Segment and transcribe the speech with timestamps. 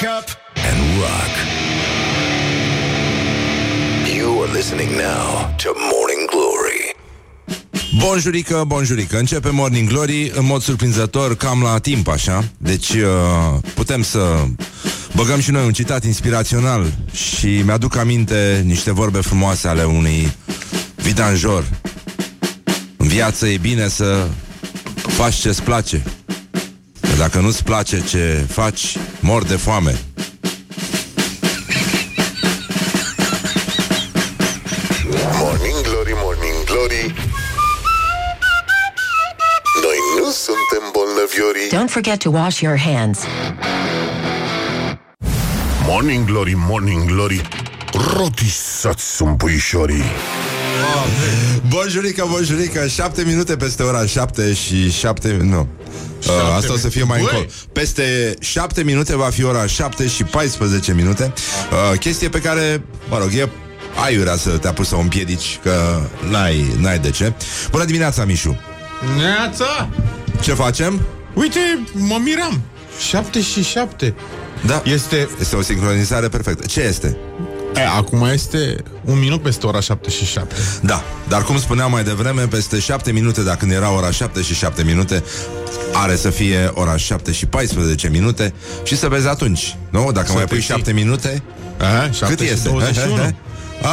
[0.00, 1.32] Wake up and rock.
[4.16, 6.94] You are listening now to Morning Glory.
[7.98, 13.04] Bonjurică, bonjurică Începe Morning Glory în mod surprinzător Cam la timp așa Deci uh,
[13.74, 14.44] putem să
[15.14, 20.32] băgăm și noi un citat inspirațional Și mi-aduc aminte niște vorbe frumoase Ale unui
[20.94, 21.64] vidanjor
[22.96, 24.26] În viață e bine să
[25.06, 26.19] faci ce-ți place Că
[27.20, 30.00] dacă nu-ți place ce faci Mor de foame
[35.38, 37.14] Morning Glory, Morning Glory.
[39.82, 41.68] Noi nu suntem bolnăviorii.
[41.72, 43.18] Don't forget to wash your hands.
[45.86, 47.48] Morning Glory, Morning Glory.
[48.16, 50.04] Rotisați sunt puișorii.
[51.68, 55.68] Bonjurică, bonjurică 7 minute peste ora 7 și 7 Nu
[56.26, 57.26] Uh, asta o să fie mai Băi!
[57.30, 57.46] încolo.
[57.72, 61.32] Peste 7 minute va fi ora 7 și 14 minute.
[61.92, 63.48] Uh, chestie pe care, mă rog, e
[64.04, 67.32] aiurea să te apuci să o împiedici, că n-ai, n-ai de ce.
[67.70, 68.60] Bună dimineața, Mișu!
[69.16, 69.88] Neața!
[70.40, 71.00] Ce facem?
[71.34, 71.58] Uite,
[71.92, 72.60] mă miram.
[73.08, 74.14] 7 și 7.
[74.66, 75.28] Da, Este...
[75.40, 76.66] este o sincronizare perfectă.
[76.66, 77.16] Ce este?
[77.74, 80.54] E, acum este un minut peste ora 7 și 7.
[80.80, 84.54] Da, dar cum spuneam mai devreme, peste 7 minute, dacă când era ora 7 și
[84.54, 85.24] 7 minute,
[85.92, 90.12] are să fie ora 7 și 14 minute și să vezi atunci, nu?
[90.12, 90.66] Dacă Să mai te pui ții.
[90.66, 91.42] 7 minute,
[91.78, 92.68] A, 7 cât și este?
[92.68, 93.34] 21.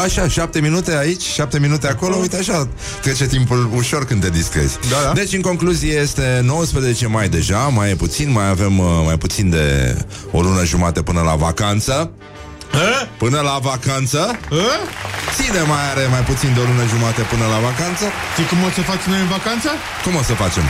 [0.03, 2.69] Așa, 7 minute aici, 7 minute acolo, uite așa,
[3.01, 4.77] trece timpul ușor când te distrezi.
[4.89, 5.13] Da, da.
[5.13, 9.49] Deci, în concluzie, este 19 mai deja, mai e puțin, mai avem uh, mai puțin
[9.49, 9.95] de
[10.31, 12.11] o lună jumate până la vacanță.
[12.71, 13.07] A?
[13.17, 14.37] Până la vacanță A?
[15.35, 18.69] Ține mai are mai puțin de o lună jumate până la vacanță Știi cum o
[18.77, 19.69] să faci noi în vacanță?
[20.03, 20.63] Cum o să facem?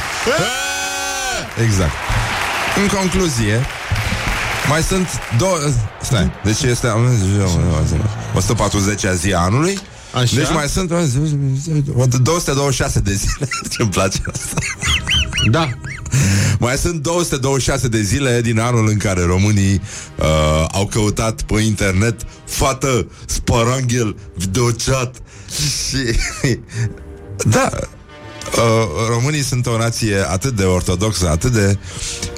[1.65, 1.95] Exact.
[2.81, 3.65] În concluzie,
[4.69, 5.57] mai sunt două...
[6.01, 6.87] Stai, deci este
[8.35, 9.79] 140-a zi a anului.
[10.13, 10.35] Așa.
[10.35, 13.47] Deci mai sunt 226 de zile.
[13.71, 14.55] Ce-mi place asta.
[15.51, 15.69] Da.
[16.59, 19.81] Mai sunt 226 de zile din anul în care românii
[20.15, 25.15] uh, au căutat pe internet fată, sparanghel, videochat
[25.49, 25.97] și...
[27.49, 27.69] da,
[28.47, 28.63] Uh,
[29.09, 31.77] românii sunt o nație atât de ortodoxă, atât de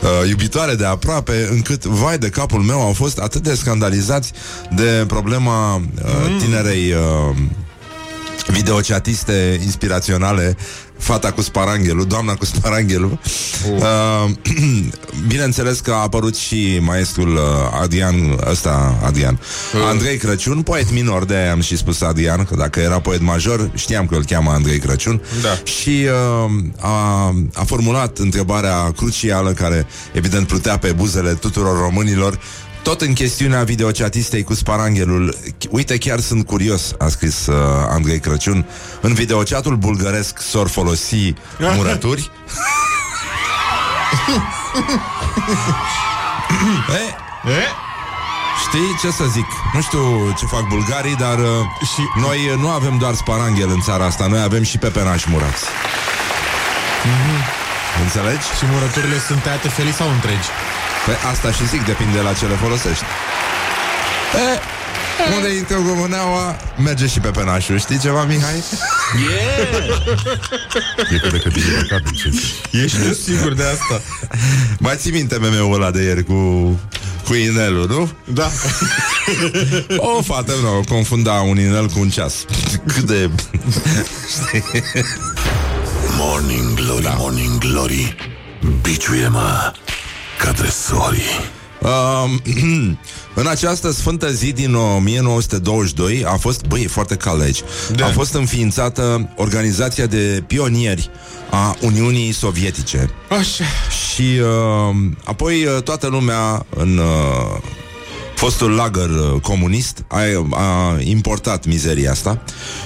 [0.04, 4.32] uh, iubitoare de aproape, încât, vai de capul meu, au fost atât de scandalizați
[4.76, 7.36] de problema uh, tinerei uh,
[8.48, 10.58] videochatiste inspiraționale
[11.00, 13.20] Fata cu sparanghelul, doamna cu sparanghelul
[13.76, 14.30] uh,
[15.28, 17.42] Bineînțeles că a apărut și maestrul uh,
[17.82, 18.16] Adrian
[18.50, 19.40] Ăsta, Adrian.
[19.88, 23.72] Andrei Crăciun, poet minor De aia am și spus Adrian Că dacă era poet major,
[23.74, 25.22] știam că îl cheamă Andrei Crăciun.
[25.42, 25.50] Da.
[25.64, 26.06] Și
[26.46, 32.40] uh, a, a formulat întrebarea crucială Care evident plutea pe buzele tuturor românilor
[32.84, 35.38] tot în chestiunea videochatistei cu sparanghelul
[35.70, 37.56] Uite, chiar sunt curios, a scris uh,
[37.90, 38.66] Andrei Crăciun
[39.02, 41.34] În videochatul bulgăresc s-or folosi
[41.76, 42.32] murături
[46.90, 47.16] e,
[47.50, 47.64] E?
[48.68, 49.46] Știi ce să zic?
[49.74, 51.46] Nu știu ce fac bulgarii, dar uh,
[51.94, 55.64] Și- noi uh, nu avem doar sparanghel în țara asta Noi avem și pepenași murați
[58.04, 58.46] Înțelegi?
[58.58, 60.48] Și murăturile sunt tăiate felii sau întregi?
[61.06, 63.04] Păi asta și zic, depinde la ce le folosești.
[64.36, 64.60] E,
[65.36, 67.80] unde intră gomâneaua, merge și pe penașul.
[67.80, 68.64] Știi ceva, Mihai?
[71.12, 72.54] E cât de cât e păcatul, ce zici.
[72.84, 74.02] Ești tu sigur de asta?
[74.80, 76.34] Mai ții minte meme-ul ăla de ieri cu,
[77.28, 78.12] cu inelul, nu?
[78.34, 78.52] Da.
[79.98, 82.34] O fată nouă confunda un inel cu un ceas.
[82.88, 83.30] Cât de...
[86.18, 87.14] Morning Glory, da.
[87.18, 88.16] Morning Glory.
[88.82, 89.74] Biciuie-mă
[90.40, 91.22] ca tresorii.
[91.82, 92.32] Uh,
[93.34, 97.62] în această sfântă zi din 1922 a fost, băi, e foarte cald aici,
[97.96, 98.06] Da.
[98.06, 101.10] a fost înființată organizația de pionieri
[101.50, 103.10] a Uniunii Sovietice.
[103.30, 103.64] Așa.
[104.12, 107.62] Și uh, apoi uh, toată lumea în uh,
[108.36, 110.20] fostul lagăr uh, comunist a,
[110.52, 112.42] a importat mizeria asta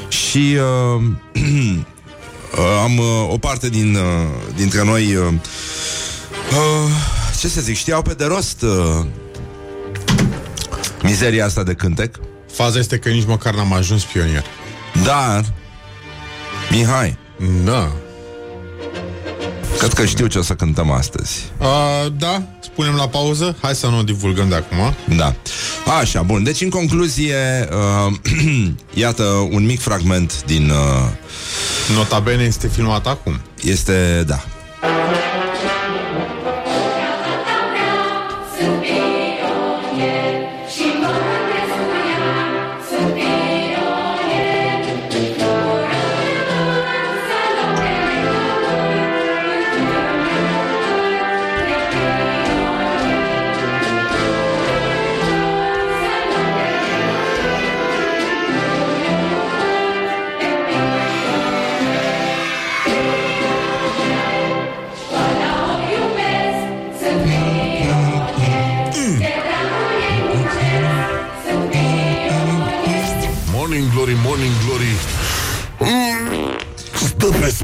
[0.08, 0.58] și
[0.96, 1.02] uh,
[2.58, 4.02] uh, am uh, o parte din, uh,
[4.56, 5.34] dintre noi uh,
[6.52, 7.13] uh,
[7.44, 9.06] ce să zic, știau pe de rost uh,
[11.02, 12.16] mizeria asta de cântec,
[12.52, 14.44] Faza este că nici măcar n-am ajuns pionier.
[15.04, 15.46] dar
[16.72, 17.18] Mihai,
[17.64, 17.92] Da.
[19.78, 21.44] cred că știu ce o să cântăm astăzi.
[21.60, 23.56] Uh, da, spunem la pauză.
[23.62, 24.96] Hai să nu o divulgăm de acum.
[25.18, 25.36] Da.
[26.00, 26.44] Așa, bun.
[26.44, 27.70] Deci, în concluzie,
[28.08, 28.14] uh,
[29.04, 30.70] iată un mic fragment din...
[30.70, 31.10] Uh,
[31.96, 33.40] Nota bene este filmat acum.
[33.62, 34.44] este, da.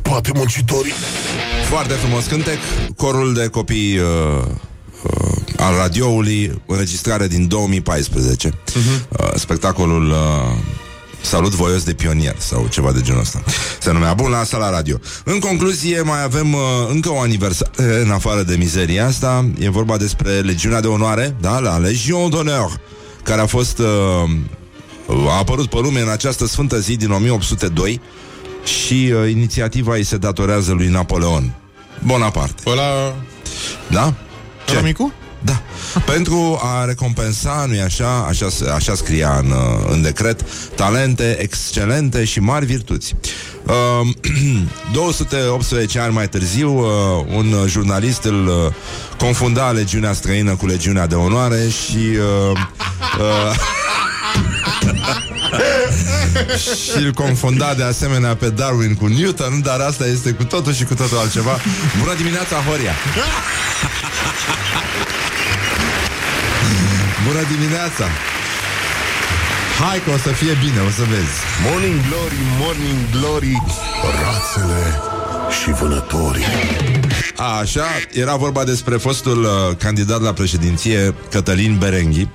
[0.10, 0.94] Toate muncitorii.
[1.70, 2.58] Foarte frumos cântec,
[2.98, 4.06] corul de copii uh,
[5.04, 8.50] uh, al radioului, înregistrare din 2014.
[8.50, 9.08] Uh-huh.
[9.10, 10.18] Uh, spectacolul uh,
[11.22, 13.44] Salut voios de pionier sau ceva de genul ăsta.
[13.80, 15.00] Se numea bun la asta la radio.
[15.24, 16.60] În concluzie, mai avem uh,
[16.90, 19.50] încă o aniversare în afară de mizeria asta.
[19.60, 22.82] E vorba despre Legiunea de Onoare, da, la Legion d'Honneur,
[23.24, 28.02] care a fost uh, a apărut pe lume în această sfântă zi din 1802
[28.64, 31.54] și uh, inițiativa îi se datorează lui Napoleon
[32.04, 32.64] Bonaparte.
[32.66, 33.16] Ăla...
[33.88, 34.14] Da?
[34.72, 35.14] Ăla micu?
[35.42, 35.62] Da.
[36.06, 40.46] Pentru a recompensa, nu-i așa, așa, așa scria în, uh, în decret,
[40.76, 43.16] talente excelente și mari virtuți.
[43.70, 44.08] Uh,
[44.94, 46.86] 218 ani mai târziu, uh,
[47.36, 48.54] un jurnalist îl uh,
[49.18, 52.60] confunda legiunea străină cu legiunea de onoare și uh,
[53.20, 53.56] uh,
[56.58, 60.84] și îl confunda de asemenea pe Darwin cu Newton, dar asta este cu totul și
[60.84, 61.60] cu totul altceva.
[62.00, 62.94] Bună dimineața, Horia!
[67.28, 68.06] Bună dimineața!
[69.80, 71.38] Hai că o să fie bine, o să vezi.
[71.70, 73.64] Morning Glory, Morning Glory,
[74.22, 75.02] rațele
[75.62, 76.46] și vânătorii.
[77.36, 82.28] A, așa, era vorba despre fostul uh, candidat la președinție, Cătălin Berenghi,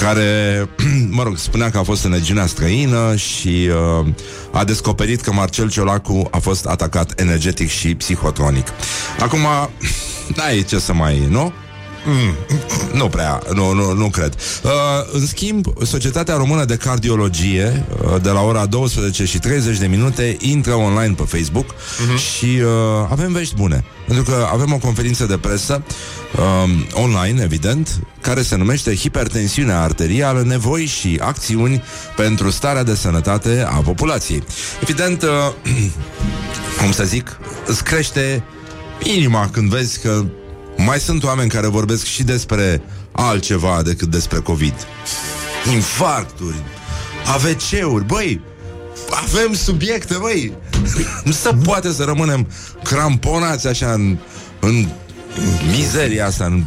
[0.00, 0.68] care,
[1.16, 3.70] mă rog, spunea că a fost în legiunea străină și
[4.00, 4.06] uh,
[4.52, 8.66] a descoperit că Marcel Ciolacu a fost atacat energetic și psihotronic.
[9.20, 9.38] Acum,
[10.36, 11.52] n-ai ce să mai, nu?
[12.08, 12.34] Mm,
[12.92, 14.34] nu prea, nu, nu, nu cred.
[14.62, 14.70] Uh,
[15.12, 20.36] în schimb, Societatea Română de Cardiologie, uh, de la ora 12 și 30 de minute,
[20.40, 22.18] intră online pe Facebook uh-huh.
[22.18, 23.84] și uh, avem vești bune.
[24.06, 25.82] Pentru că avem o conferință de presă
[26.36, 31.82] uh, online, evident, care se numește Hipertensiunea arterială, nevoi și acțiuni
[32.16, 34.42] pentru starea de sănătate a populației.
[34.82, 35.28] Evident, uh,
[36.80, 38.42] cum să zic, îți crește
[39.02, 40.24] inima când vezi că
[40.76, 42.82] mai sunt oameni care vorbesc și despre
[43.12, 44.74] altceva decât despre COVID.
[45.72, 46.62] Infarcturi,
[47.34, 48.40] AVC-uri, băi,
[49.10, 50.52] avem subiecte, băi.
[51.24, 52.48] Nu se poate să rămânem
[52.82, 54.18] cramponați așa în,
[54.60, 54.88] în
[55.70, 56.64] mizeria asta, în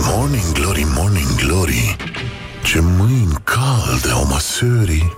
[0.00, 1.96] Morning Glory, Morning Glory,
[2.64, 5.14] ce mâini calde au măsării.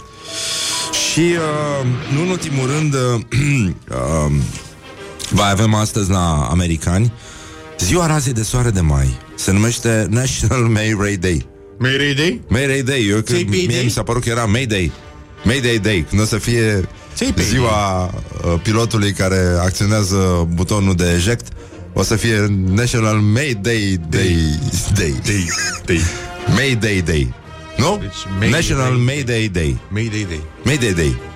[1.10, 3.20] Și, uh, nu în ultimul rând, uh,
[4.26, 4.32] uh,
[5.30, 7.12] mai avem astăzi la americani
[7.84, 11.46] Ziua razei de soare de mai Se numește National May Ray Day
[11.78, 12.40] Mayday Day?
[12.48, 13.66] May Ray Day Eu cred, Mayday?
[13.66, 14.92] mie mi s-a părut că era May Day
[15.44, 16.88] May Day Day Când o să fie
[17.20, 17.44] Mayday?
[17.44, 21.46] ziua uh, pilotului care acționează butonul de eject
[21.92, 24.36] O să fie National May Day Day
[24.94, 25.44] Day Day,
[25.84, 26.00] Day.
[26.56, 27.34] May Day Day
[27.76, 27.98] Nu?
[28.00, 29.04] Deci, May National Day.
[29.04, 30.40] May Day Day Mayday Day.
[30.64, 31.29] May Day Day May Day Day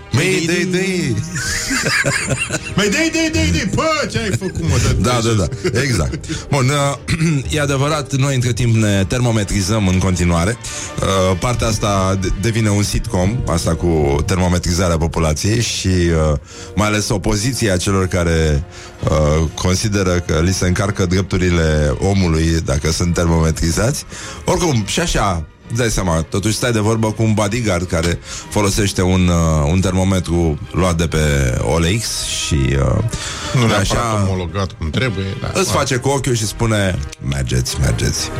[2.76, 3.68] Mayday Day, Day, Day.
[3.75, 4.76] Pă, ce ai făcut, mă?
[5.00, 6.47] Da, da, da, exact.
[6.50, 10.56] Bun, uh, e adevărat, noi între timp ne termometrizăm în continuare.
[11.00, 16.38] Uh, partea asta de- devine un sitcom, asta cu termometrizarea populației și uh,
[16.75, 18.64] mai ales opoziția celor care
[19.04, 24.04] uh, consideră că li se încarcă drepturile omului dacă sunt termometrizați.
[24.44, 29.02] Oricum, și așa, îți dai seama, totuși stai de vorbă cu un bodyguard care folosește
[29.02, 32.76] un, uh, un termometru luat de pe OLX și uh,
[33.54, 35.50] Nu neapărat așa omologat cum trebuie, da.
[35.61, 38.31] îți face cu ochiul și spune Mergeți, mergeți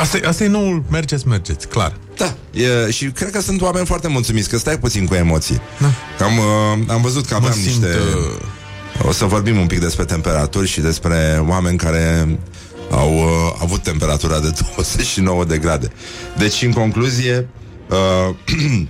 [0.00, 1.92] Asta, e- asta e noul mergeți, mergeți, clar.
[2.16, 6.24] Da, e, și cred că sunt oameni foarte mulțumiți Că stai puțin cu emoții da.
[6.24, 7.86] am, uh, am văzut că aveam simt, niște
[8.98, 12.38] uh, O să vorbim un pic despre temperaturi Și despre oameni care
[12.92, 13.24] Au uh,
[13.58, 15.92] avut temperatura de 29 de grade
[16.36, 17.48] Deci, în concluzie
[17.90, 18.34] uh,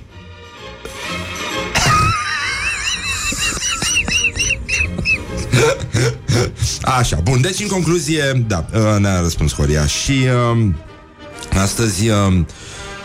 [6.83, 10.13] Așa, bun, deci în concluzie, da, uh, ne-a răspuns Horia și
[10.55, 10.67] uh,
[11.63, 12.41] astăzi, uh,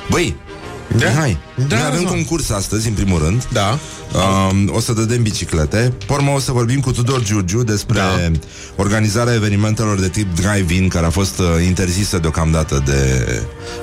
[0.10, 0.36] băi,
[0.98, 1.10] Da?
[1.12, 1.38] hai,
[1.68, 2.10] Da, noi avem mă.
[2.10, 3.48] concurs astăzi, în primul rând.
[3.52, 3.80] Da.
[4.14, 5.94] Um, o să dădem biciclete.
[6.06, 8.32] Pormă o să vorbim cu Tudor Giurgiu Despre Da.
[8.76, 13.28] organizarea evenimentelor de tip drive-in Care a fost uh, interzisă deocamdată de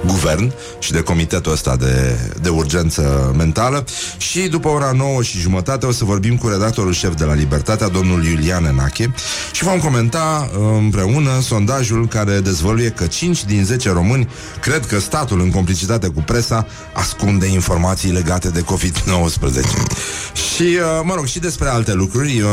[0.07, 3.85] guvern Și de comitetul ăsta de, de urgență mentală.
[4.17, 7.89] Și după ora 9 și jumătate O să vorbim cu redactorul șef de la Libertatea
[7.89, 9.15] Domnul Iulian Enache
[9.53, 14.29] Și vom comenta uh, împreună sondajul Care dezvăluie că 5 din 10 români
[14.61, 20.14] Cred că statul în complicitate cu presa Ascunde informații legate de COVID-19
[20.55, 22.49] și, uh, mă rog, și despre alte lucruri, uh,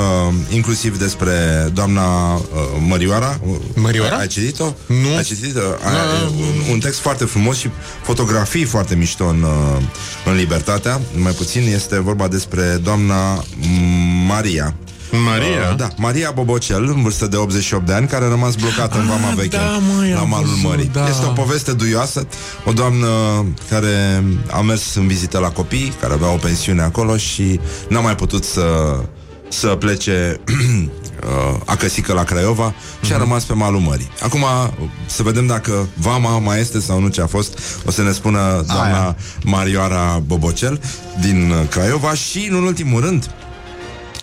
[0.49, 1.33] inclusiv despre
[1.73, 2.41] doamna uh,
[2.87, 3.39] Mărioara.
[3.75, 4.15] Mărioara?
[4.15, 4.73] Ai, ai citit-o?
[4.85, 5.15] Nu.
[5.15, 5.59] Ai citit-o?
[5.59, 7.69] Ai, un, un text foarte frumos și
[8.03, 9.83] fotografii foarte mișto în, uh,
[10.25, 11.01] în Libertatea.
[11.15, 13.43] Mai puțin este vorba despre doamna
[14.27, 14.75] Maria
[15.11, 15.69] Maria?
[15.71, 19.05] Uh, da, Maria Bobocel, în vârstă de 88 de ani, care a rămas blocată în
[19.07, 20.89] Vama Ah, Veche, da, măi, la am malul văzut, mării.
[20.93, 21.07] da.
[21.07, 22.27] Este o poveste duioasă.
[22.65, 23.07] O doamnă
[23.69, 28.15] care a mers în vizită la copii, care avea o pensiune acolo și n-a mai
[28.15, 28.63] putut să,
[29.49, 32.73] să plece uh, acăsică la Craiova
[33.05, 33.23] și a Mhm.
[33.23, 34.09] rămas pe malul mării.
[34.23, 34.43] Acum
[35.05, 37.59] să vedem dacă Vama mai este sau nu ce a fost.
[37.85, 39.15] O să ne spună doamna Aia.
[39.43, 40.81] Marioara Bobocel
[41.21, 43.29] din uh, Craiova și, în ultimul rând,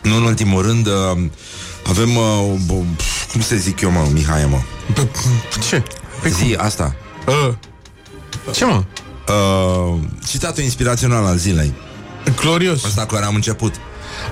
[0.08, 1.18] nu în ultimul rând, uh,
[1.88, 2.96] avem, uh, bo-
[3.32, 4.58] cum să zic eu, mă, Mihai, mă,
[5.68, 5.82] Ce?
[6.22, 6.94] Pe zi asta.
[7.26, 7.54] Uh,
[8.54, 8.82] ce, mă?
[9.28, 11.72] Uh, citatul inspirațional al zilei.
[12.40, 12.84] Glorios.
[12.84, 13.74] Asta cu care am început.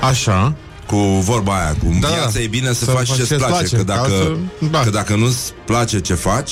[0.02, 0.54] Așa.
[0.86, 2.40] Cu vorba aia, cu Da, viața da.
[2.40, 4.38] e bine să, Să faci faci ce-ți ce-ți place, place, că că dacă, altfel,
[4.70, 4.80] da.
[4.80, 6.50] că dacă nu-ți place ce faci,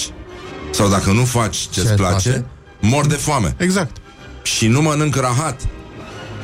[0.71, 2.45] sau dacă nu faci ce-ți Ce-ți place, place?
[2.81, 3.54] mor de foame.
[3.59, 3.97] Exact.
[4.43, 5.61] Și nu mănânc rahat,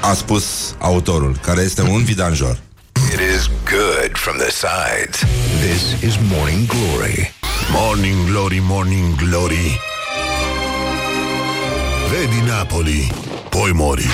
[0.01, 0.45] a spus
[0.79, 2.59] autorul, care este un vidanjor.
[3.13, 5.17] It is good from the sides.
[5.61, 7.31] This is Morning Glory.
[7.73, 9.81] Morning Glory, Morning Glory
[12.11, 13.13] Vedi Napoli
[13.49, 14.07] Poi mori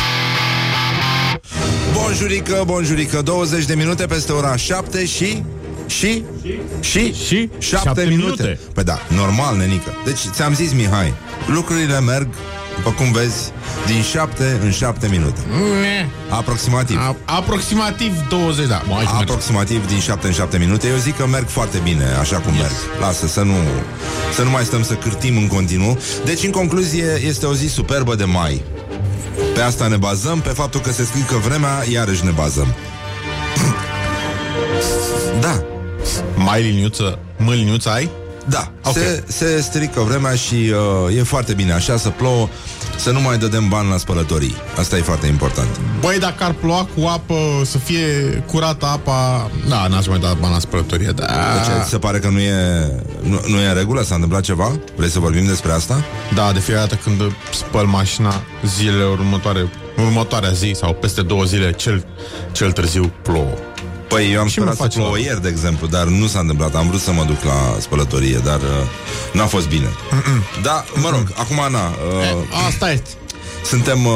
[1.92, 5.42] Bonjurică, bonjurică 20 de minute peste ora 7 și...
[5.86, 6.24] Și?
[6.80, 7.14] Și?
[7.26, 7.48] Și?
[7.58, 8.42] 7 Șapte minute.
[8.42, 8.60] minute.
[8.74, 11.14] Păi da, normal, nenică Deci ți-am zis, Mihai
[11.46, 12.28] Lucrurile merg,
[12.76, 13.52] după cum vezi
[13.86, 15.40] Din 7 în 7 minute.
[16.28, 16.96] Aproximativ.
[16.96, 18.82] A- aproximativ 20, da.
[18.86, 19.18] Bă, hai să mergem.
[19.20, 20.88] Aproximativ din 7 în 7 minute.
[20.88, 22.72] Eu zic că merg foarte bine, așa cum merg.
[23.00, 23.54] Lasă, să nu,
[24.34, 25.98] să nu mai stăm să cârtim în continuu.
[26.24, 28.62] Deci, în concluzie, este o zi superbă de mai.
[29.54, 32.74] Pe asta ne bazăm Pe faptul că se strică vremea, iarăși ne bazăm.
[35.40, 35.62] Da,
[36.34, 38.10] Mai liniuță, mă liniuță ai?
[38.48, 38.92] Da, Ok.
[38.92, 40.72] se, se strică vremea și
[41.08, 42.48] uh, e foarte bine așa să plouă,
[42.96, 44.54] să nu mai dădem bani la spălătorii.
[44.78, 45.68] Asta e foarte important.
[46.00, 47.34] Băi, dacă ar ploua cu apă,
[47.64, 48.04] să fie
[48.46, 49.50] curată apa...
[49.68, 51.24] Da, n-aș mai da bani la spălătorie, da.
[51.26, 52.54] Deci, ți se pare că nu e,
[53.22, 54.02] nu, nu e în regulă?
[54.02, 54.78] S-a întâmplat ceva?
[54.96, 56.04] Vrei să vorbim despre asta?
[56.34, 58.34] Da, de fiecare dată când spăl mașina,
[58.76, 59.70] zilele următoare,
[60.06, 62.04] următoarea zi sau peste două zile, cel,
[62.52, 63.54] cel târziu plouă.
[64.16, 66.26] Păi eu am Și mă sperat să faci plouă la- ieri, de exemplu, dar nu
[66.26, 66.74] s-a întâmplat.
[66.74, 68.86] Am vrut să mă duc la spălătorie, dar uh,
[69.32, 69.88] n-a fost bine.
[70.62, 73.08] Da, mă rog, acum, na, uh, Asta este.
[73.64, 74.04] suntem...
[74.06, 74.12] Uh,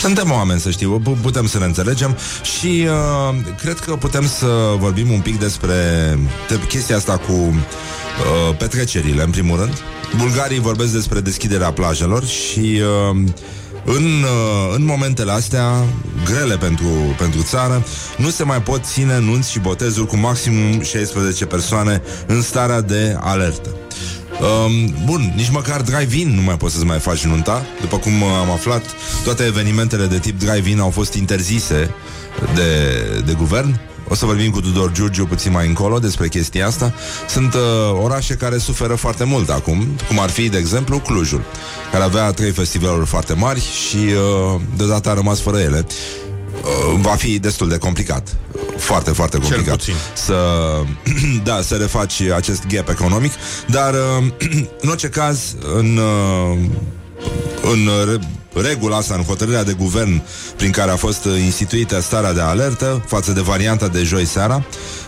[0.00, 2.16] suntem oameni, să știu, pu- putem să ne înțelegem
[2.58, 4.46] și uh, cred că putem să
[4.78, 5.74] vorbim un pic despre
[6.48, 9.82] de chestia asta cu uh, petrecerile, în primul rând.
[10.16, 12.80] Bulgarii vorbesc despre deschiderea plajelor și
[13.10, 13.16] uh,
[13.86, 15.84] în, uh, în momentele astea
[16.24, 16.88] grele pentru,
[17.18, 17.84] pentru țară,
[18.16, 23.16] nu se mai pot ține nunți și botezuri cu maximum 16 persoane în starea de
[23.20, 23.76] alertă.
[24.40, 28.28] Um, bun, nici măcar drive-in nu mai poți să-ți mai faci nunta După cum uh,
[28.40, 28.82] am aflat,
[29.24, 31.94] toate evenimentele de tip drive-in au fost interzise
[32.54, 36.94] de, de guvern o să vorbim cu Tudor Giurgiu puțin mai încolo despre chestia asta.
[37.28, 37.60] Sunt uh,
[38.02, 41.42] orașe care suferă foarte mult acum, cum ar fi, de exemplu, Clujul,
[41.92, 45.86] care avea trei festivaluri foarte mari și uh, deodată a rămas fără ele.
[46.62, 48.36] Uh, va fi destul de complicat.
[48.76, 49.76] Foarte, foarte complicat.
[49.76, 49.94] puțin.
[50.12, 50.34] Să,
[51.44, 53.32] da, să refaci acest gap economic,
[53.66, 54.24] dar uh,
[54.82, 56.58] în orice caz, în, uh,
[57.62, 58.28] în re-
[58.62, 60.22] regula asta, în hotărârea de guvern
[60.56, 64.64] prin care a fost uh, instituită starea de alertă față de varianta de joi seara,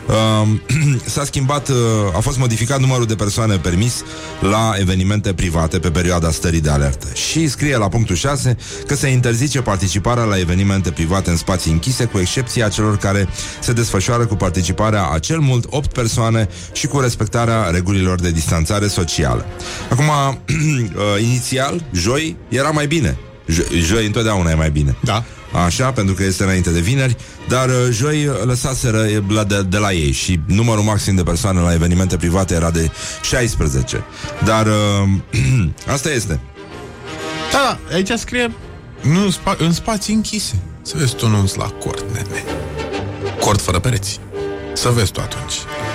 [0.06, 0.48] uh,
[1.14, 1.76] s-a schimbat, uh,
[2.16, 4.04] a fost modificat numărul de persoane permis
[4.40, 7.06] la evenimente private pe perioada stării de alertă.
[7.12, 12.04] Și scrie la punctul 6 că se interzice participarea la evenimente private în spații închise,
[12.04, 13.28] cu excepția celor care
[13.60, 18.86] se desfășoară cu participarea a cel mult 8 persoane și cu respectarea regulilor de distanțare
[18.86, 19.46] socială.
[19.90, 20.04] Acum,
[20.44, 23.18] uh, inițial, joi era mai bine.
[23.52, 24.96] Jo- Joi întotdeauna e mai bine.
[25.04, 25.24] Da.
[25.64, 27.16] Așa, pentru că este înainte de vineri,
[27.48, 31.22] dar uh, joi uh, lăsaseră uh, la de, de la ei și numărul maxim de
[31.22, 32.90] persoane la evenimente private era de
[33.22, 34.04] 16.
[34.44, 35.08] Dar uh,
[35.94, 36.40] asta este.
[37.52, 38.52] Da, da, aici scrie
[39.02, 40.54] nu, în, spa- în spații închise.
[40.82, 42.44] Să vezi tu nu la cort, nene.
[43.40, 44.20] Cort fără pereți.
[44.74, 45.52] Să vezi tu atunci.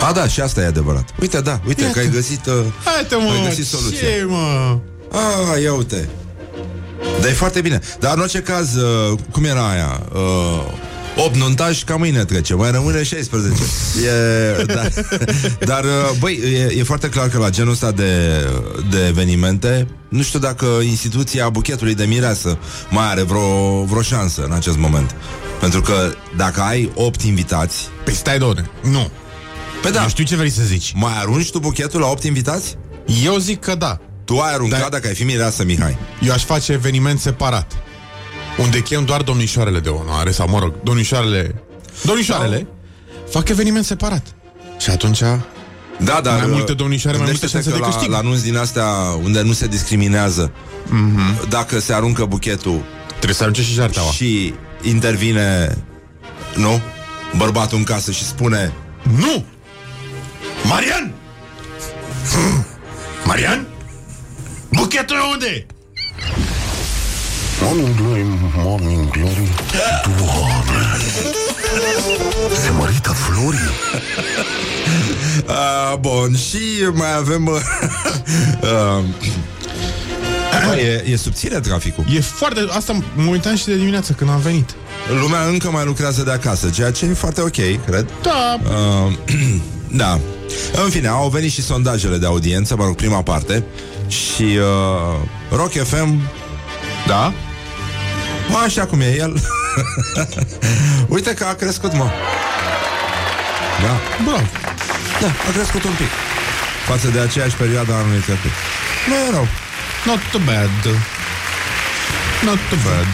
[0.08, 1.10] A, da, și asta e adevărat.
[1.22, 1.94] Uite, da, uite Iată.
[1.94, 2.46] că ai găsit...
[2.46, 2.54] Uh,
[2.86, 3.98] Haide, mă, ai găsit soluția.
[4.08, 4.78] ce, mă?
[5.12, 6.10] A, ia uite.
[7.22, 7.80] Dar e foarte bine.
[8.00, 10.02] Dar în orice caz, uh, cum era aia?
[10.14, 10.74] Uh,
[11.26, 13.64] 8 nuntași, ca mâine trece, mai rămâne 16.
[14.60, 14.92] E, dar,
[15.72, 18.12] dar, uh, băi, e, e foarte clar că la genul ăsta de,
[18.90, 22.58] de evenimente, nu știu dacă instituția buchetului de mireasă
[22.90, 25.16] mai are vreo, vreo șansă în acest moment.
[25.60, 28.70] Pentru că dacă ai 8 invitați, Păi stai, doamne.
[28.82, 29.10] Nu.
[29.82, 30.94] pe da, Eu știu ce vrei să zici.
[30.96, 32.78] mai arunci tu buchetul la 8 invitați?
[33.24, 34.00] Eu zic că da.
[34.26, 34.90] Tu ai aruncat Da.
[34.90, 35.98] dacă ai fi mireasă, Mihai.
[36.22, 37.72] Eu aș face eveniment separat.
[38.58, 41.56] Unde chem doar domnișoarele de onoare, sau mă rog, domnișoarele
[42.04, 42.68] Domnișoarele
[43.30, 44.26] fac eveniment separat.
[44.80, 45.20] Și atunci
[46.00, 48.12] Da, dar Mai multe domnișoare, mai multe gândește-te șanse că de la, câștig.
[48.12, 48.86] la anunț din astea
[49.24, 50.52] unde nu se discriminează
[50.88, 51.50] Mhm.
[51.50, 54.12] Dacă se aruncă buchetul trebuie să arunce și jarteaua.
[54.12, 55.78] Și intervine
[56.56, 56.82] Nu?
[57.38, 58.74] Bărbatul în casă și spune
[59.20, 59.46] Nu!
[60.64, 61.12] Marian!
[63.26, 63.68] Marian?
[64.76, 65.66] Buchetul unde e?
[67.62, 68.26] Morning glory,
[68.56, 69.50] morning glory
[70.18, 70.98] Doamne
[72.64, 73.60] Se mărită florii
[75.48, 76.58] Uh, bun, și
[76.94, 77.46] mai avem...
[77.46, 77.54] Uh,
[78.62, 79.04] uh,
[80.68, 82.06] bă, e, e subțire traficul.
[82.16, 82.66] E foarte...
[82.70, 84.76] Asta mă uitam și de dimineață când am venit.
[85.22, 88.10] Lumea încă mai lucrează de acasă, ceea ce e foarte ok, cred.
[88.22, 89.14] Da, Uh,
[90.04, 90.20] da.
[90.84, 93.64] În fine, au venit și sondajele de audiență, mă rog, prima parte.
[94.14, 96.22] Și uh, Rock FM,
[97.08, 97.34] da.
[98.50, 99.42] mă, așa cum e el.
[101.16, 102.10] Uite că a crescut, mă.
[103.82, 104.24] Da.
[104.24, 104.48] Bravo.
[105.22, 106.10] Da, a crescut un pic.
[106.88, 108.52] Față de aceeași perioadă a anului trecut.
[109.08, 109.48] Nu e rău.
[110.06, 110.96] Not too bad.
[112.44, 113.08] Not too bad.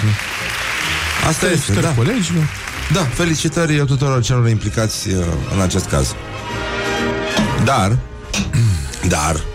[1.28, 1.94] Asta este, Felicitări da.
[1.94, 2.44] colegilor.
[2.92, 6.16] Da, felicitări tuturor celor implicați uh, în acest caz.
[7.64, 7.98] Dar,
[9.08, 9.49] dar, Dar.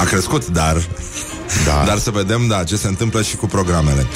[0.00, 0.76] A crescut, dar,
[1.66, 1.84] Da.
[1.86, 4.06] dar să vedem, da, ce se întâmplă și cu programele.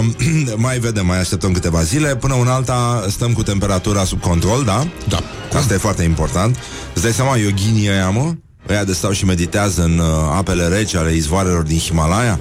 [0.00, 0.06] Uh,
[0.56, 2.16] mai vedem, mai așteptăm câteva zile.
[2.16, 4.86] Până un alta stăm cu temperatura sub control, da?
[5.08, 5.18] Da.
[5.56, 6.56] Asta e foarte important.
[6.94, 8.32] Îți dai seama, yoginii ăia, mă?
[8.68, 12.38] Ăia de stau și meditează în uh, apele reci ale izvoarelor din Himalaya?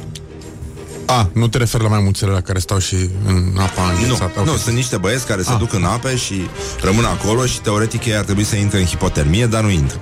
[1.06, 4.42] A, nu te referi la mai mulțele la care stau și în apa Nu, înghețată.
[4.46, 4.58] nu, Ok.
[4.60, 5.58] sunt niște băieți care se Ah.
[5.60, 6.42] duc în ape și
[6.82, 10.00] rămân acolo și teoretic ei ar trebui să intre în hipotermie, dar nu intră.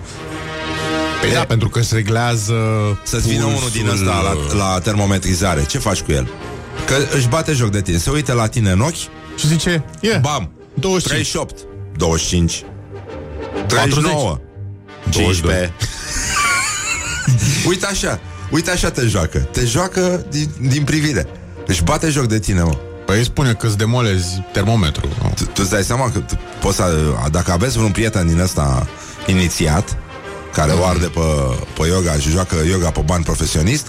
[1.21, 2.53] Păi da, pentru că se reglează
[3.03, 5.65] Să-ți vină unul din ăsta la, la termometrizare.
[5.65, 6.27] Ce faci cu el?
[6.85, 7.97] Că își bate joc de tine.
[7.97, 8.95] Se uită la tine în ochi,
[9.37, 11.29] Și zice, e, bam, 25.
[11.31, 11.59] 38,
[11.97, 12.63] 25,
[13.67, 14.39] 39,
[15.09, 15.73] 15.
[17.67, 18.19] uite așa,
[18.51, 19.37] uite așa te joacă.
[19.37, 21.27] Te joacă din, din privire.
[21.65, 22.77] Își bate joc de tine, mă.
[23.05, 25.07] Păi îi spune că îți demolezi termometru.
[25.35, 28.87] Tu, tu îți dai seama că tu poți să, dacă aveți vreun prieten din ăsta
[29.25, 29.97] inițiat,
[30.53, 31.19] care o arde pe,
[31.77, 33.87] pe yoga și joacă yoga pe bani profesionist,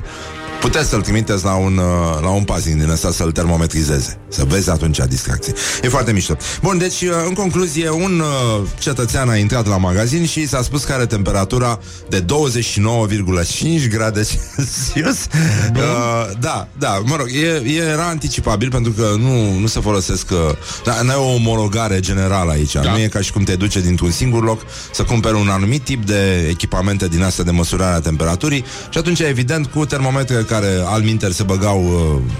[0.60, 4.18] puteți să-l trimiteți la un, uh, la un pazing din ăsta să-l termometrizeze.
[4.28, 5.52] Să vezi atunci distracție.
[5.82, 6.36] E foarte mișto.
[6.62, 10.84] Bun, deci, uh, în concluzie, un uh, cetățean a intrat la magazin și s-a spus
[10.84, 15.26] că are temperatura de 29,5 grade Celsius.
[15.74, 20.30] Uh, da, da, mă rog, e, era anticipabil pentru că nu, nu se folosesc...
[20.30, 20.38] Uh,
[20.84, 22.72] da, n-ai o omologare generală aici.
[22.72, 22.90] Da.
[22.90, 24.60] Nu e ca și cum te duce dintr-un singur loc
[24.92, 29.20] să cumperi un anumit tip de echipamente din astea de măsurare a temperaturii și atunci,
[29.20, 32.32] evident, cu termometre care al minter se băgau uh,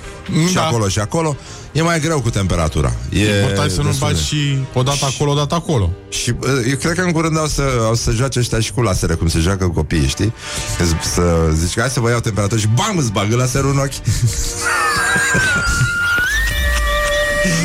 [0.48, 0.66] și Da.
[0.66, 1.36] acolo și acolo,
[1.72, 2.92] e mai greu cu temperatura.
[3.10, 5.90] E Important să nu destul de- bagi și o dată acolo, o dată acolo.
[6.08, 8.82] și uh, eu cred că în curând o să, o să joace ăștia și cu
[8.82, 10.32] lasere, cum se joacă copiii, știi?
[10.78, 11.22] Să- Să
[11.54, 13.92] zici, hai să vă iau temperatură și bam, îți bagă laserul în ochi.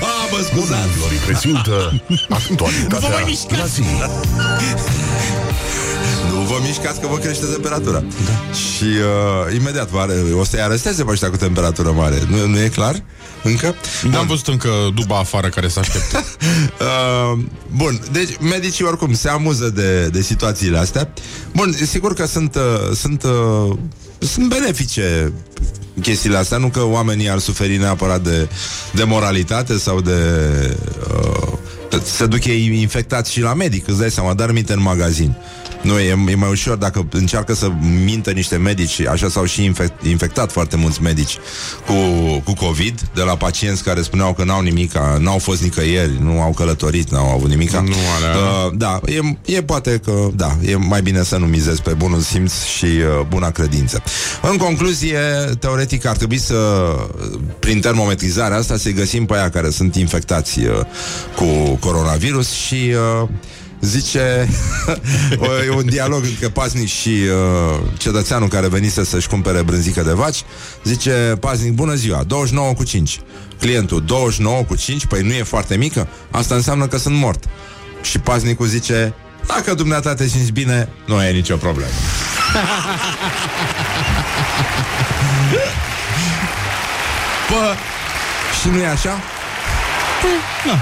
[0.01, 0.87] ah, mă scuzați!
[0.97, 2.01] Glory prezintă
[2.49, 3.09] actualitatea
[3.57, 3.81] la zi
[6.31, 7.99] Nu vă mișcați că vă crește temperatura.
[7.99, 8.53] Da.
[8.53, 10.07] Și uh, imediat va,
[10.39, 12.23] o să-i aresteze pe ăștia cu temperatură mare.
[12.29, 13.03] Nu, nu e clar?
[13.43, 13.75] Încă?
[14.09, 16.23] N-am văzut încă duba afară care să aștepte.
[16.79, 17.39] Uh,
[17.75, 21.13] bun, deci medicii oricum se amuză de, de situațiile astea.
[21.55, 23.75] Bun, sigur că sunt, uh, sunt, uh,
[24.19, 25.33] sunt benefice
[26.01, 28.49] chestiile astea, nu că oamenii ar suferi neapărat de,
[28.91, 30.19] de moralitate sau de...
[31.11, 31.53] Uh,
[32.03, 35.35] se duc ei infectați și la medic, îți dai seama, dar minte în magazin.
[35.83, 37.71] Nu, e, e mai ușor dacă încearcă să
[38.03, 41.37] mintă niște medici, așa s-au și infect, infectat foarte mulți medici
[41.85, 41.93] cu,
[42.43, 46.51] cu COVID, de la pacienți care spuneau că n-au nimica, n-au fost nicăieri, nu au
[46.51, 47.81] călătorit, n-au avut nimica.
[47.81, 48.35] Nu alea.
[48.35, 52.19] Uh, da, e, e poate că, da, e mai bine să nu mizezi pe bunul
[52.19, 54.03] simț și uh, buna credință.
[54.41, 55.19] În concluzie,
[55.59, 56.55] teoretic ar trebui să,
[57.59, 60.79] prin termometrizarea asta, să găsim pe aia care sunt infectați uh,
[61.35, 63.29] cu coronavirus și uh,
[63.83, 64.49] zice
[65.67, 70.43] e un dialog între paznic și uh, cetățeanul care venise să-și cumpere brânzică de vaci
[70.83, 73.19] zice paznic, bună ziua, 29 cu 5
[73.59, 76.07] clientul, 29 cu 5 păi nu e foarte mică?
[76.31, 77.43] Asta înseamnă că sunt mort
[78.01, 79.13] și paznicul zice
[79.47, 81.89] dacă dumneata te simți bine, nu e nicio problemă
[87.49, 87.75] Bă,
[88.61, 89.19] și nu e așa?
[90.65, 90.79] Da.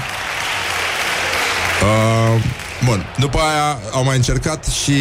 [1.86, 2.40] Uh,
[2.84, 4.92] bun, după aia au mai încercat și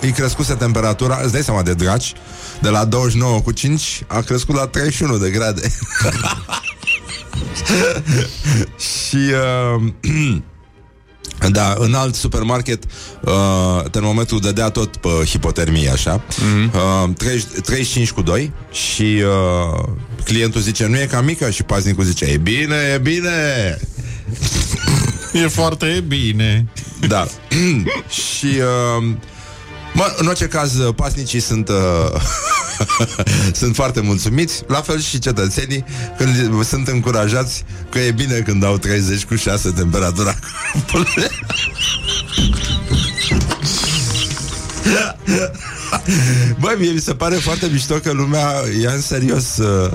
[0.00, 2.12] îi crescuse temperatura, îți dai seama de dragi,
[2.60, 5.60] de la 29 cu 5 a crescut la 31 de grade.
[9.06, 9.82] și uh,
[11.50, 12.84] Da, în alt supermarket
[13.20, 16.24] uh, termometrul dădea tot pe hipotermie, așa.
[16.38, 16.70] Mhm.
[16.70, 17.08] Mm-hmm.
[17.08, 19.82] Uh, 30, 35 cu 2 și uh,
[20.24, 21.50] clientul zice, nu e cam mică?
[21.50, 23.30] Și paznicul zice, e bine, e bine.
[25.34, 26.66] E foarte bine.
[27.08, 27.26] Da.
[28.36, 29.14] și uh,
[29.92, 32.20] mă, în orice caz, uh, pasnicii sunt uh,
[33.60, 35.84] sunt foarte mulțumiți, la fel și cetățenii
[36.16, 40.34] când sunt încurajați că e bine când au 30 cu 6 temperatura
[40.92, 41.28] corpului.
[46.60, 49.90] Băi, mie mi se pare foarte mișto că lumea ia în serios uh,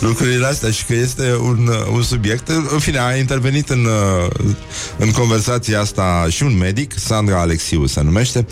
[0.00, 2.48] lucrurile astea și că este un, uh, un subiect.
[2.48, 4.50] În fine, a intervenit în, uh,
[4.98, 8.46] în conversația asta și un medic, Sandra Alexiu se numește,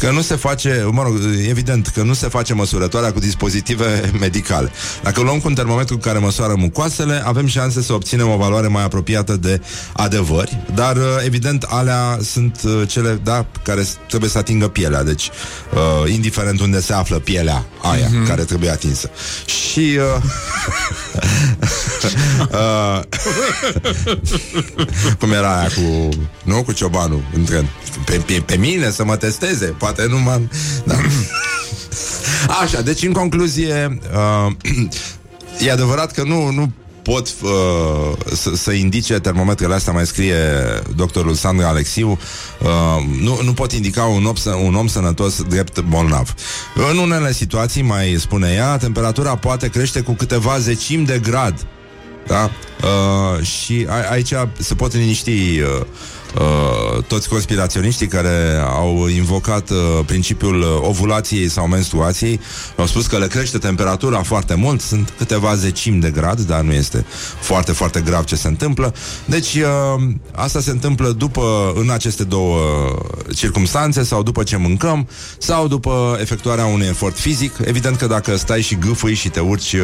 [0.00, 4.70] că nu se face, mă rog, evident, că nu se face măsurătoarea cu dispozitive medicale.
[5.02, 8.82] Dacă luăm cu un termometru care măsoară mucoasele, avem șanse să obținem o valoare mai
[8.84, 9.60] apropiată de
[9.92, 15.02] adevări, dar uh, evident alea sunt uh, cele, da, care s- trebuie să atingă pielea,
[15.02, 15.30] deci
[15.74, 18.28] uh, indiferent unde se află pielea aia mm-hmm.
[18.28, 19.10] care trebuie atinsă.
[19.44, 20.22] Și uh,
[22.60, 23.00] uh,
[25.20, 26.08] cum era aia cu,
[26.42, 27.68] nu, cu ciobanul în tren.
[28.04, 30.50] Pe, pe, pe mine să mă testeze, poate nu m-am...
[30.84, 30.94] Da.
[32.62, 33.98] Așa, deci în concluzie,
[34.46, 34.52] uh,
[35.66, 36.70] e adevărat că nu, nu
[37.02, 37.50] pot uh,
[38.34, 40.36] să, să indice termometrele astea, mai scrie
[40.96, 42.68] doctorul Sandra Alexiu, uh,
[43.20, 46.34] nu, nu pot indica un om, să- un om sănătos drept bolnav.
[46.90, 51.66] În unele situații, mai spune ea, temperatura poate crește cu câteva zecimi de grad.
[52.26, 52.50] Da?
[52.82, 55.86] Uh, și a, aici se pot liniști uh,
[56.38, 62.40] uh, toți conspiraționiștii care au invocat uh, principiul uh, ovulației sau menstruației.
[62.76, 66.72] Au spus că le crește temperatura foarte mult, sunt câteva zecimi de grad, dar nu
[66.72, 67.04] este
[67.40, 68.94] foarte, foarte grav ce se întâmplă.
[69.24, 70.02] Deci uh,
[70.34, 72.58] asta se întâmplă după, în aceste două
[73.34, 77.52] circumstanțe sau după ce mâncăm sau după efectuarea unui efort fizic.
[77.64, 79.80] Evident că dacă stai și gâfâi și te urci uh,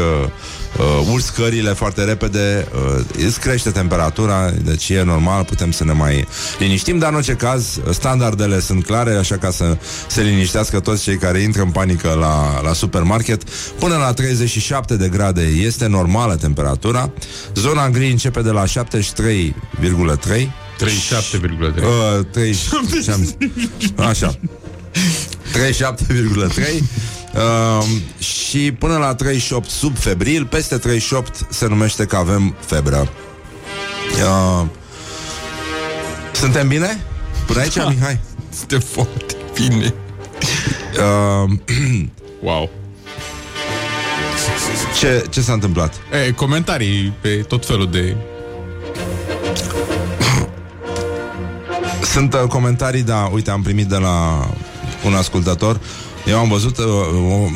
[0.78, 5.92] uh, urci scările foarte repede, uh, îți crește temperatura, deci e normal, putem să ne
[5.92, 6.26] mai
[6.58, 11.16] liniștim, dar în orice caz, standardele sunt clare, așa ca să se liniștească toți cei
[11.16, 13.42] care intră în panică la, la supermarket.
[13.78, 17.10] Până la 37 de grade este normală temperatura.
[17.54, 18.70] Zona gri începe de la 73,3
[20.76, 21.82] 37,3.
[21.82, 22.68] Uh, 30,
[23.04, 23.36] ce-am-
[23.96, 24.38] așa
[25.52, 26.82] 37,3
[27.34, 27.84] uh,
[28.18, 33.08] Și până la 38 sub febril Peste 38 se numește că avem febră
[34.22, 34.66] uh,
[36.38, 37.00] Suntem bine?
[37.46, 37.88] Până aici, Da.
[37.88, 38.18] Mihai?
[38.52, 39.94] Este foarte bine.
[41.44, 41.50] Uh,
[42.42, 42.70] Wow.
[44.98, 45.94] ce, ce s-a întâmplat?
[46.26, 48.16] E, comentarii pe tot felul de...
[52.02, 54.46] Sunt uh, comentarii, da, uite, am primit de la
[55.04, 55.80] un ascultător
[56.26, 56.84] eu am văzut uh,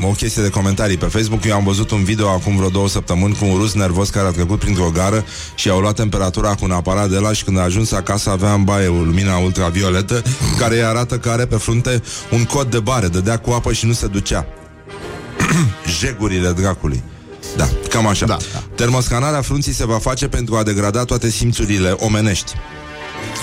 [0.02, 1.44] o, o chestie de comentarii pe Facebook.
[1.44, 4.30] Eu am văzut un video acum vreo două săptămâni Cu un rus nervos care a
[4.30, 7.62] trecut printr-o gară Și au luat temperatura cu un aparat de la Și când a
[7.62, 10.22] ajuns acasă avea în baie o lumina ultravioletă
[10.59, 13.87] Care îi arată că are pe frunte Un cod de bare, dădea cu apă și
[13.87, 14.46] nu se ducea.
[16.00, 17.02] Jegurile dracului.
[17.56, 18.26] Da, cam așa.
[18.26, 18.62] Da, da.
[18.74, 22.52] Termoscanarea frunții se va face pentru a degrada toate simțurile omenești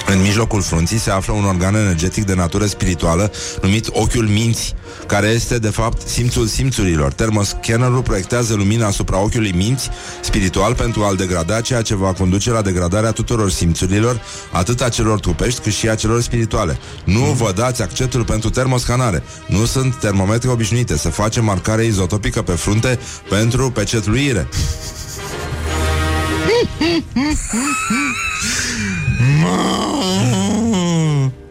[0.07, 4.73] în mijlocul frunții se află un organ energetic de natură spirituală numit ochiul minții,
[5.07, 7.13] care este, de fapt, simțul simțurilor.
[7.13, 9.89] Termoscannerul proiectează lumina asupra ochiului minți
[10.21, 15.19] spiritual pentru a-l degrada, ceea ce va conduce la degradarea tuturor simțurilor, atât a celor
[15.19, 16.77] trupești cât și a celor spirituale.
[17.03, 19.23] Nu vă dați acceptul pentru termoscanare.
[19.47, 20.97] Nu sunt termometre obișnuite.
[20.97, 24.47] Se face marcare izotopică pe frunte pentru pecetluire.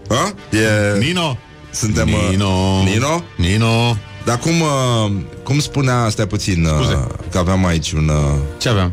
[0.09, 0.33] A?
[0.57, 0.99] E...
[0.99, 1.39] Nino!
[1.71, 2.09] Suntem...
[2.13, 2.83] uh, Nino!
[2.85, 3.23] Nino?
[3.37, 3.97] Nino!
[4.25, 7.07] Dar cum, uh, cum spunea, astea puțin, uh, Scuze.
[7.31, 8.09] că aveam aici un...
[8.09, 8.93] Uh, Ce aveam?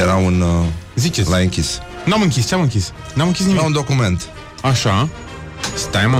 [0.00, 0.40] era un...
[0.40, 0.64] Uh,
[0.96, 1.30] Ziceți.
[1.30, 1.78] l-ai închis.
[2.04, 2.92] N-am închis, ce am închis?
[3.14, 3.58] N-am închis nimic.
[3.58, 4.28] Era un document.
[4.62, 5.08] Așa.
[5.74, 6.18] Stai, mă.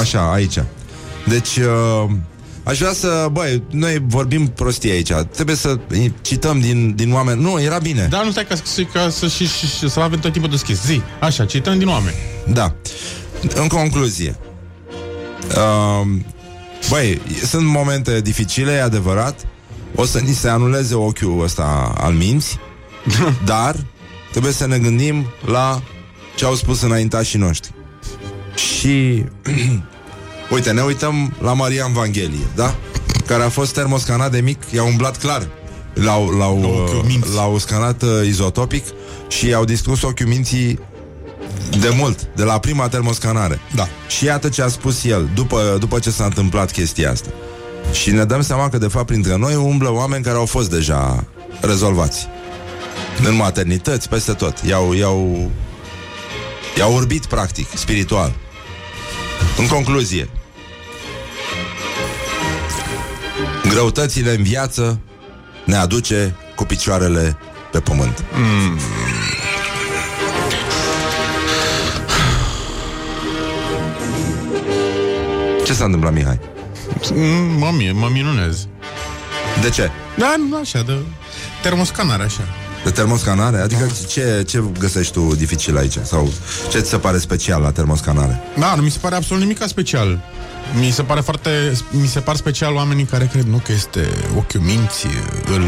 [0.00, 0.58] Așa, aici.
[1.26, 2.10] Deci, uh,
[2.66, 3.28] aș vrea să...
[3.32, 5.12] Băi, noi vorbim prostie aici.
[5.12, 5.78] Trebuie să
[6.20, 7.40] cităm din, din oameni.
[7.42, 8.06] Nu, era bine.
[8.10, 10.84] Da, nu stai ca, să- ca să, și, și, și, să avem tot timpul deschis.
[10.84, 12.16] Zi, așa, cităm din oameni.
[12.52, 12.74] Da.
[13.54, 14.36] În concluzie.
[15.48, 16.06] Uh,
[16.90, 19.46] băi, sunt momente dificile, e adevărat.
[19.94, 22.58] O să ni se anuleze ochiul ăsta al minți,
[23.44, 23.76] dar
[24.30, 25.82] trebuie să ne gândim la
[26.36, 27.74] ce au spus înaintașii noștri.
[28.54, 29.24] Și
[30.50, 32.74] uite, ne uităm la Maria Evanghelie, da?
[33.26, 35.48] Care a fost termoscanat de mic, i-a umblat clar.
[35.94, 37.34] L-au, l-au, La ochiul uh, minții.
[37.34, 38.84] l-au scanat uh, izotopic
[39.28, 40.78] și i-au distrus ochiul minții
[41.80, 43.60] De mult, de la prima termoscanare.
[43.74, 43.88] Da.
[44.08, 47.28] Și iată ce a spus el după, după ce s-a întâmplat chestia asta.
[47.92, 51.24] Și ne dăm seama că, de fapt, printre noi umblă oameni care au fost deja
[51.60, 52.26] rezolvați.
[53.28, 54.58] În maternități, peste tot.
[54.68, 55.50] I-au, i-au,
[56.78, 58.34] i-au urbit, practic, spiritual.
[59.58, 60.28] În concluzie,
[63.68, 65.00] greutățile în viață
[65.64, 67.38] ne aduce cu picioarele
[67.72, 68.24] pe pământ.
[68.32, 68.78] Mm.
[75.64, 76.40] Ce s-a întâmplat, Mihai?
[77.14, 78.66] Mm, Mă, mi- mă minunez.
[79.62, 79.90] De ce?
[80.16, 80.92] Da, nu așa, de
[81.62, 82.42] termoscanare așa.
[82.86, 83.58] De termoscanare?
[83.58, 85.96] Adică ce, ce găsești tu dificil aici?
[86.02, 86.32] Sau
[86.70, 88.40] ce ți se pare special la termoscanare?
[88.58, 90.20] Da, nu mi se pare absolut nimic special.
[90.78, 91.72] Mi se pare foarte...
[91.90, 95.62] Mi se par special oamenii care cred, nu, că este ochiul minții, îl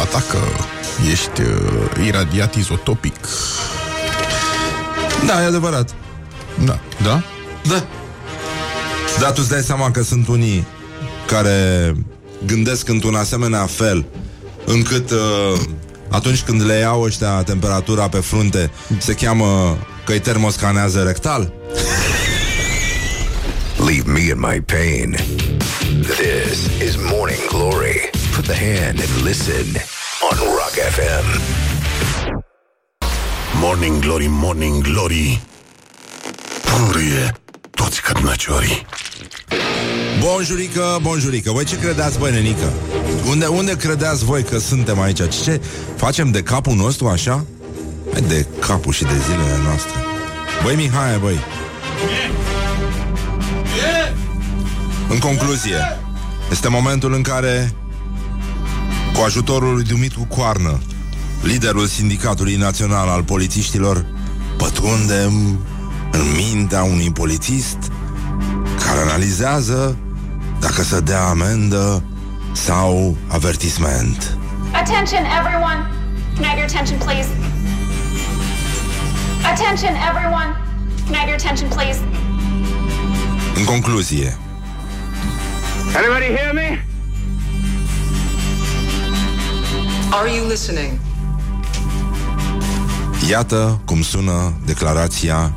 [0.00, 0.38] atacă,
[1.10, 3.16] ești uh, iradiat izotopic.
[5.26, 5.94] Da, e adevărat.
[6.64, 6.78] Da.
[7.02, 7.22] Da?
[7.68, 7.86] Da.
[9.20, 10.66] Dar tu îți dai seama că sunt unii
[11.26, 11.94] care
[12.46, 14.04] gândesc într-un asemenea fel
[14.66, 15.60] încât uh,
[16.10, 21.52] atunci când le iau ăștia temperatura pe frunte se cheamă că îi termoscanează rectal?
[23.76, 25.16] Leave me in my pain.
[26.02, 28.10] This is Morning Glory.
[28.34, 29.66] Put the hand and listen
[30.30, 31.40] on Rock FM.
[33.60, 35.40] Morning Glory, Morning Glory
[36.62, 37.39] Purie
[37.82, 38.86] toți cărnăciorii
[40.18, 42.72] Bonjurică, bonjurică Voi ce credeați, băi, nenică?
[43.28, 45.28] Unde, unde credeați voi că suntem aici?
[45.42, 45.60] Ce
[45.96, 47.44] facem de capul nostru așa?
[48.12, 49.94] Hai de capul și de zilele noastre
[50.62, 51.38] Băi, Mihai, băi
[55.08, 55.98] În concluzie
[56.50, 57.72] Este momentul în care
[59.14, 60.80] Cu ajutorul lui Dumitru Coarnă
[61.42, 64.06] Liderul Sindicatului Național al Polițiștilor
[64.56, 65.58] Pătrundem
[66.10, 67.78] în mintea unui polițist
[68.86, 69.96] care analizează
[70.60, 72.02] dacă să dea amendă
[72.52, 74.36] sau avertisment.
[74.72, 75.80] Attention, everyone.
[76.34, 77.28] Can I have your attention, please?
[79.52, 80.50] Attention, everyone.
[81.04, 81.98] Can I have your attention, please?
[83.56, 84.36] În concluzie,
[85.96, 86.84] Anybody hear me?
[90.10, 90.90] Are you listening?
[93.28, 95.52] iată cum sună declarația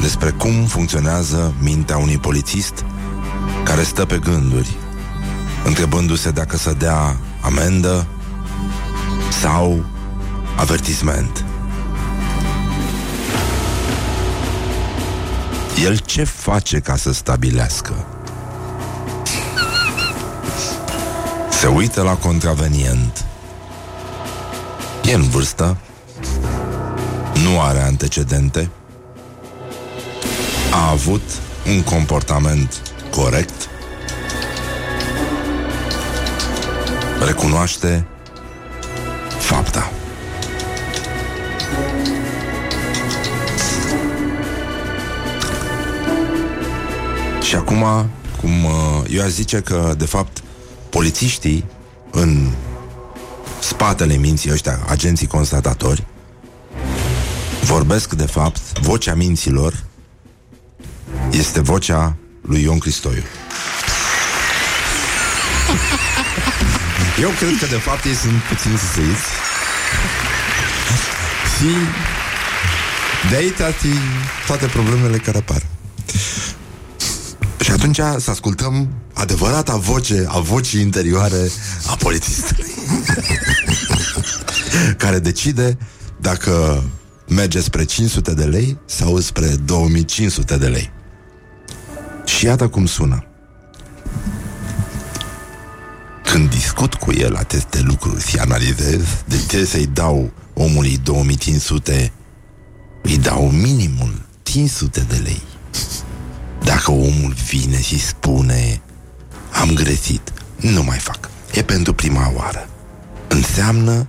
[0.00, 2.84] despre cum funcționează mintea unui polițist
[3.64, 4.76] care stă pe gânduri,
[5.64, 8.06] întrebându-se dacă să dea amendă
[9.40, 9.84] sau
[10.56, 11.44] avertisment.
[15.84, 18.06] El ce face ca să stabilească?
[21.50, 23.24] Se uită la contravenient.
[25.04, 25.76] E în vârstă,
[27.42, 28.70] nu are antecedente,
[30.74, 31.22] a avut
[31.66, 33.68] un comportament corect,
[37.26, 38.06] recunoaște
[39.38, 39.92] fapta.
[47.42, 47.84] Și acum,
[48.40, 48.72] cum uh,
[49.08, 50.42] eu aș zice că, de fapt,
[50.88, 51.64] polițiștii
[52.10, 52.50] în
[53.60, 56.06] spatele minții ăștia, agenții constatatori,
[57.64, 59.84] vorbesc, de fapt, vocea minților
[61.38, 63.22] este vocea lui Ion Cristoiu.
[67.20, 69.26] Eu cred că, de fapt, ei sunt puțin săiți
[71.56, 71.70] și
[73.30, 73.88] de aici tati,
[74.46, 75.62] toate problemele care apar.
[77.60, 81.50] Și atunci să ascultăm adevărata voce a vocii interioare
[81.86, 82.70] a polițistului
[85.02, 85.78] care decide
[86.20, 86.82] dacă
[87.28, 90.93] merge spre 500 de lei sau spre 2500 de lei.
[92.44, 93.24] Și iată cum sună.
[96.22, 102.12] Când discut cu el aceste lucruri și analizez de ce să-i dau omului 2500,
[103.02, 105.42] îi dau minimul 500 de lei.
[106.64, 108.80] Dacă omul vine și spune
[109.60, 112.68] Am greșit, nu mai fac E pentru prima oară
[113.28, 114.06] Înseamnă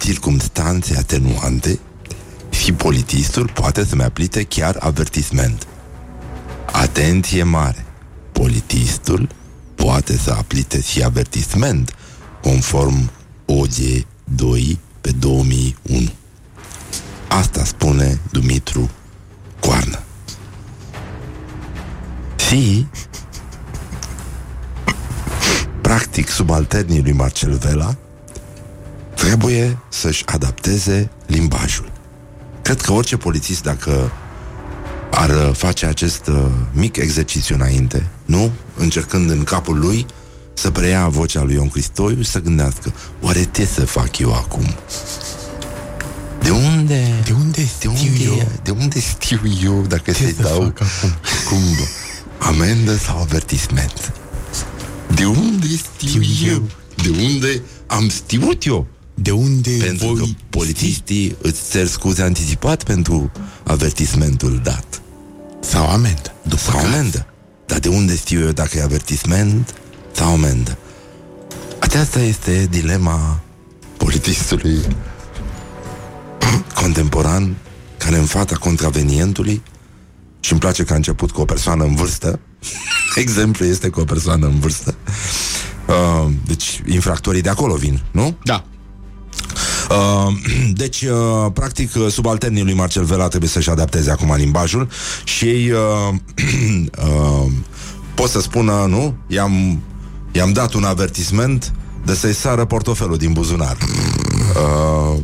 [0.00, 1.78] circumstanțe atenuante
[2.50, 5.66] Și politistul poate să-mi aplice chiar avertisment
[6.76, 7.84] Atenție mare!
[8.32, 9.28] Politistul
[9.74, 11.94] poate să aplice și avertisment
[12.42, 13.10] Conform
[13.46, 16.10] OG 2 pe 2001
[17.28, 18.90] Asta spune Dumitru
[19.60, 19.98] Coarnă.
[22.48, 22.86] Și
[25.80, 27.96] practic subalternii lui Marcel Vela
[29.14, 31.92] trebuie să-și adapteze limbajul.
[32.62, 34.12] Cred că orice polițist, dacă
[35.16, 38.50] ar uh, face acest uh, mic exercițiu înainte, nu?
[38.76, 40.06] Încercând în capul lui
[40.54, 44.64] să preia vocea lui Ion Cristoiu și să gândească, oare ce să fac eu acum?
[46.42, 47.20] De unde?
[47.24, 48.48] De unde De știu unde, eu?
[48.62, 51.10] de unde știu eu dacă să-i să dau fac acum?
[51.48, 51.62] cum
[52.38, 54.12] amendă sau avertisment?
[55.14, 56.52] De unde știu Știu eu?
[56.52, 56.62] eu.
[57.02, 58.86] De unde am știut eu?
[59.14, 63.30] De unde Pentru voi că polițiștii îți cer scuze anticipat pentru
[63.64, 64.95] avertismentul dat.
[65.68, 66.32] Sau amendă.
[66.42, 67.26] După Sau amendă.
[67.66, 69.74] Dar de unde știu eu dacă e avertisment
[70.12, 70.78] sau amendă?
[71.78, 73.40] Aceasta este dilema
[73.96, 74.80] politistului
[76.80, 77.56] contemporan
[77.98, 79.62] care în fața contravenientului
[80.40, 82.40] și îmi place că a început cu o persoană în vârstă.
[83.14, 84.94] Exemplu este cu o persoană în vârstă.
[85.86, 88.36] Uh, deci infractorii de acolo vin, nu?
[88.42, 88.64] Da.
[89.90, 90.32] Uh,
[90.82, 94.88] deci, uh, practic, uh, subalternii lui Marcel Vela trebuie să-și adapteze acum limbajul
[95.24, 96.14] și ei uh,
[97.08, 97.50] uh,
[98.14, 99.14] pot să spună, nu?
[99.26, 99.82] I-am,
[100.32, 101.72] i-am dat un avertisment
[102.04, 103.76] de să-i sară portofelul din buzunar.
[104.54, 105.18] Uh,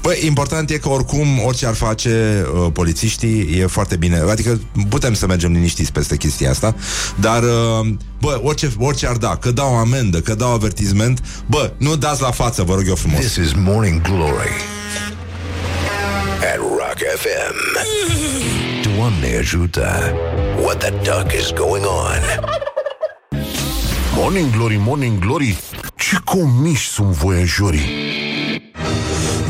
[0.00, 4.22] Păi, important e că oricum, orice ar face uh, polițiștii, e foarte bine.
[4.30, 6.74] Adică putem să mergem liniștiți peste chestia asta,
[7.20, 7.88] dar, uh,
[8.20, 12.30] bă, orice, orice ar da, că dau amendă, că dau avertisment, bă, nu dați la
[12.30, 13.20] față, vă rog eu frumos.
[13.20, 14.50] This is Morning Glory
[16.40, 17.86] at Rock FM.
[18.96, 20.12] Doamne ajută!
[20.62, 22.20] What the duck is going on?
[24.14, 25.58] Morning Glory, Morning Glory,
[25.96, 28.07] ce comiși sunt voiajorii.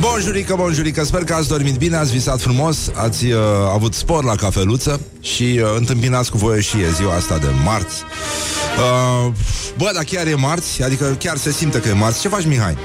[0.00, 3.40] Bonjurică, bonjurică, sper că ați dormit bine, ați visat frumos, ați uh,
[3.72, 8.02] avut spor la cafeluță și uh, întâmpinați cu voie și e ziua asta de marți.
[8.78, 9.32] Uh,
[9.76, 12.20] bă, dar chiar e marți, adică chiar se simte că e marți.
[12.20, 12.76] Ce faci, Mihai?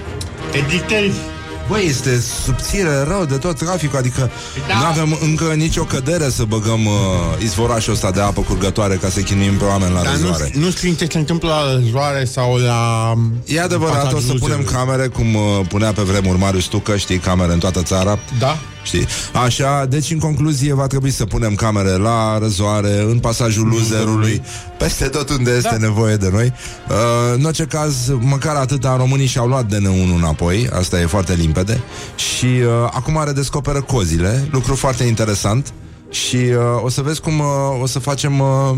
[0.54, 1.33] Editezi.
[1.68, 4.32] Băi, este subțire rău de tot traficul, adică
[4.68, 4.78] da.
[4.78, 6.94] nu avem încă nicio cădere să băgăm uh,
[7.42, 10.52] izvorașul ăsta de apă curgătoare ca să chinuim pe oameni la Dar răzoare.
[10.54, 13.14] nu, nu știi ce se întâmplă la răzoare sau la...
[13.46, 14.74] E adevărat, o să pasajul punem zilei.
[14.74, 18.20] camere cum uh, punea pe vremuri Marius Tucă, știi, camere în toată țara.
[18.40, 18.58] Da?
[18.84, 19.08] Știi?
[19.44, 24.42] Așa, deci în concluzie va trebui să punem camere la răzoare, în pasajul luzerului,
[24.78, 25.86] peste tot unde este da.
[25.86, 26.54] nevoie de noi.
[26.90, 26.96] Uh,
[27.36, 31.82] în orice caz, măcar atâta românii și-au luat DN1 înapoi, asta e foarte limpede,
[32.16, 35.74] și uh, acum redescoperă cozile, lucru foarte interesant.
[36.10, 37.46] Și uh, o să vezi cum uh,
[37.82, 38.78] o să facem uh,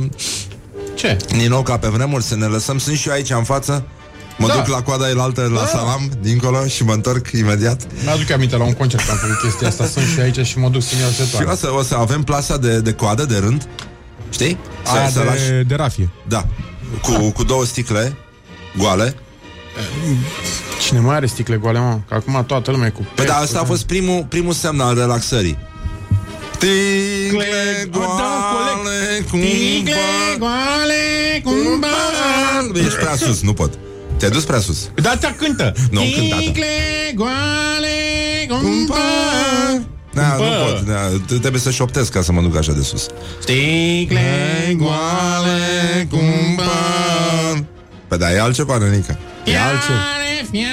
[0.96, 1.18] Ce?
[1.28, 2.78] din nou ca pe vremuri, să ne lăsăm.
[2.78, 3.86] Sunt și eu aici în față.
[4.38, 4.54] Mă Da.
[4.54, 7.82] duc la coada elaltă la salam, dincolo, și mă întorc imediat.
[8.04, 10.70] Mi-aduc aminte la un concert că am făcut chestia asta Sunt și aici și mă
[10.70, 13.38] duc să-mi iau Și setoare o să, o să avem plasa de, de coadă, de
[13.38, 13.68] rând?
[14.30, 14.58] Știi?
[14.86, 15.48] Să, Aia să lași?
[15.48, 16.10] de, de rafie.
[16.28, 16.46] Da,
[17.02, 18.18] cu, cu două sticle
[18.78, 19.16] goale.
[20.82, 22.00] Cine mai are sticle goale, mă?
[22.08, 24.80] Că acum toată lumea e cu Păi da, peste, asta a fost primul, primul semn
[24.80, 25.58] al relaxării.
[26.56, 27.46] Sticle
[27.92, 29.94] Da, goale cum Sticle
[30.40, 32.80] goale cum bani.
[32.86, 33.74] Ești prea sus, nu pot
[34.26, 36.36] Te-ai dus prea sus Da, ți cântă Nu, cântă, da.
[36.42, 36.66] Sticle
[37.16, 37.96] goale
[38.48, 39.88] cum bani.
[40.14, 40.44] Da, Bă.
[40.44, 43.08] nu pot, da, t- trebuie să șoptesc ca să mă duc așa de sus
[43.42, 47.66] Sticle goale cum bani.
[48.08, 49.98] Păi da, e altceva, nănică E altceva
[50.52, 50.68] Fiare,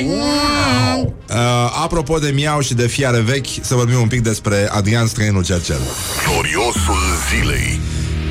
[0.00, 1.14] fiare, wow.
[1.30, 5.44] uh, Apropo de miau și de fiare vechi Să vorbim un pic despre Adrian Străinul
[5.44, 5.80] Cercel
[6.28, 7.80] Gloriosul zilei.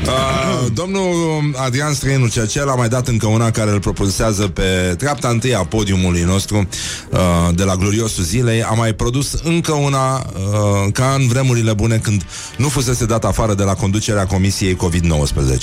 [0.08, 5.28] Uh, domnul Adrian Străinu Cercel a mai dat încă una care îl propulsează pe treapta
[5.28, 7.20] întâi a podiumului nostru uh,
[7.56, 8.64] de la Gloriosul Zilei.
[8.64, 12.26] A mai produs încă una uh, ca în vremurile bune când
[12.58, 15.58] nu fusese dat afară de la conducerea Comisiei COVID-19.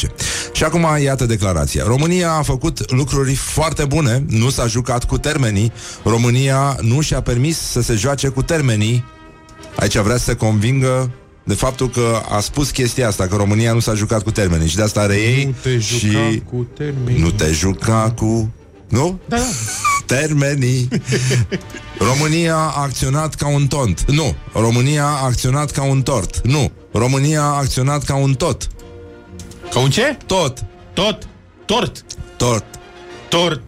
[0.52, 1.84] Și acum iată declarația.
[1.86, 5.72] România a făcut lucruri foarte bune, nu s-a jucat cu termenii.
[6.04, 9.04] România nu și-a permis să se joace cu termenii.
[9.76, 11.10] Aici vrea să se convingă
[11.50, 14.76] de faptul că a spus chestia asta, că România nu s-a jucat cu termenii și
[14.76, 17.20] de asta are ei Nu te juca și cu termenii.
[17.20, 18.54] nu te juca cu...
[18.88, 19.18] Nu?
[19.28, 19.42] Da, da.
[20.16, 20.88] Termenii.
[21.98, 24.04] România a acționat ca un tont.
[24.10, 24.34] Nu.
[24.52, 26.40] România a acționat ca un tort.
[26.44, 26.72] Nu.
[26.92, 28.68] România a acționat ca un tot.
[29.72, 30.16] Ca un ce?
[30.26, 30.64] Tot.
[30.92, 31.28] Tot.
[31.64, 32.04] Tort.
[32.36, 32.64] Tort.
[33.28, 33.62] Tort.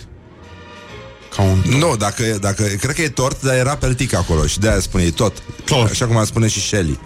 [1.37, 4.81] Ca un Nu, dacă, dacă, cred că e tort, dar era peltic acolo și de-aia
[4.81, 5.43] spune tot.
[5.65, 5.91] Tort.
[5.91, 6.99] Așa cum a spune și Shelley.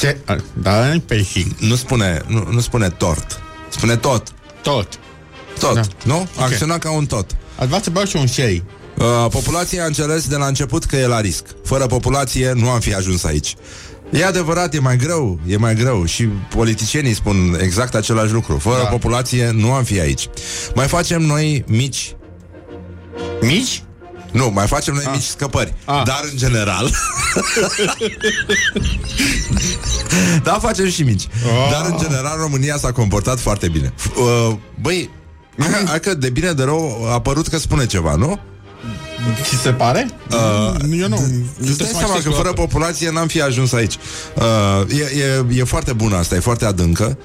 [0.00, 0.16] Ce?
[0.52, 3.40] Da, pe și Nu spune, nu, nu spune tort.
[3.68, 4.22] Spune tot.
[4.62, 4.88] tot.
[5.58, 5.74] Tot.
[5.74, 5.80] Da.
[6.04, 6.28] Nu?
[6.36, 7.30] A acționat ca un tot.
[7.56, 8.62] Ați vrea să beau și un sherry.
[8.98, 11.44] Uh, populația a înțeles de la început că e la risc.
[11.64, 13.54] Fără populație nu am fi ajuns aici.
[14.12, 16.24] E adevărat, e mai greu, e mai greu și
[16.54, 18.58] politicienii spun exact același lucru.
[18.58, 18.88] Fără Da.
[18.88, 20.28] populație nu am fi aici.
[20.74, 22.15] Mai facem noi mici,
[23.40, 23.82] Mici?
[24.32, 25.74] Nu, mai facem noi mici scăpări.
[25.84, 26.02] Ah.
[26.04, 26.90] Dar în general.
[30.42, 31.28] da, facem și mici.
[31.44, 31.70] Ah.
[31.70, 33.92] Dar în general România s-a comportat foarte bine.
[34.00, 35.10] F- Uh, băi,
[35.58, 38.38] hai, hai că de bine de rău a apărut că spune ceva, nu?
[39.42, 40.08] Ți se pare?
[40.30, 41.16] Uh, Eu nu.
[41.60, 43.94] Îți dai seama că fără populație n-am fi ajuns aici.
[44.34, 45.18] Uh, e,
[45.52, 47.18] e, e foarte bună asta, e foarte adâncă.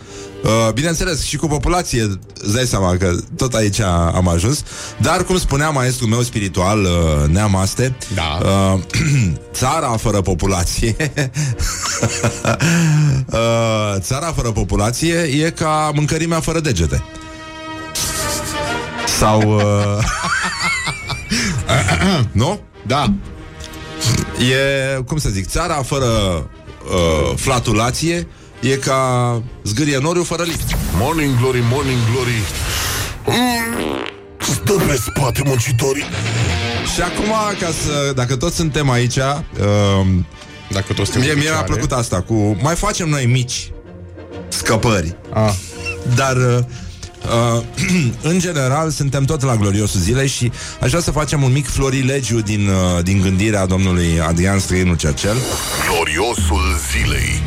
[0.44, 2.02] Uh, bineînțeles, și cu populație
[2.42, 3.80] îți dai seama că tot aici
[4.14, 4.64] am ajuns.
[4.98, 8.40] Dar, cum spunea maestrul meu spiritual, uh, Neamaste, Da.
[8.74, 8.80] uh,
[9.54, 10.96] țara fără populație
[13.26, 17.04] uh, țara fără populație e ca mâncărimea fără degete.
[19.20, 19.42] Sau...
[19.56, 20.04] Uh,
[22.32, 22.60] nu?
[22.88, 23.14] Da.
[24.40, 28.28] E, cum să zic, țara fără uh, flatulație
[28.62, 30.78] e ca zgârie noriu fără lift.
[30.98, 32.42] Morning glory, morning glory
[33.26, 34.06] mm,
[34.38, 36.06] Stă pe spate muncitorii
[36.94, 40.08] Și acum, ca să, dacă toți suntem aici, uh,
[40.70, 43.72] Dacă toți mie, mie mi-a plăcut asta cu mai facem noi mici
[44.48, 45.16] scăpări.
[45.34, 45.54] Ah.
[46.16, 46.60] Dar uh,
[47.56, 47.64] uh,
[48.32, 50.52] în general suntem tot la gloriosul zilei și
[50.82, 55.38] aș vrea să facem un mic florilegiu din, uh, din gândirea domnului Adrian Străinu Cercel.
[55.90, 57.42] Gloriosul zilei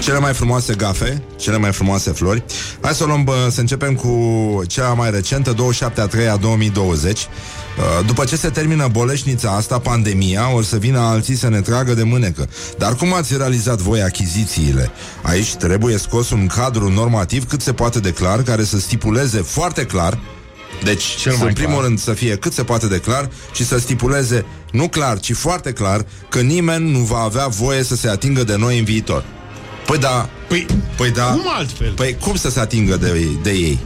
[0.00, 2.44] Cele mai frumoase gafe, cele mai frumoase flori.
[2.80, 4.14] Hai să o luăm, bă, să începem cu
[4.66, 7.18] cea mai recentă, 27 a 3 a 2020.
[7.18, 11.94] Uh, După ce se termină boleșnița asta, pandemia, o să vină alții să ne tragă
[11.94, 12.48] de mânecă.
[12.78, 14.90] Dar cum ați realizat voi achizițiile?
[15.22, 19.84] Aici trebuie scos un cadru normativ cât se poate de clar, care să stipuleze foarte
[19.84, 20.18] clar
[20.84, 21.84] deci, Cel mai în primul clar.
[21.84, 25.72] rând, să fie cât se poate de clar și să stipuleze, nu clar, ci foarte
[25.72, 29.24] clar, că nimeni nu va avea voie să se atingă de noi în viitor.
[29.90, 30.66] Păi da, Păi,
[30.96, 31.24] păi da.
[31.24, 31.92] cum altfel?
[31.92, 33.78] Păi cum să se atingă de, de ei?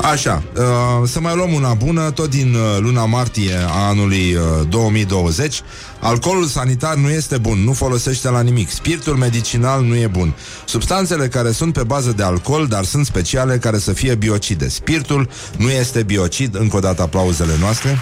[0.00, 4.68] Așa, uh, să mai luăm una bună, tot din uh, luna martie a anului uh,
[4.68, 5.60] 2020.
[6.00, 8.70] Alcoolul sanitar nu este bun, nu folosește la nimic.
[8.70, 10.34] Spiritul medicinal nu e bun.
[10.64, 14.68] Substanțele care sunt pe bază de alcool, dar sunt speciale care să fie biocide.
[14.68, 17.98] Spiritul nu este biocid, încă o dată aplauzele noastre.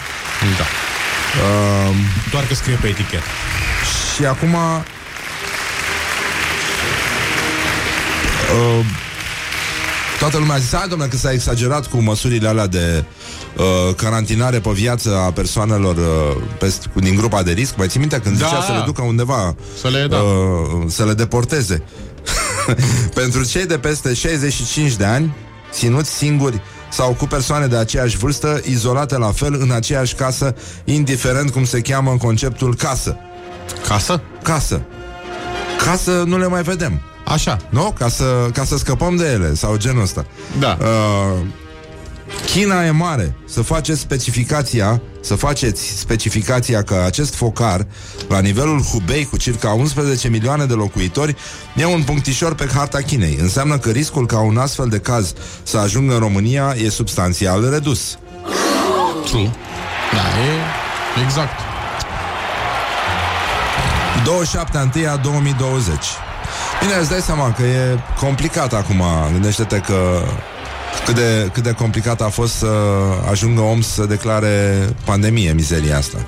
[0.59, 0.65] Da.
[0.69, 1.95] Uh,
[2.31, 3.25] Doar că scrie pe etichetă.
[4.17, 4.57] și acum
[8.79, 8.85] uh,
[10.19, 13.05] Toată lumea a zis Hai domnule că s-a exagerat cu măsurile alea de
[13.57, 18.01] uh, Carantinare pe viață a persoanelor uh, pest, cu, Din grupa de risc Mai ții
[18.01, 18.85] minte când Da, zicea să le da.
[18.85, 20.17] ducă undeva Să le- da.
[20.17, 21.83] uh, Să le deporteze
[23.15, 25.35] Pentru cei de peste 65 de ani
[25.73, 26.61] Ținuți singuri
[26.93, 31.81] sau cu persoane de aceeași vârstă, izolate la fel în aceeași casă, indiferent cum se
[31.81, 33.17] cheamă în conceptul casă.
[33.89, 34.21] Casă?
[34.43, 34.81] Casă.
[35.85, 37.01] Casă nu le mai vedem.
[37.31, 37.57] Așa.
[37.69, 37.95] Nu?
[37.99, 40.27] Ca să, ca să scăpăm de ele sau genul ăsta.
[40.59, 40.79] Da.
[40.81, 41.47] Uh,
[42.47, 43.37] China e mare.
[43.49, 47.87] Să faceți specificația, să faceți specificația că acest focar,
[48.29, 51.37] la nivelul Hubei, cu circa 11 milioane de locuitori,
[51.77, 53.37] e un punctișor pe harta Chinei.
[53.41, 58.19] Înseamnă că riscul ca un astfel de caz să ajungă în România e substanțial redus.
[59.25, 59.51] True.
[60.13, 61.61] Da, e exact.
[64.25, 65.97] 27 a 1 a 2020
[66.81, 69.03] Bine, îți dai seama că e complicat acum
[69.33, 70.23] Gândește-te că
[71.05, 72.73] cât de, cât de complicat a fost să
[73.31, 76.19] ajungă om să declare pandemie, mizeria asta.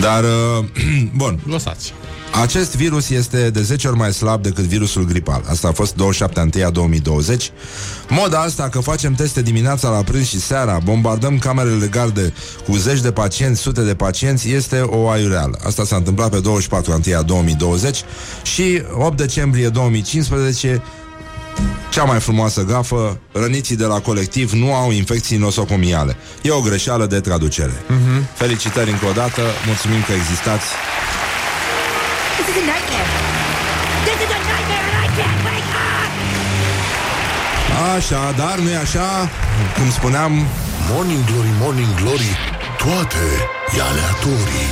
[0.00, 0.64] Dar, uh,
[1.20, 1.94] bun, Lăsați.
[2.40, 5.42] Acest virus este de 10 ori mai slab decât virusul gripal.
[5.48, 7.50] Asta a fost 27 a 2020.
[8.08, 12.32] Moda asta că facem teste dimineața la prânz și seara, bombardăm camerele de garde
[12.68, 15.58] cu zeci de pacienți, sute de pacienți, este o aiureală.
[15.66, 18.02] Asta s-a întâmplat pe 24 a 2020
[18.42, 20.82] și 8 decembrie 2015
[21.90, 26.16] cea mai frumoasă gafă, răniții de la colectiv nu au infecții nosocomiale.
[26.42, 27.72] E o greșeală de traducere.
[27.72, 28.34] Uh-huh.
[28.34, 30.66] Felicitări încă o dată, mulțumim că existați.
[32.50, 33.10] This is a nightmare.
[34.06, 36.10] This is a nightmare and I can't wake up!
[37.96, 39.30] Așa, dar nu e așa,
[39.76, 40.32] cum spuneam,
[40.92, 42.36] Morning glory, morning glory
[42.78, 43.24] Toate
[43.76, 44.68] e aleatorii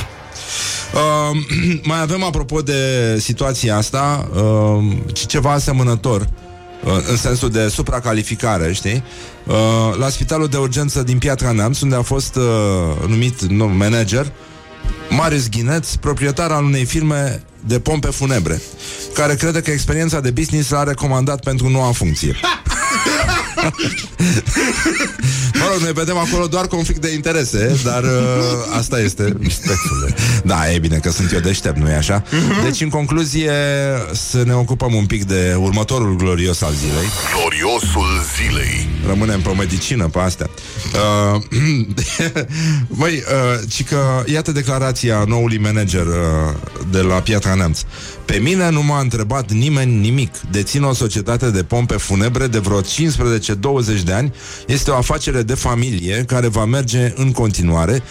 [0.93, 1.37] uh,
[1.91, 8.73] mai avem apropo de situația asta, uh, și ceva asemănător, uh, în sensul de supracalificare,
[8.73, 9.03] știi?
[9.47, 12.43] Uh, la spitalul de urgență din Piatra Neamț, unde a fost uh,
[13.07, 14.31] numit nu, manager,
[15.09, 18.61] Marius Ghineț, proprietar al unei firme de pompe funebre,
[19.13, 22.35] care crede că experiența de business l-a recomandat pentru noua funcție.
[25.59, 28.09] Mă rog, noi vedem acolo doar conflict de interese, dar uh,
[28.77, 29.23] asta este.
[29.41, 30.15] Respectule.
[30.43, 32.23] Da, e bine că sunt eu deștept, nu-i așa?
[32.63, 33.51] Deci, în concluzie,
[34.13, 37.07] să ne ocupăm un pic de următorul glorios al zilei.
[37.33, 40.49] Glorios Gloriosul zilei Rămânem pe medicină pe astea
[41.35, 41.41] uh,
[42.99, 46.13] Băi, uh, ci că Iată declarația noului manager uh,
[46.91, 47.79] De la Piatra Neamț
[48.25, 52.81] Pe mine nu m-a întrebat nimeni nimic Dețin o societate de pompe funebre De vreo
[53.55, 54.33] 15-20 de ani
[54.67, 58.03] Este o afacere de familie Care va merge în continuare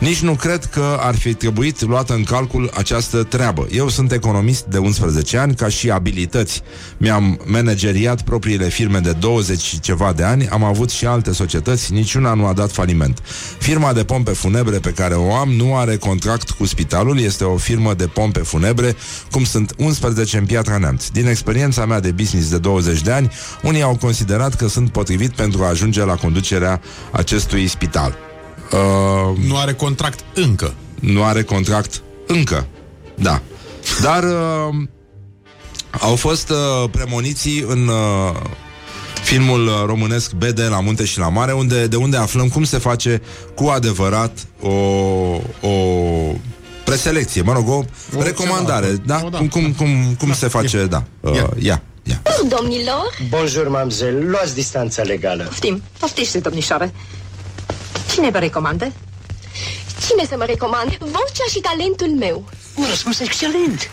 [0.00, 3.66] nici nu cred că ar fi trebuit luată în calcul această treabă.
[3.72, 6.62] Eu sunt economist de 11 ani, ca și abilități.
[6.96, 11.92] Mi-am manageriat propriile firme de 20 și ceva de ani, am avut și alte societăți,
[11.92, 13.22] niciuna nu a dat faliment.
[13.58, 17.56] Firma de pompe funebre pe care o am nu are contract cu spitalul, este o
[17.56, 18.96] firmă de pompe funebre,
[19.30, 21.08] cum sunt 11 în Piatra Neamț.
[21.08, 23.30] Din experiența mea de business de 20 de ani,
[23.62, 26.80] unii au considerat că sunt potrivit pentru a ajunge la conducerea
[27.10, 28.29] acestui spital.
[28.72, 30.74] Uh, nu are contract încă.
[31.00, 32.66] Nu are contract încă.
[33.14, 33.42] Da.
[34.02, 34.74] Dar uh,
[36.00, 38.36] au fost uh, premoniții în uh,
[39.22, 43.22] filmul românesc BD la munte și la mare, unde, de unde aflăm cum se face
[43.54, 44.70] cu adevărat o,
[45.60, 45.72] o
[46.84, 47.84] preselecție, mă rog, o,
[48.16, 49.20] o recomandare, ceva, da?
[49.24, 49.38] O, da?
[49.38, 50.34] Cum, cum, cum, cum da.
[50.34, 50.86] se face, ia.
[50.86, 51.02] da.
[51.20, 51.50] Uh, ia.
[51.58, 51.82] ia.
[52.02, 52.22] Ia.
[52.48, 53.16] Domnilor?
[53.28, 54.30] Bonjour, mamzel.
[54.30, 55.44] Luați distanța legală.
[55.44, 56.92] Poftim, poftiște, domnișoare.
[58.20, 58.92] Cine vă recomandă?
[60.06, 60.96] Cine să mă recomand?
[60.98, 62.48] Vocea și talentul meu.
[62.74, 63.88] Un răspuns excelent.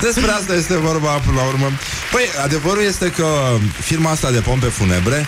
[0.00, 1.70] Despre asta este vorba până la urmă.
[2.12, 3.26] Păi, adevărul este că
[3.80, 5.26] firma asta de pompe funebre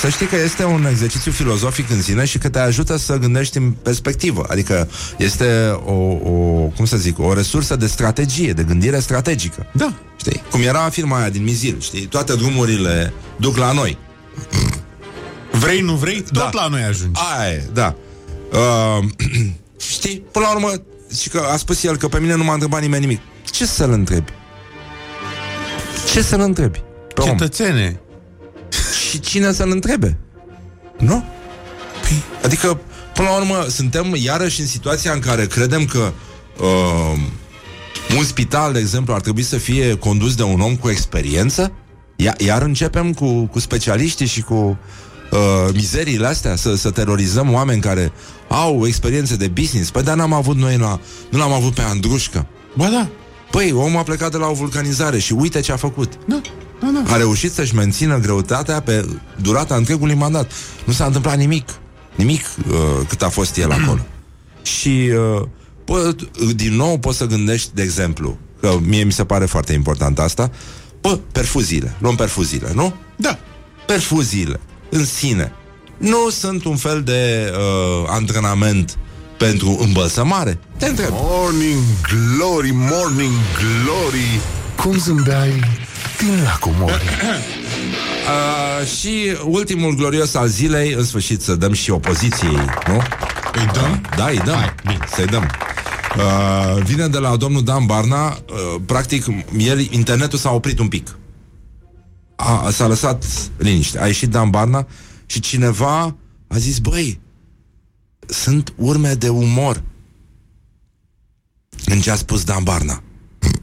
[0.00, 3.56] să știi că este un exercițiu filozofic în sine și că te ajută să gândești
[3.56, 4.46] în perspectivă.
[4.48, 9.66] Adică este o, o cum să zic, o resursă de strategie, de gândire strategică.
[9.72, 9.92] Da.
[10.16, 10.42] Știi?
[10.50, 12.06] Cum era firma aia din Mizil, știi?
[12.06, 13.98] Toate drumurile duc la noi.
[15.60, 16.50] Vrei, nu vrei, tot da.
[16.52, 17.20] la noi ajungi.
[17.38, 17.94] Aia da.
[18.52, 19.04] Uh,
[19.92, 20.72] știi, până la urmă,
[21.20, 23.20] și că a spus el că pe mine nu m-a întrebat nimeni nimic.
[23.50, 24.32] Ce să-l întrebi?
[26.12, 26.82] Ce să-l întrebi?
[27.14, 28.00] Pe Cetățene.
[29.08, 30.18] Și cine să-l întrebe?
[30.98, 31.24] Nu?
[32.00, 32.80] Păi, adică,
[33.14, 36.12] până la urmă, suntem iarăși în situația în care credem că
[36.60, 37.18] uh,
[38.18, 41.72] un spital, de exemplu, ar trebui să fie condus de un om cu experiență?
[42.38, 44.78] Iar începem cu, cu specialiștii și cu
[45.30, 48.12] uh, mizeriile astea, să, să terorizăm oameni care
[48.48, 49.90] au experiențe de business.
[49.90, 51.00] Păi dar n-am avut noi la...
[51.30, 52.46] Nu l-am avut pe Andrușcă.
[52.76, 53.08] Ba da.
[53.50, 56.12] Păi, omul a plecat de la o vulcanizare și uite ce a făcut.
[56.26, 56.40] Da.
[56.80, 57.12] Da, da.
[57.12, 59.08] A reușit să-și mențină greutatea pe
[59.40, 60.52] durata întregului mandat.
[60.84, 61.68] Nu s-a întâmplat nimic.
[62.14, 62.74] Nimic uh,
[63.08, 64.00] cât a fost el acolo.
[64.78, 65.46] și uh,
[65.84, 66.14] pă,
[66.54, 70.50] din nou poți să gândești, de exemplu, că mie mi se pare foarte important asta,
[71.00, 71.96] pă, perfuziile.
[71.98, 72.94] Luăm perfuziile, nu?
[73.16, 73.38] Da.
[73.86, 74.60] Perfuziile
[74.90, 75.52] în sine
[76.00, 78.98] nu sunt un fel de uh, antrenament
[79.38, 80.58] pentru îmbălsămare?
[80.78, 81.08] Te întreb.
[81.10, 84.40] Morning glory, morning glory,
[84.76, 85.64] cum zâmbeai
[86.18, 87.02] din lacul mori.
[88.20, 93.02] Uh, și ultimul glorios al zilei, în sfârșit să dăm și opoziției, nu?
[93.52, 93.90] Îi dăm?
[93.90, 94.54] Uh, da, îi dăm.
[94.54, 94.98] Hai, bine.
[95.14, 95.50] Să-i dăm.
[96.16, 99.24] Uh, vine de la domnul Dan Barna, uh, practic,
[99.58, 101.16] el, internetul s-a oprit un pic.
[102.40, 103.24] A, s-a lăsat
[103.56, 104.00] liniște.
[104.00, 104.86] A ieșit Dan Barna
[105.26, 106.16] și cineva
[106.46, 107.20] a zis, băi,
[108.26, 109.82] sunt urme de umor
[111.84, 113.02] în ce a spus Dan Barna.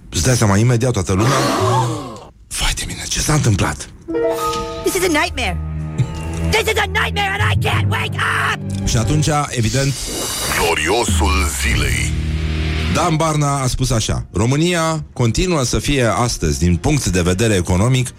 [0.10, 1.38] Îți dai seama, imediat toată lumea
[2.48, 3.90] Vai de mine, ce s-a întâmplat?
[4.84, 5.58] This is a nightmare
[6.50, 8.18] This is a nightmare and I can't wake
[8.54, 8.88] up!
[8.88, 9.94] Și atunci, evident
[10.60, 12.12] Gloriosul zilei
[12.94, 18.10] Dan Barna a spus așa România continuă să fie astăzi, din punct de vedere economic,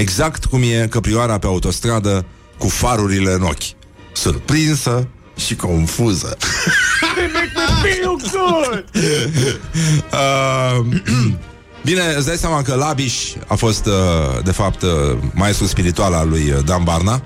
[0.00, 2.24] exact cum e căprioara pe autostradă
[2.58, 3.78] cu farurile în ochi.
[4.12, 6.36] Surprinsă și confuză.
[10.12, 10.86] uh,
[11.84, 13.14] Bine, îți dai seama că Labiș
[13.46, 14.90] a fost, uh, de fapt, uh,
[15.34, 17.22] maestru spiritual al lui uh, Dan Barna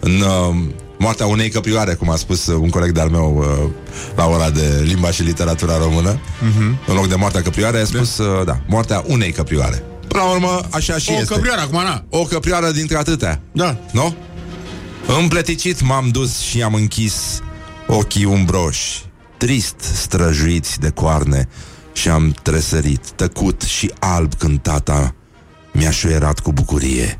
[0.00, 0.56] în uh,
[0.98, 3.70] moartea unei căprioare, cum a spus un coleg de-al meu uh,
[4.16, 6.14] la ora de limba și literatura română.
[6.14, 6.86] Uh-huh.
[6.86, 9.84] În loc de moartea căprioare, a spus, uh, da, moartea unei căprioare.
[10.10, 11.32] Până la urmă, așa și o este.
[11.32, 12.04] O căprioară, acum, na.
[12.08, 13.40] O căprioară dintre atâtea.
[13.52, 13.76] Da.
[13.92, 14.14] Nu?
[15.06, 17.40] Împleticit m-am dus și am închis
[17.86, 19.04] ochii umbroși,
[19.36, 21.48] trist străjuiți de coarne
[21.92, 25.14] și am tresărit, tăcut și alb când tata
[25.72, 27.18] mi-a șuierat cu bucurie.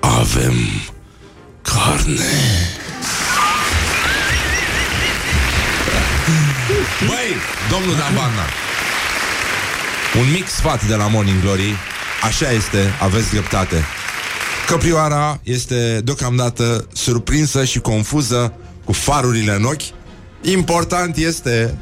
[0.00, 0.54] Avem
[1.62, 2.32] carne.
[7.06, 7.34] Băi,
[7.70, 8.46] domnul Dambana,
[10.16, 11.74] un mic sfat de la Morning Glory,
[12.22, 13.84] așa este, aveți dreptate.
[14.66, 18.52] Căprioara este deocamdată surprinsă și confuză
[18.84, 19.82] cu farurile în ochi.
[20.42, 21.78] Important este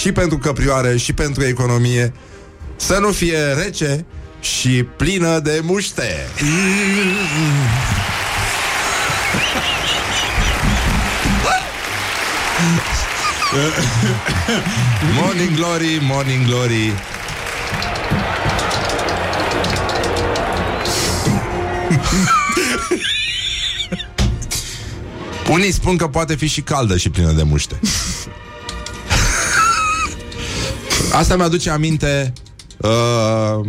[0.00, 2.12] și pentru căprioare și pentru economie
[2.76, 4.04] să nu fie rece
[4.40, 6.26] și plină de muște.
[15.20, 16.92] morning glory, morning glory.
[25.50, 27.80] Unii spun că poate fi și caldă și plină de muște.
[31.12, 32.32] Asta mi-aduce aminte
[32.76, 33.60] uh,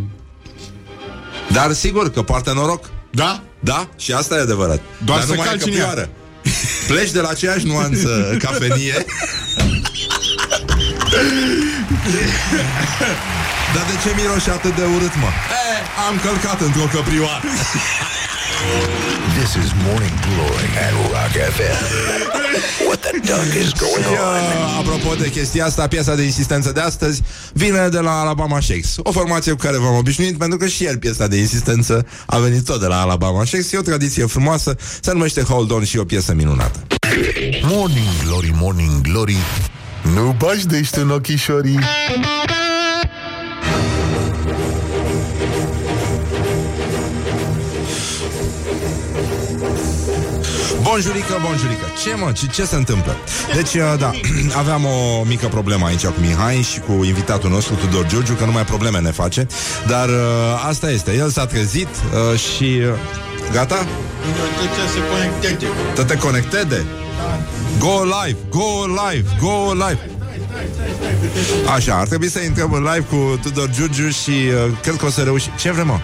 [1.51, 3.43] Dar sigur că poartă noroc Da?
[3.59, 5.83] Da, și asta e adevărat Doar Dar să numai calci că în ea.
[5.83, 6.09] pioară.
[6.87, 8.09] Pleci de la aceeași nuanță
[8.43, 9.05] cafenie
[13.73, 15.27] Dar de ce miroși atât de urât, mă?
[15.27, 17.41] E, am călcat într-o căprioară
[19.39, 21.79] This is Morning Glory at Rock FM.
[22.87, 24.17] What the duck is going Și, on?
[24.17, 27.21] uh, apropo de chestia asta, piesa de insistență de astăzi
[27.53, 28.95] vine de la Alabama Shakes.
[28.97, 32.65] O formație cu care v-am obișnuit, pentru că și ieri piesa de insistență a venit
[32.65, 33.71] tot de la Alabama Shakes.
[33.71, 36.79] E o tradiție frumoasă, se numește Hold On și e o piesă minunată.
[37.61, 39.37] Morning Glory, Morning Glory
[40.13, 41.79] Nu bagi de ești în ochișorii
[50.93, 51.85] Bonjurică, bonjurică.
[52.03, 53.15] Ce mă, ce, ce se întâmplă?
[53.55, 54.11] Deci, uh, da,
[54.61, 58.65] aveam o mică problemă aici cu Mihai și cu invitatul nostru, Tudor Giurgiu, că numai
[58.65, 59.47] probleme ne face.
[59.87, 60.15] Dar uh,
[60.67, 61.13] asta este.
[61.15, 62.63] El s-a trezit uh, și...
[62.63, 63.85] Uh, gata?
[64.93, 65.71] se conecteze.
[65.95, 66.85] Să te conectede?
[67.79, 70.12] Go live, go live, go live.
[71.73, 75.09] Așa, ar trebui să intrăm în live cu Tudor Giurgiu și uh, cred că o
[75.09, 75.51] să reușim.
[75.59, 75.99] Ce vrem, mă?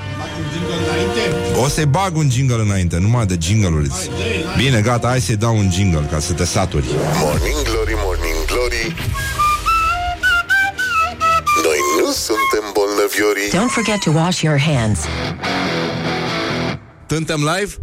[1.64, 3.90] O să-i bag un jingle înainte, numai de jingle-uri.
[4.58, 6.86] Bine, gata, hai să-i dau un jingle ca să te saturi.
[7.20, 8.96] Morning Glory, Morning Glory
[11.64, 15.00] Noi nu suntem bolnăviorii Don't forget to wash your hands.
[17.06, 17.74] Tântem live?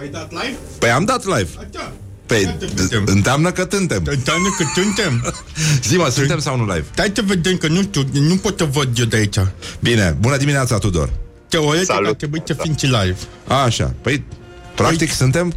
[0.00, 0.56] Ai dat live?
[0.78, 1.48] Păi am dat live.
[1.70, 1.92] Da.
[2.26, 2.56] Păi,
[3.04, 4.02] înseamnă că tântem.
[4.06, 5.34] Înseamnă că suntem.
[5.88, 6.84] Zi, mă, suntem sau nu live?
[6.92, 9.36] Stai să vedem că nu știu, nu pot să văd eu de aici.
[9.80, 11.10] Bine, bună dimineața, Tudor.
[11.48, 13.16] Teoretic ar trebui să fim și live.
[13.64, 14.24] Așa, păi,
[14.74, 15.54] practic suntem?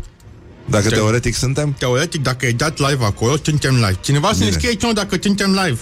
[0.65, 1.75] Dacă Te- teoretic suntem?
[1.79, 3.97] Teoretic, dacă ai dat live acolo, suntem live.
[4.01, 4.51] Cineva să ne Bine.
[4.51, 5.79] scrie aici dacă suntem live.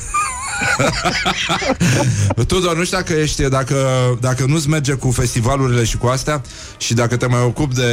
[2.47, 3.75] Tudor, nu știu dacă ești, dacă,
[4.21, 6.41] dacă nu-ți merge cu festivalurile și cu astea
[6.77, 7.83] și dacă te mai ocupi de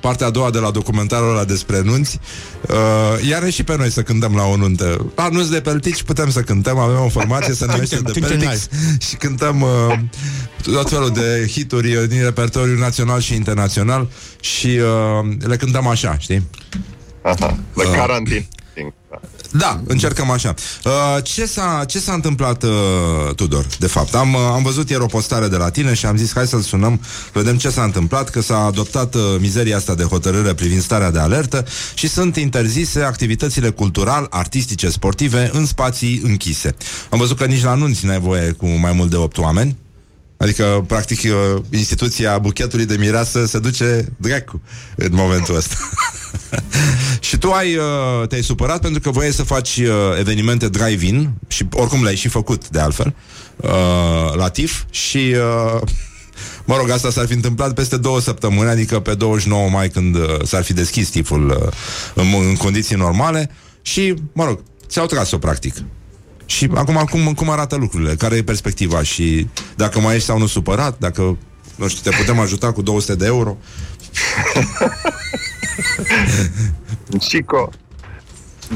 [0.00, 2.20] partea a doua de la documentarul ăla despre nunți,
[2.68, 5.12] uh, ia-ne și pe noi să cântăm la o nuntă.
[5.14, 8.38] La nunți de peltici putem să cântăm, avem o formație, se numește Suntem- de suntem
[8.38, 8.68] Peltics
[9.08, 9.98] și cântăm uh,
[10.62, 14.08] tot felul de hituri uh, din repertoriul național și internațional
[14.40, 16.48] și uh, le cântăm așa, știi?
[17.22, 17.94] Aha, de Uh.
[17.96, 18.46] carantin.
[19.56, 20.54] Da, încercăm așa.
[20.84, 20.92] Uh,
[21.22, 24.14] ce, s-a, ce s-a întâmplat, uh, Tudor, de fapt?
[24.14, 26.60] Am, uh, am văzut ieri o postare de la tine și am zis hai să-l
[26.60, 27.00] sunăm,
[27.32, 31.18] vedem ce s-a întâmplat, că s-a adoptat uh, mizeria asta de hotărâre privind starea de
[31.18, 36.74] alertă și sunt interzise activitățile cultural, artistice, sportive în spații închise.
[37.10, 39.76] Am văzut că nici la anunți n-ai voie cu mai mult de 8 oameni.
[40.36, 44.62] Adică, practic, uh, instituția buchetului de mireasă se duce dracu
[44.96, 45.76] în momentul ăsta.
[47.20, 51.66] și tu ai, uh, te-ai supărat pentru că voiai să faci uh, evenimente drive-in și
[51.72, 53.14] oricum le-ai și făcut, de altfel,
[53.56, 55.34] uh, la TIF și...
[55.74, 55.80] Uh,
[56.66, 60.22] Mă rog, asta s-ar fi întâmplat peste două săptămâni, adică pe 29 mai când uh,
[60.44, 61.72] s-ar fi deschis tiful uh,
[62.14, 63.50] în, în condiții normale
[63.82, 65.74] și, mă rog, ți-au tras-o practic.
[66.46, 68.14] Și acum cum, cum arată lucrurile?
[68.14, 69.02] Care e perspectiva?
[69.02, 69.46] Și
[69.76, 71.38] dacă mai ești sau nu supărat, dacă,
[71.76, 73.56] nu știu, te putem ajuta cu 200 de euro?
[77.28, 77.70] Chico.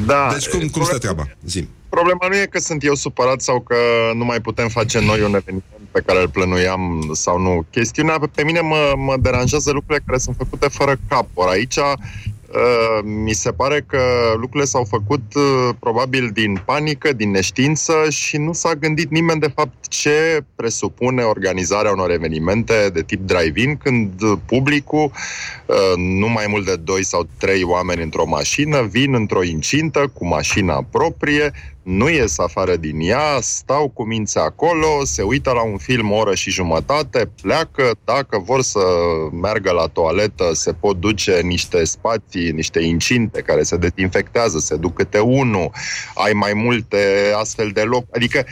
[0.06, 0.28] Da.
[0.32, 1.28] Deci cum, cum stă treaba?
[1.46, 1.68] Zi.
[1.88, 3.76] Problema nu e că sunt eu supărat sau că
[4.14, 7.66] nu mai putem face noi un eveniment pe care îl plănuiam sau nu.
[7.70, 11.26] Chestiunea pe mine mă, mă deranjează lucrurile care sunt făcute fără cap.
[11.34, 11.92] Ori aici uh,
[13.02, 13.98] mi se pare că
[14.32, 19.52] lucrurile s-au făcut uh, probabil din panică, din neștiință și nu s-a gândit nimeni de
[19.54, 25.10] fapt ce presupune organizarea unor evenimente de tip drive-in când uh, publicul,
[25.66, 30.26] uh, nu mai mult de 2 sau 3 oameni într-o mașină, vin într-o incintă cu
[30.26, 31.52] mașina proprie,
[31.88, 36.16] nu ies afară din ea, stau cu mințe acolo, se uită la un film o
[36.16, 38.80] oră și jumătate, pleacă, dacă vor să
[39.40, 44.94] meargă la toaletă, se pot duce niște spații, niște incinte care se dezinfectează, se duc
[44.94, 45.70] câte unul,
[46.14, 48.04] ai mai multe astfel de loc.
[48.14, 48.46] Adică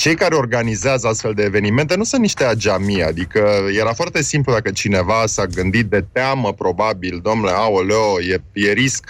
[0.00, 3.48] cei care organizează astfel de evenimente nu sunt niște ageamii, adică
[3.78, 9.04] era foarte simplu dacă cineva s-a gândit de teamă, probabil, domnule, aoleo, e, e risc,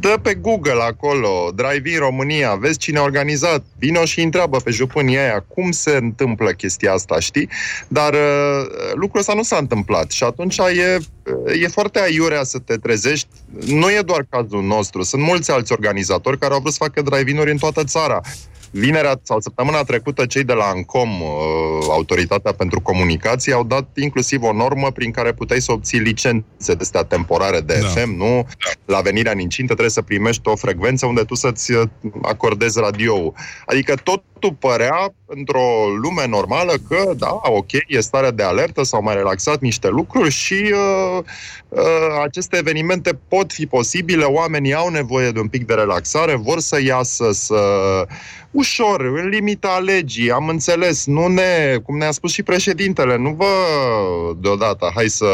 [0.00, 5.18] dă pe Google acolo, Drive-in România, vezi cine a organizat, vino și întreabă pe jupânii
[5.18, 7.48] aia cum se întâmplă chestia asta, știi?
[7.88, 10.98] Dar uh, lucrul ăsta nu s-a întâmplat și atunci e,
[11.62, 13.28] e foarte aiurea să te trezești.
[13.66, 17.50] Nu e doar cazul nostru, sunt mulți alți organizatori care au vrut să facă drive-in-uri
[17.50, 18.20] în toată țara.
[18.76, 24.42] Vinerea sau săptămâna trecută, cei de la ANCOM, uh, Autoritatea pentru Comunicații, au dat inclusiv
[24.42, 27.86] o normă prin care puteai să obții licențe de astea temporare de da.
[27.86, 28.46] FM, nu?
[28.84, 31.82] La venirea în incintă trebuie să primești o frecvență unde tu să-ți uh,
[32.22, 33.32] acordezi radio
[33.66, 35.68] Adică totul părea, într-o
[36.02, 40.72] lume normală, că, da, ok, e starea de alertă, s-au mai relaxat niște lucruri și
[40.72, 41.24] uh, uh,
[42.22, 46.82] aceste evenimente pot fi posibile, oamenii au nevoie de un pic de relaxare, vor să
[46.82, 47.56] iasă, să
[48.50, 53.46] ușor, în limita legii, am înțeles, nu ne, cum ne-a spus și președintele, nu vă
[54.40, 55.26] deodată, hai să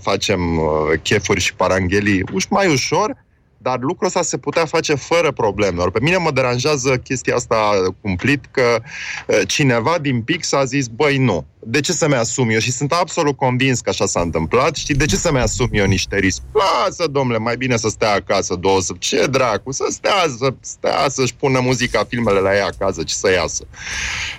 [0.00, 0.66] facem uh,
[1.02, 3.25] chefuri și paranghelii, uși mai ușor,
[3.66, 5.82] dar lucrul ăsta se putea face fără probleme.
[5.82, 7.56] Or, pe mine mă deranjează chestia asta
[8.00, 8.82] cumplit că
[9.26, 12.58] uh, cineva din Pix a zis, băi, nu, de ce să-mi asum eu?
[12.58, 14.74] Și sunt absolut convins că așa s-a întâmplat.
[14.74, 16.50] Știi, de ce să-mi asum eu niște riscuri?
[16.52, 18.92] Lasă, domnule, mai bine să stea acasă două să...
[18.98, 19.72] Ce dracu?
[19.72, 23.66] Să stea, să stea, să-și pună muzica, filmele la ea acasă, ce să iasă.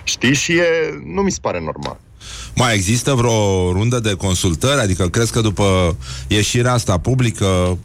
[0.04, 0.34] Știi?
[0.34, 0.66] Și e...
[1.04, 2.00] nu mi se pare normal.
[2.54, 4.80] Mai există vreo rundă de consultări?
[4.80, 5.96] Adică crezi că după
[6.28, 7.76] ieșirea asta publică Uh,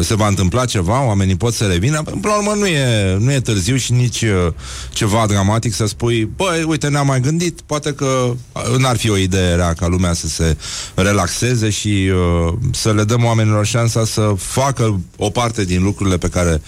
[0.00, 2.02] se va întâmpla ceva, oamenii pot să revină.
[2.02, 4.52] Până la urmă nu e, nu e târziu și nici uh,
[4.90, 8.04] ceva dramatic să spui, băi, uite, ne-am mai gândit, poate că
[8.52, 10.56] uh, n-ar fi o idee rea ca lumea să se
[10.94, 12.10] relaxeze și
[12.48, 16.62] uh, să le dăm oamenilor șansa să facă o parte din lucrurile pe care,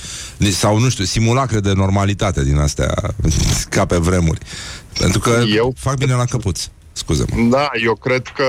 [0.50, 2.94] sau nu știu, simulacre de normalitate din astea,
[3.74, 4.38] ca pe vremuri.
[4.98, 5.74] Pentru că Eu...
[5.76, 7.48] fac bine la căpuț scuze -mă.
[7.48, 8.44] Da, eu cred că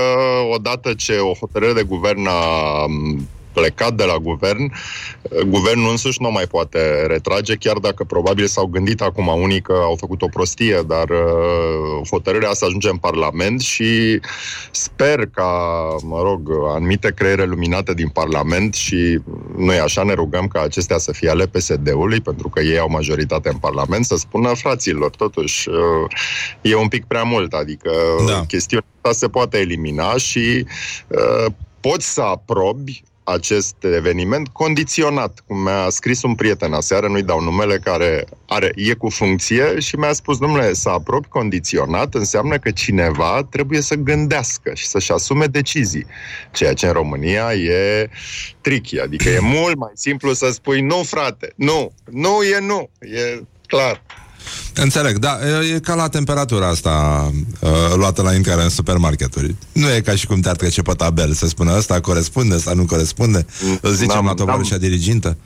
[0.54, 2.86] odată ce o hotărâre de guvern a
[3.52, 4.72] plecat de la guvern,
[5.46, 9.96] guvernul însuși nu mai poate retrage, chiar dacă probabil s-au gândit acum unii că au
[9.98, 14.20] făcut o prostie, dar uh, hotărârea asta ajunge în Parlament și
[14.70, 15.50] sper ca,
[16.02, 19.20] mă rog, anumite creiere luminate din Parlament și
[19.56, 23.48] noi așa ne rugăm ca acestea să fie ale PSD-ului, pentru că ei au majoritate
[23.48, 25.76] în Parlament, să spună fraților, totuși uh,
[26.60, 27.90] e un pic prea mult, adică
[28.26, 28.44] da.
[28.46, 30.66] chestiunea asta se poate elimina și
[31.08, 37.40] uh, poți să aprobi acest eveniment condiționat, cum mi-a scris un prieten aseară, nu-i dau
[37.40, 42.70] numele, care are, e cu funcție și mi-a spus, domnule, să aprobi condiționat înseamnă că
[42.70, 46.06] cineva trebuie să gândească și să-și asume decizii,
[46.50, 48.10] ceea ce în România e
[48.60, 53.42] tricky, adică e mult mai simplu să spui nu, frate, nu, nu e nu, e
[53.66, 54.02] clar.
[54.74, 55.38] Înțeleg, da,
[55.74, 57.30] e ca la temperatura asta
[57.60, 59.54] uh, luată la intrare în supermarketuri.
[59.72, 62.84] Nu e ca și cum te-ar trece pe tabel să spună ăsta corespunde, ăsta nu
[62.84, 63.46] corespunde.
[63.80, 65.36] Îl zicem la tovarășa dirigintă.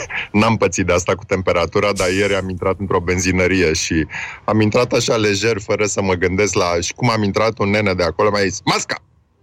[0.32, 4.06] N-am pățit de asta cu temperatura, dar ieri am intrat într-o benzinărie și
[4.44, 6.80] am intrat așa lejer, fără să mă gândesc la...
[6.80, 8.96] Și cum am intrat, un nene de acolo mi-a zis, masca!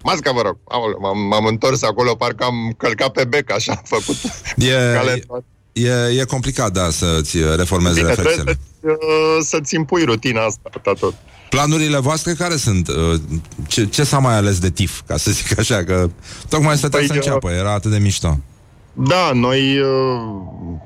[0.03, 0.57] Masca, vă rog!
[1.01, 4.15] m-am, m-am întors acolo, parcă am călcat pe bec, așa am făcut.
[4.57, 4.75] E,
[5.73, 8.59] e, e complicat, da, să-ți reformezi Bine, reflexele.
[8.81, 8.89] Să,
[9.41, 11.13] să-ți impui rutina asta, tot.
[11.49, 12.87] Planurile voastre care sunt?
[12.87, 13.19] Uh,
[13.67, 16.09] ce, ce s-a mai ales de TIF, ca să zic așa, că
[16.49, 18.39] tocmai stătea păi, să înceapă, era atât de mișto.
[18.95, 20.21] Da, noi uh,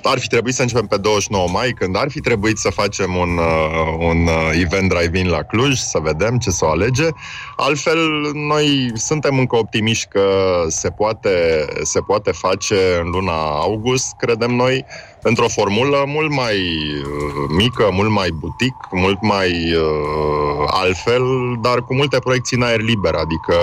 [0.03, 3.38] ar fi trebuit să începem pe 29 mai, când ar fi trebuit să facem un,
[3.38, 7.08] uh, un uh, event drive-in la Cluj, să vedem ce să o alege.
[7.55, 10.30] Altfel, noi suntem încă optimiști că
[10.68, 14.86] se poate, se poate face în luna august, credem noi,
[15.28, 21.23] într-o formulă mult mai uh, mică, mult mai butic, mult mai uh, altfel,
[21.61, 23.55] dar cu multe proiecții în aer liber, adică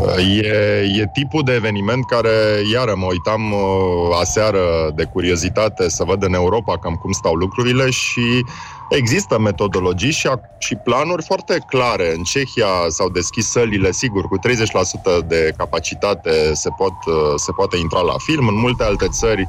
[0.00, 0.16] oh.
[0.42, 2.30] e, e tipul de eveniment care,
[2.72, 7.90] iară, mă uitam uh, aseară de curiozitate să văd în Europa cam cum stau lucrurile
[7.90, 8.44] și
[8.88, 10.28] Există metodologii și,
[10.58, 12.14] și planuri foarte clare.
[12.16, 16.94] În Cehia s-au deschis sălile, sigur, cu 30% de capacitate se, pot,
[17.36, 18.48] se poate intra la film.
[18.48, 19.48] În multe alte țări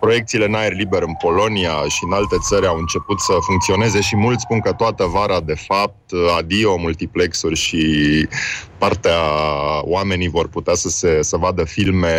[0.00, 4.16] proiecțiile în aer liber în Polonia și în alte țări au început să funcționeze și
[4.16, 7.82] mulți spun că toată vara, de fapt, adio multiplexuri și
[8.78, 9.20] partea
[9.80, 12.14] oamenii vor putea să, se, să vadă filme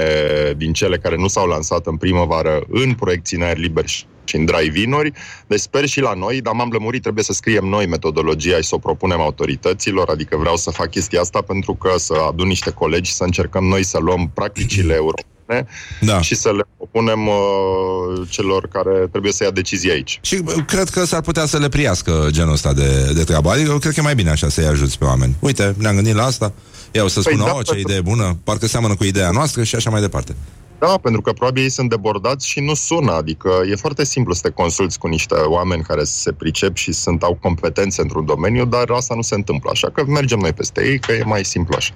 [0.57, 4.45] din cele care nu s-au lansat în primăvară în proiecții în aer liber și în
[4.45, 5.11] drive-in-uri.
[5.47, 8.75] Deci sper și la noi, dar m-am lămurit, trebuie să scriem noi metodologia și să
[8.75, 13.13] o propunem autorităților, adică vreau să fac chestia asta pentru că să adun niște colegi,
[13.13, 15.65] să încercăm noi să luăm practicile europene bune
[16.01, 16.21] Da.
[16.21, 20.19] și să le opunem uh, celor care trebuie să ia decizii aici.
[20.21, 23.49] Și bă, cred că s-ar putea să le priască genul ăsta de, de treabă.
[23.51, 25.35] Adică eu cred că e mai bine așa să-i ajuți pe oameni.
[25.39, 26.53] Uite, ne-am gândit la asta.
[26.91, 29.63] Iau să Păi spună, da, o, ce pentru- idee bună, parcă seamănă cu ideea noastră
[29.63, 30.35] și așa mai departe.
[30.79, 33.11] Da, pentru că probabil ei sunt debordați și nu sună.
[33.11, 37.23] Adică e foarte simplu să te consulți cu niște oameni care se pricep și sunt
[37.23, 39.69] au competențe într-un domeniu, dar asta nu se întâmplă.
[39.73, 41.93] Așa că mergem noi peste ei, că e mai simplu așa.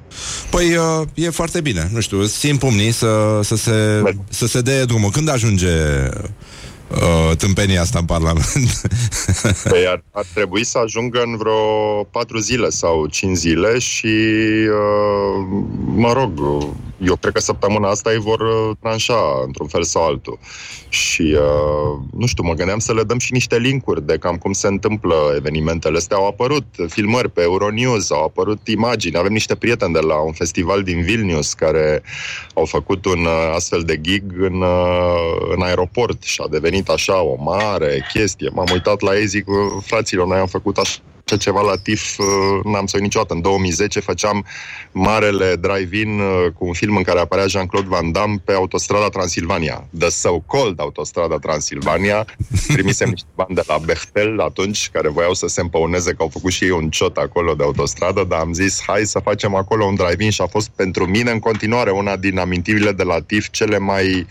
[0.49, 4.85] Păi uh, e foarte bine, nu știu, țin pumnii să, să, se, să se dea
[4.85, 5.09] drumul.
[5.09, 5.67] Când ajunge
[6.87, 8.81] uh, tâmpenia asta în Parlament?
[9.69, 14.07] Păi ar, ar trebui să ajungă în vreo patru zile sau cinci zile și,
[14.67, 15.47] uh,
[15.95, 16.31] mă rog,
[17.05, 20.39] eu cred că săptămâna asta ei vor uh, tranșa într-un fel sau altul.
[20.89, 24.51] Și, uh, nu știu, mă gândeam să le dăm și niște linkuri de cam cum
[24.53, 26.17] se întâmplă evenimentele astea.
[26.17, 29.17] Au apărut filmări pe Euronews, au apărut imagini.
[29.17, 32.03] Avem niște prieteni de la un festival din Vilnius care
[32.53, 37.21] au făcut un uh, astfel de gig în, uh, în aeroport și a devenit așa
[37.21, 38.49] o mare chestie.
[38.53, 40.99] M-am uitat la ei, zic, "Uh, fraților, noi am făcut așa
[41.37, 42.25] ceva la TIF, uh,
[42.63, 43.33] n-am să uit niciodată.
[43.33, 44.45] În 2010 făceam
[44.91, 49.87] marele drive-in uh, cu un film în care apărea Jean-Claude Van Damme pe autostrada Transilvania.
[49.99, 52.25] The so-called autostrada Transilvania.
[52.67, 56.51] Trimisem niște bani de la Bechtel atunci, care voiau să se împăuneze că au făcut
[56.51, 59.95] și ei un ciot acolo de autostradă, dar am zis, hai să facem acolo un
[59.95, 63.77] drive-in și a fost pentru mine în continuare una din amintirile de la TIF cele
[63.77, 64.27] mai,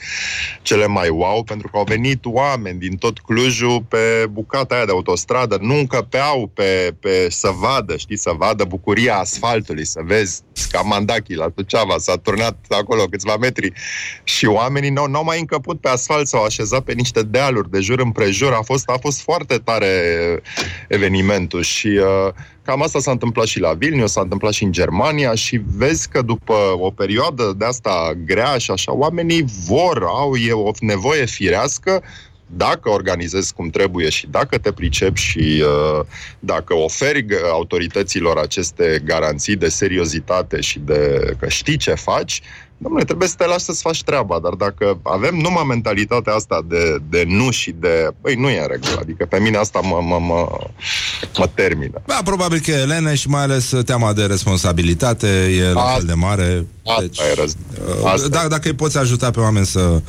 [0.62, 4.90] cele mai wow, pentru că au venit oameni din tot Clujul pe bucata aia de
[4.90, 10.80] autostradă, nu încăpeau pe, pe să vadă, știi, să vadă bucuria asfaltului, să vezi ca
[10.80, 13.72] Mandachi la Suceava, s-a turnat acolo câțiva metri
[14.24, 18.00] și oamenii n-au, n-au mai încăput pe asfalt, s-au așezat pe niște dealuri de jur
[18.00, 19.88] împrejur, a fost, a fost foarte tare
[20.88, 22.32] evenimentul și uh,
[22.62, 26.22] Cam asta s-a întâmplat și la Vilnius, s-a întâmplat și în Germania și vezi că
[26.22, 32.02] după o perioadă de asta grea și așa, oamenii vor, au e o nevoie firească
[32.56, 36.04] dacă organizezi cum trebuie și dacă te pricepi și uh,
[36.38, 42.42] dacă oferi g- autorităților aceste garanții de seriozitate și de că știi ce faci,
[42.82, 46.96] domnule, trebuie să te lași să-ți faci treaba, dar dacă avem numai mentalitatea asta de,
[47.08, 48.08] de nu și de...
[48.20, 50.48] Băi, nu e în regulă, adică pe mine asta mă, mă, mă,
[51.38, 52.02] mă termină.
[52.06, 55.26] Da, probabil că e lene și mai ales teama de responsabilitate
[55.60, 56.66] e la fel de mare.
[57.00, 57.54] Deci, asta e răz...
[58.04, 60.00] Asta da, dacă îi poți ajuta pe oameni să,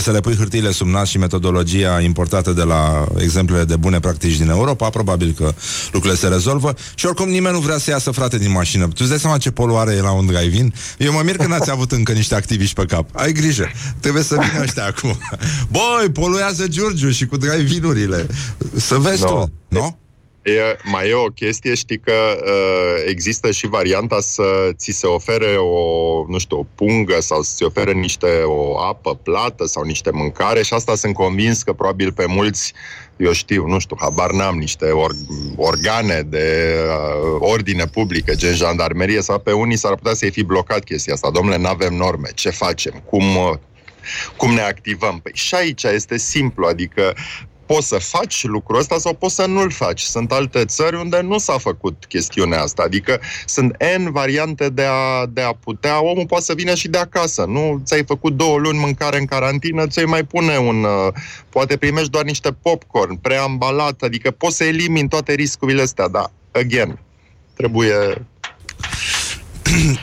[0.00, 4.36] să le pui hârtiile sub nas și metodologia importată de la exemplele de bune practici
[4.36, 5.52] din Europa, probabil că
[5.92, 6.74] lucrurile se rezolvă.
[6.94, 8.84] Și oricum nimeni nu vrea să iasă frate din mașină.
[8.84, 10.74] Tu îți dai seama ce poluare e la un drive-in?
[10.98, 13.08] Eu mă mir că n-ați avut încă niște activiști pe cap.
[13.12, 13.70] Ai grijă.
[14.00, 15.18] Trebuie să vină ăștia acum.
[15.70, 18.26] Băi, poluează Giurgiu și cu drive-in-urile.
[18.76, 19.28] Să vezi No.
[19.28, 19.98] tu, nu?
[20.42, 25.56] E, mai e o chestie, știi că uh, există și varianta să ți se ofere
[25.56, 30.10] o, nu știu, o pungă sau să ți ofere niște o apă plată sau niște
[30.10, 32.72] mâncare și asta sunt convins că probabil pe mulți
[33.16, 35.14] eu știu, nu știu, habar n-am, niște or-
[35.56, 40.84] organe de uh, ordine publică, gen jandarmerie sau pe unii s-ar putea să-i fi blocat
[40.84, 41.30] chestia asta.
[41.30, 43.02] Domnule, n-avem norme, ce facem?
[43.04, 43.52] Cum, uh,
[44.36, 45.20] cum ne activăm?
[45.22, 47.14] Păi și aici este simplu, adică
[47.72, 50.00] poți să faci lucrul ăsta sau poți să nu-l faci.
[50.00, 52.82] Sunt alte țări unde nu s-a făcut chestiunea asta.
[52.82, 56.98] Adică sunt N variante de a, de a putea, omul poate să vină și de
[56.98, 57.44] acasă.
[57.44, 60.84] Nu ți-ai făcut două luni mâncare în carantină, ți-ai mai pune un...
[60.84, 61.12] uh,
[61.48, 66.98] Poate primești doar niște popcorn preambalat, adică poți să elimini toate riscurile astea, dar, again,
[67.56, 68.26] trebuie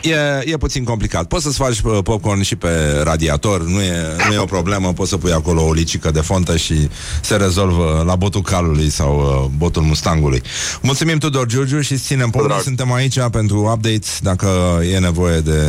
[0.01, 1.25] E, e puțin complicat.
[1.25, 3.93] Poți să-ți faci uh, popcorn și pe radiator, nu e,
[4.27, 6.89] nu e o problemă, poți să pui acolo o licică de fontă și
[7.21, 10.41] se rezolvă la botul calului sau uh, botul mustangului.
[10.81, 15.61] Mulțumim Tudor Giurgiu și îți ținem pumnii, suntem aici pentru updates, dacă e nevoie de,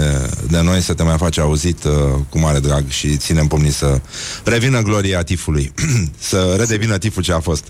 [0.48, 1.92] de noi să te mai faci auzit uh,
[2.28, 4.00] cu mare drag și ținem pumnii să
[4.44, 5.72] revină gloria tifului,
[6.30, 7.64] să redevină tiful ce a fost.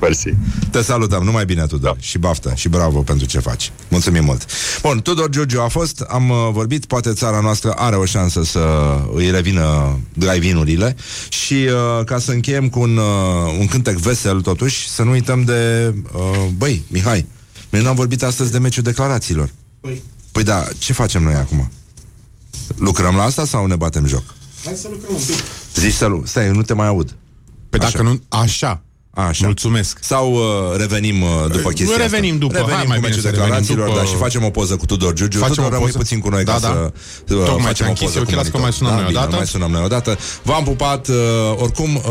[0.00, 0.34] Mersi.
[0.70, 1.94] Te salutăm, numai bine, Tudor.
[1.94, 2.00] Da.
[2.00, 3.72] Și baftă, și bravo pentru ce faci.
[3.88, 4.46] Mulțumim mult.
[4.82, 8.94] Bun, Tudor Giurgiu a fost, am uh, vorbit, poate țara noastră are o șansă să
[9.14, 10.96] îi revină drive-in-urile
[11.28, 15.44] și uh, ca să încheiem cu un, uh, un cântec vesel, totuși, să nu uităm
[15.44, 15.92] de...
[16.12, 17.26] Uh, băi, Mihai,
[17.70, 19.50] noi n-am vorbit astăzi de meciul declarațiilor.
[19.80, 20.02] Păi.
[20.32, 21.70] Păi da, ce facem noi acum?
[22.76, 24.22] Lucrăm la asta sau ne batem joc?
[24.64, 25.36] Hai să lucrăm un pic.
[25.74, 27.16] Zici să lu- Stai, nu te mai aud.
[27.70, 28.22] Pe dacă nu...
[28.28, 28.82] Așa.
[29.14, 29.44] Așa.
[29.44, 29.98] Mulțumesc.
[30.00, 30.40] Sau uh,
[30.76, 32.44] revenim uh, după chestia Nu revenim asta.
[32.46, 32.56] după.
[32.56, 33.98] Revenim Hai, mai cu bine meciul să revenim declarațiilor, după.
[33.98, 35.38] da, și facem o poză cu Tudor Giurgiu.
[35.38, 35.98] Facem Tudor, o rămâi poză?
[35.98, 36.66] puțin cu noi Da, ca da.
[36.68, 36.74] să
[37.34, 38.60] uh, Tocmai facem ți-am o închis poză eu cu ochelarii, că monitor.
[38.60, 39.36] mai sunăm da, noi bine, odată.
[39.36, 40.18] mai sunăm noi odată.
[40.42, 41.14] V-am pupat, uh,
[41.56, 42.02] oricum, uh,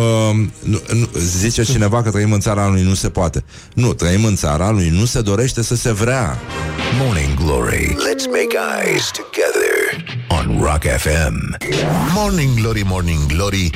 [0.59, 3.43] nu, nu, zice cineva că trăim în țara lui nu se poate.
[3.73, 6.39] Nu, trăim în țara lui nu se dorește să se vrea.
[6.99, 7.85] Morning Glory.
[7.87, 9.71] Let's make eyes together
[10.29, 11.57] on on Rock FM.
[12.13, 13.69] Morning Glory, Morning Glory,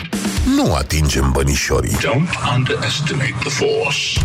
[0.55, 1.97] nu atingem bănișorii.
[1.97, 4.19] Don't underestimate the force.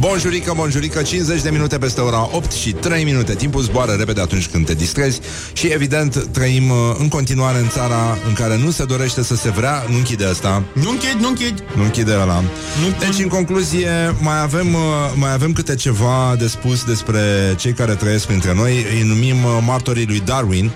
[0.00, 3.34] Bonjurică, bonjurică, 50 de minute peste ora 8 și 3 minute.
[3.34, 5.20] Timpul zboară repede atunci când te distrezi
[5.52, 9.50] și evident trăim uh, în continuare în țara în care nu se dorește să se
[9.50, 10.62] vrea, nu închide asta.
[10.72, 11.62] Nu închid, nu închid.
[11.76, 12.40] Nu închide ăla.
[12.80, 14.80] Nu, Deci, în concluzie, mai avem, uh,
[15.14, 17.20] mai avem câte ceva de spus despre
[17.56, 18.72] cei care trăiesc printre noi.
[18.72, 20.70] Îi numim uh, martorii lui Darwin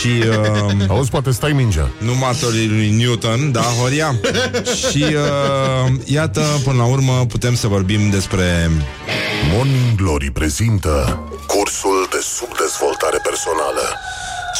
[0.00, 0.08] și...
[0.76, 1.90] Uh, Auzi, poate stai mingea.
[1.98, 4.14] nu martorii lui Newton, da, Horia?
[4.90, 8.55] și uh, iată, până la urmă, putem să vorbim despre
[9.52, 13.80] Morning Glory prezintă cursul de subdezvoltare personală.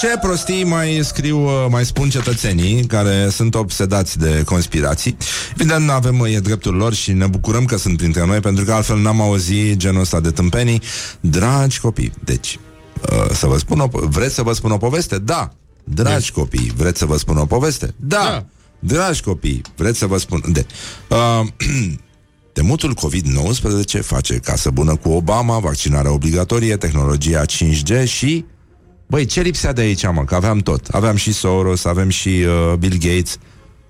[0.00, 5.16] Ce prostii mai scriu, uh, mai spun cetățenii care sunt obsedați de conspirații.
[5.54, 8.64] Evident, nu avem, uh, e dreptul lor și ne bucurăm că sunt printre noi, pentru
[8.64, 10.82] că altfel n-am auzit genul ăsta de tâmpenii.
[11.20, 12.58] Dragi copii, deci,
[13.12, 15.18] uh, să vă spun o, po- vreți să vă spun o poveste?
[15.18, 15.50] Da.
[15.84, 17.94] Dragi copii, vreți să vă spun o poveste?
[17.96, 18.24] Da.
[18.24, 18.44] Da.
[18.78, 20.42] Dragi copii, vreți să vă spun...
[20.46, 20.66] De,
[21.08, 21.46] uh,
[22.56, 28.44] Temutul COVID-19 face casă bună cu Obama, vaccinarea obligatorie, tehnologia 5G și...
[29.06, 30.24] Băi, ce lipsea de aici, mă?
[30.24, 30.88] Că aveam tot.
[30.88, 33.38] Aveam și Soros, avem și uh, Bill Gates,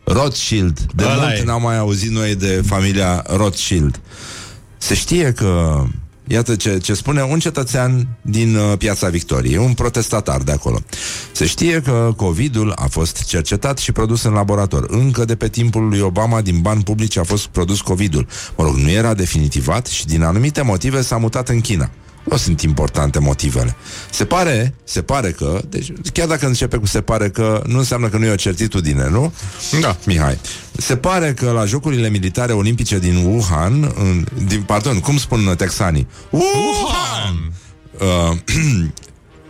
[0.05, 0.81] Rothschild.
[0.95, 1.43] De Ăla mult e.
[1.45, 4.01] n-am mai auzit noi de familia Rothschild.
[4.77, 5.83] Se știe că...
[6.29, 10.79] Iată ce, ce spune un cetățean din uh, Piața Victoriei, un protestatar de acolo.
[11.33, 14.87] Se știe că COVID-ul a fost cercetat și produs în laborator.
[14.89, 18.27] Încă de pe timpul lui Obama, din bani publici, a fost produs COVID-ul.
[18.57, 21.91] Mă rog, nu era definitivat și din anumite motive s-a mutat în China.
[22.31, 23.77] Nu sunt importante motivele.
[24.11, 28.09] Se pare, se pare că, deci chiar dacă începe cu se pare că, nu înseamnă
[28.09, 29.33] că nu e o certitudine, nu?
[29.81, 29.97] Da.
[30.07, 30.39] Mihai.
[30.77, 36.07] Se pare că la Jocurile Militare Olimpice din Wuhan, în, din, pardon, cum spun texanii?
[36.31, 37.53] Wuhan!
[38.01, 38.37] Uh,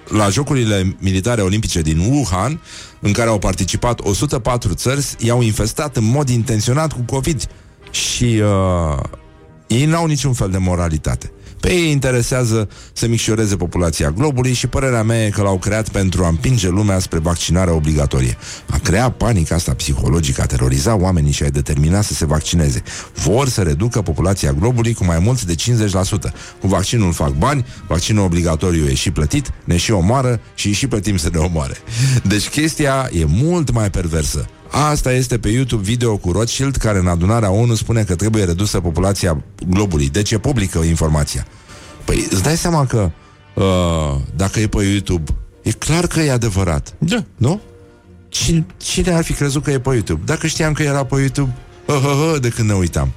[0.21, 2.61] la Jocurile Militare Olimpice din Wuhan,
[3.01, 7.49] în care au participat 104 țări, i-au infestat în mod intenționat cu COVID
[7.91, 9.03] și uh,
[9.67, 11.31] ei n-au niciun fel de moralitate.
[11.61, 16.25] Pe ei interesează să micșoreze populația globului și părerea mea e că l-au creat pentru
[16.25, 18.37] a împinge lumea spre vaccinarea obligatorie.
[18.71, 22.83] A crea panica asta psihologică, a teroriza oamenii și a determina să se vaccineze.
[23.15, 26.33] Vor să reducă populația globului cu mai mult de 50%.
[26.61, 30.87] Cu vaccinul fac bani, vaccinul obligatoriu e și plătit, ne și omoară și îi și
[30.87, 31.77] plătim să ne omoare.
[32.23, 34.49] Deci chestia e mult mai perversă.
[34.71, 38.81] Asta este pe YouTube video cu Rothschild care în adunarea ONU spune că trebuie redusă
[38.81, 40.09] populația globului.
[40.09, 41.47] Deci e publică informația.
[42.05, 43.11] Păi îți dai seama că
[43.55, 45.31] uh, dacă e pe YouTube,
[45.63, 46.95] e clar că e adevărat.
[46.99, 47.25] Da.
[47.37, 47.61] Nu?
[48.29, 50.23] Cine, cine ar fi crezut că e pe YouTube?
[50.25, 51.57] Dacă știam că era pe YouTube,
[51.87, 53.13] uh, uh, uh, de când ne uitam.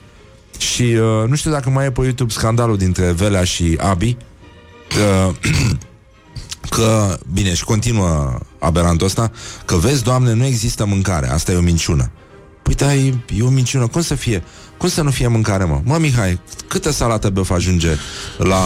[0.58, 4.18] Și uh, nu știu dacă mai e pe YouTube scandalul dintre Velea și Abi.
[5.28, 5.36] Uh,
[6.70, 9.32] că, bine, și continuă aberantul ăsta,
[9.66, 12.12] că vezi, Doamne, nu există mâncare, asta e o minciună.
[12.64, 14.44] Păi da, e, e o minciună, cum să fie?
[14.78, 15.82] Cum să nu fie mâncare, mă?
[15.84, 17.90] Mă, Mihai, câtă salată băf ajunge
[18.38, 18.62] la,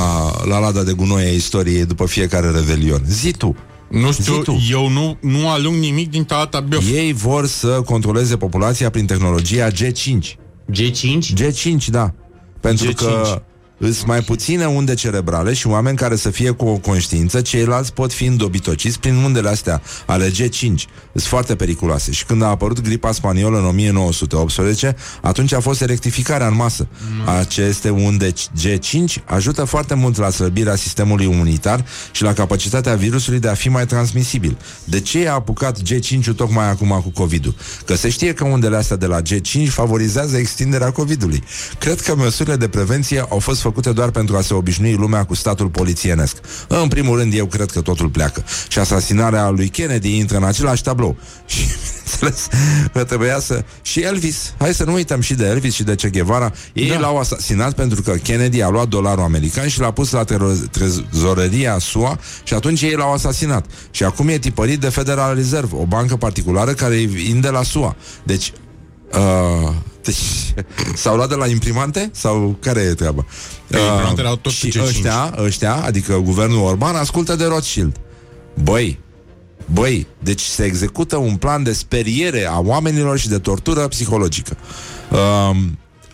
[0.46, 3.02] la lada de gunoi a istoriei după fiecare revelion?
[3.08, 3.56] Zi tu!
[3.90, 4.58] Nu știu, Zi tu.
[4.70, 6.84] eu nu, nu alung nimic din talata biof.
[6.94, 10.36] Ei vor să controleze populația prin tehnologia G5.
[10.72, 11.34] G5?
[11.42, 12.14] G5, da.
[12.60, 12.96] Pentru G5.
[12.96, 13.42] că
[13.78, 18.14] îs mai puține unde cerebrale și oameni care să fie cu o conștiință, ceilalți pot
[18.14, 20.60] fi îndobitociți prin undele astea ale G5.
[20.60, 22.12] Sunt foarte periculoase.
[22.12, 26.88] Și când a apărut gripa spaniolă în 1918, atunci a fost rectificarea în masă.
[27.40, 33.48] Aceste unde G5 ajută foarte mult la slăbirea sistemului imunitar și la capacitatea virusului de
[33.48, 34.58] a fi mai transmisibil.
[34.84, 37.56] De ce a apucat G5-ul tocmai acum cu COVID-ul?
[37.86, 41.44] Că se știe că undele astea de la G5 favorizează extinderea COVID-ului.
[41.80, 45.36] Cred că măsurile de prevenție au fost făcute doar pentru a se obișnui lumea cu
[45.36, 46.38] statul polițienesc.
[46.68, 48.44] În primul rând, eu cred că totul pleacă.
[48.68, 51.18] Și asasinarea lui Kennedy intră în același tablou.
[51.46, 51.66] Și,
[52.20, 52.48] bineînțeles,
[52.94, 53.64] că trebuia să...
[53.82, 56.52] Și Elvis, hai să nu uităm și de Elvis și de Che Guevara.
[56.74, 57.00] Ei da.
[57.00, 61.78] l-au asasinat pentru că Kennedy a luat dolarul american și l-a pus la tero- trezoreria
[61.80, 63.66] SUA și atunci ei l-au asasinat.
[63.92, 67.96] Și acum e tipărit de Federal Reserve, o bancă particulară care îi vinde la SUA.
[68.24, 68.54] Deci,
[69.14, 70.18] Uh, deci,
[70.96, 72.10] s-au luat de la imprimante?
[72.14, 73.26] Sau care e treaba?
[73.68, 74.88] Pe imprimantele au tot și pe G5.
[74.88, 78.00] ăștia, ăștia, adică guvernul Orban, ascultă de Rothschild.
[78.64, 79.00] Băi,
[79.66, 84.58] băi, deci se execută un plan de speriere a oamenilor și de tortură psihologică.
[85.12, 85.58] Uh,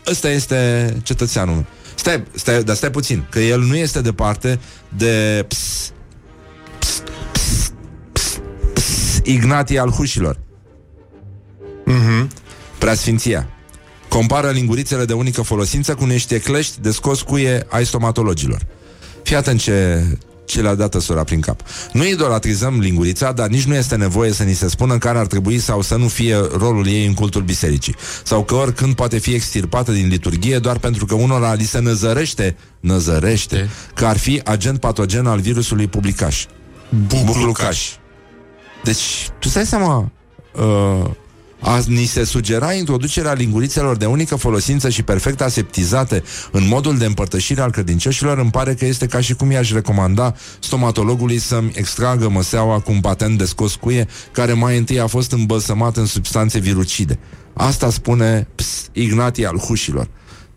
[0.07, 1.65] ăsta este cetățeanul.
[1.95, 4.59] Stai, stai, dar stai puțin, că el nu este departe
[4.97, 5.91] de ps,
[6.79, 7.71] ps, ps,
[8.11, 8.41] ps,
[8.73, 10.39] ps, Ignatii al hușilor.
[12.77, 13.47] Preasfinția.
[14.09, 18.61] Compară lingurițele de unică folosință cu niște clești de scos cuie ai stomatologilor.
[19.23, 20.03] Fii atent ce,
[20.45, 21.61] ce le-a dat sora prin cap.
[21.93, 25.59] Nu idolatrizăm lingurița, dar nici nu este nevoie să ni se spună care ar trebui
[25.59, 27.95] sau să nu fie rolul ei în cultul bisericii.
[28.23, 32.55] Sau că oricând poate fi extirpată din liturghie doar pentru că unora li se năzărește,
[32.79, 36.45] năzărește, că ar fi agent patogen al virusului publicaș.
[37.07, 37.89] Buclucaș.
[38.83, 40.11] Deci, tu stai seama,
[40.55, 41.09] uh,
[41.59, 47.05] a, ni se sugera introducerea lingurițelor de unică folosință și perfect aseptizate în modul de
[47.05, 52.29] împărtășire al credincioșilor, îmi pare că este ca și cum i-aș recomanda stomatologului să-mi extragă
[52.29, 56.59] măseaua cu un patent de scos cuie, care mai întâi a fost îmbălsămat în substanțe
[56.59, 57.19] virucide.
[57.53, 60.07] Asta spune ps, Ignatii al hușilor.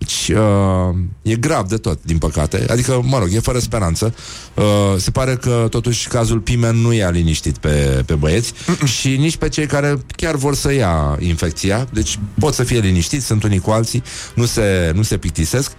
[0.03, 2.65] Deci, uh, e grav de tot, din păcate.
[2.69, 4.15] Adică, mă rog, e fără speranță.
[4.55, 4.65] Uh,
[4.97, 8.87] se pare că, totuși, cazul Pimen nu i-a liniștit pe, pe băieți Mm-mm.
[8.87, 11.87] și nici pe cei care chiar vor să ia infecția.
[11.93, 14.03] Deci, pot să fie liniștiți, sunt unii cu alții,
[14.35, 15.73] nu se, nu se pictisesc.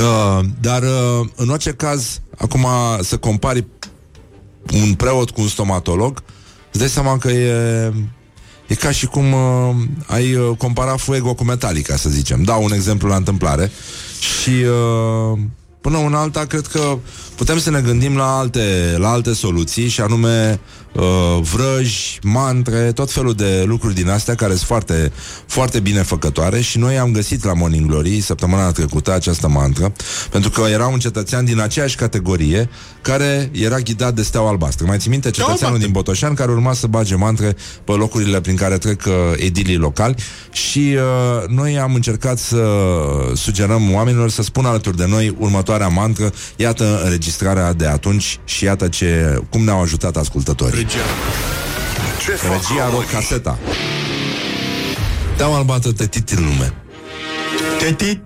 [0.00, 2.66] Uh, dar, uh, în orice caz, acum
[3.00, 3.66] să compari
[4.72, 6.22] un preot cu un stomatolog,
[6.70, 7.92] îți dai seama că e
[8.66, 9.74] E ca și cum uh,
[10.06, 12.42] ai uh, compara Fuego cu Metallica, să zicem.
[12.42, 13.70] Dau un exemplu la întâmplare.
[14.20, 15.38] Și uh,
[15.80, 16.98] până una alta, cred că
[17.36, 20.60] putem să ne gândim la alte, la alte soluții și anume
[20.96, 25.12] uh, vrăji, mantre, tot felul de lucruri din astea care sunt foarte,
[25.46, 29.92] foarte bine făcătoare și noi am găsit la Morning Glory săptămâna trecută această mantră
[30.30, 32.68] pentru că era un cetățean din aceeași categorie
[33.00, 34.86] care era ghidat de steaua albastră.
[34.86, 38.78] Mai ții minte cetățeanul din Botoșan care urma să bage mantre pe locurile prin care
[38.78, 40.14] trec uh, edilii locali
[40.52, 42.64] și uh, noi am încercat să
[43.34, 48.88] sugerăm oamenilor să spună alături de noi următoarea mantră, iată înregistrarea de atunci și iată
[48.88, 50.85] ce, cum ne-au ajutat ascultătorii.
[50.86, 51.04] Regia.
[52.24, 53.58] Ce fac Regia rog caseta.
[55.36, 56.72] Te-am albată tetit în lume.
[57.78, 58.20] Tetit?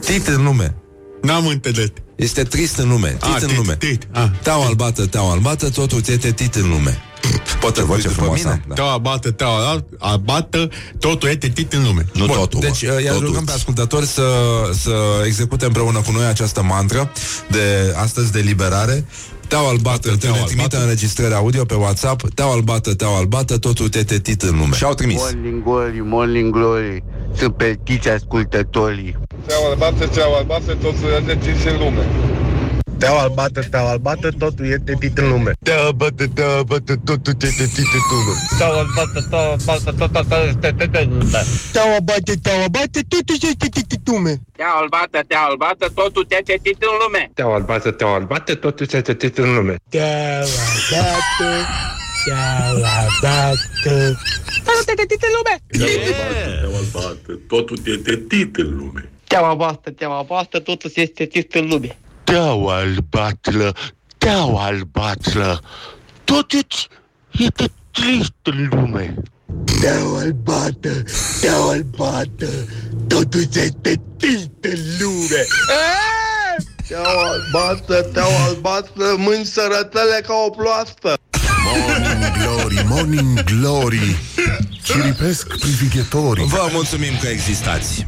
[0.00, 0.74] Tit în lume.
[1.22, 1.88] N-am înțeles.
[2.16, 3.08] Este trist în lume.
[3.08, 3.76] Tit Ah, în tit, lume.
[3.76, 4.06] tit.
[4.12, 4.24] Ah.
[4.42, 6.98] Teau albată, teau albată, totul te tetit în lume.
[7.60, 8.60] Poate voce frumoasă.
[8.66, 8.74] Da.
[8.74, 12.06] Teaua bată, teaua abată, totul e tetit în lume.
[12.12, 12.36] Nu Bun.
[12.36, 12.60] totul.
[12.60, 14.22] Deci, uh, i rugăm pe ascultători să,
[14.72, 17.10] să execute împreună cu noi această mantră
[17.48, 19.04] de astăzi de liberare.
[19.48, 24.04] Teau albată, te ne trimite înregistrări audio pe WhatsApp, teau albată, teau albată, totul te
[24.04, 24.76] tetit în lume.
[24.76, 25.16] Și au trimis.
[25.16, 27.02] Morning Glory, Morning Glory
[27.36, 32.06] Sunt peltiți ascultătorii Steaua albată, steaua albată, totul e decis în lume.
[32.98, 37.36] Steaua albată, steaua albată, totul e tetit în lume Steaua albată, steaua albată, totul e
[37.36, 41.36] tetit în lume Steaua albată, steaua albată, totul este tetit în lume.
[41.72, 46.50] Steaua albată, steaua albată, totul e tetit în lume Steaua albată, steaua albată, totul te
[46.50, 47.14] tetit în lume.
[47.34, 50.12] Steaua albată, steaua albată, totul e tetit în lume Steaua
[51.22, 53.56] albată, steaua albată
[54.64, 55.54] Totul te tetit în lume.
[55.70, 59.10] Steaua albată, totul e tetit în lume.
[59.24, 61.96] Steaua voastră, steaua voastră, totul este tetit în lume.
[62.28, 63.72] Steaua albastră,
[64.06, 65.60] steaua albastră,
[66.24, 66.66] totul
[67.30, 67.46] e
[67.90, 69.14] trist în lume.
[69.64, 72.48] Steaua albată, steaua albată,
[73.06, 75.44] totul este trist în lume.
[76.84, 81.16] Steaua albastră, steaua albastră, mâini sărătele ca o ploastă.
[81.64, 84.16] Morning Glory, Morning Glory
[84.82, 88.06] Ciripesc privighetorii Vă mulțumim că existați.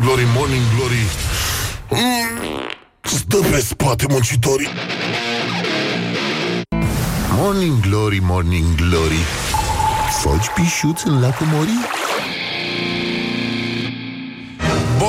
[0.00, 1.04] Glory, Morning Glory
[3.14, 4.68] Stă pe spate muncitorii
[7.36, 9.18] Morning Glory, Morning Glory
[10.20, 11.80] Foci pișuți în lacul Morii?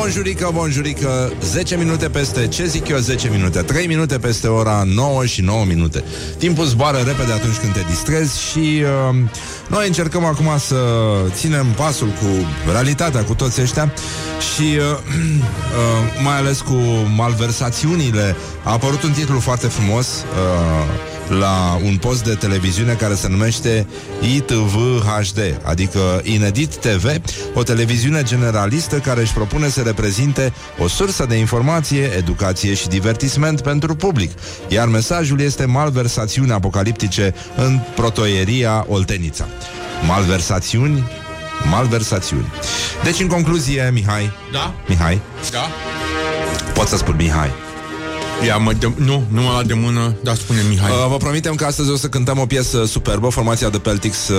[0.01, 3.61] Bonjurică, bonjurică 10 minute peste, ce zic eu 10 minute?
[3.61, 6.03] 3 minute peste ora 9 și 9 minute.
[6.37, 9.15] Timpul zboară repede atunci când te distrezi Și uh,
[9.67, 10.75] noi încercăm acum să
[11.33, 12.27] ținem pasul cu
[12.71, 13.93] realitatea, cu toți ăștia
[14.53, 16.77] Și uh, uh, mai ales cu
[17.15, 18.35] malversațiunile.
[18.63, 23.87] A apărut un titlu foarte frumos uh, la un post de televiziune care se numește
[24.35, 27.05] ITV HD, adică Inedit TV,
[27.53, 33.61] o televiziune generalistă care își propune să reprezinte o sursă de informație, educație și divertisment
[33.61, 34.31] pentru public.
[34.67, 39.47] Iar mesajul este malversațiuni apocaliptice în protoieria Oltenița.
[40.07, 41.03] Malversațiuni
[41.69, 42.51] Malversațiuni.
[43.03, 44.31] Deci, în concluzie, Mihai.
[44.51, 44.73] Da?
[44.87, 45.21] Mihai.
[45.51, 45.67] Da?
[46.73, 47.70] Pot să spun Mihai.
[48.45, 50.89] Ia mă de, nu, nu mă la de mână, dar spune Mihai.
[50.89, 53.30] Uh, vă promitem că astăzi o să cântăm o piesă superbă.
[53.30, 54.38] Formația de Peltix uh,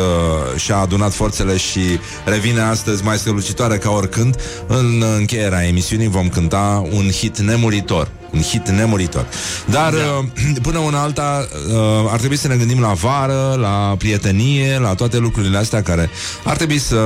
[0.56, 1.80] și-a adunat forțele și
[2.24, 4.36] revine astăzi mai strălucitoare ca oricând.
[4.66, 8.08] În încheierea emisiunii vom cânta un hit nemuritor.
[8.32, 9.26] Un hit nemuritor.
[9.70, 10.24] Dar da.
[10.68, 15.18] până una alta uh, ar trebui să ne gândim la vară, la prietenie, la toate
[15.18, 16.10] lucrurile astea care
[16.44, 16.96] ar trebui să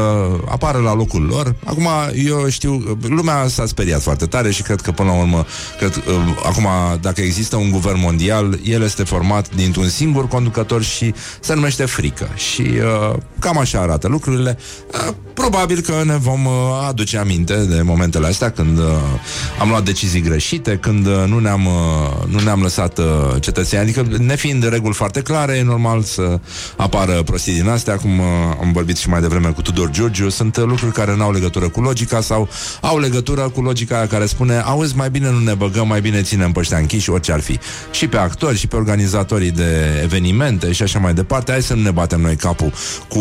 [0.50, 1.54] apară la locul lor.
[1.64, 5.46] Acum, eu știu, lumea s-a speriat foarte tare și cred că până la urmă,
[5.78, 6.02] cred, uh,
[6.44, 6.68] acum,
[7.00, 12.28] dacă există un guvern mondial, el este format dintr-un singur conducător și se numește frică.
[12.34, 14.58] Și uh, cam așa arată lucrurile.
[15.08, 16.52] Uh, probabil că ne vom uh,
[16.88, 18.84] aduce aminte de momentele astea când uh,
[19.60, 23.04] am luat decizii greșite, când uh, nu ne-am, uh, nu ne-am lăsat uh,
[23.40, 23.82] cetățenii.
[23.82, 26.38] Adică, nefiind reguli foarte clare, e normal să
[26.76, 28.24] apară prostii din astea, cum uh,
[28.60, 31.80] am vorbit și mai devreme cu Tudor Giurgiu, sunt uh, lucruri care n-au legătură cu
[31.80, 32.48] logica sau
[32.80, 36.22] au legătură cu logica aia care spune auzi, mai bine nu ne băgăm, mai bine
[36.22, 37.58] ținem pe ăștia închiși, orice ar fi.
[37.90, 41.82] Și pe actori, și pe organizatorii de evenimente și așa mai departe, hai să nu
[41.82, 42.72] ne batem noi capul
[43.08, 43.20] cu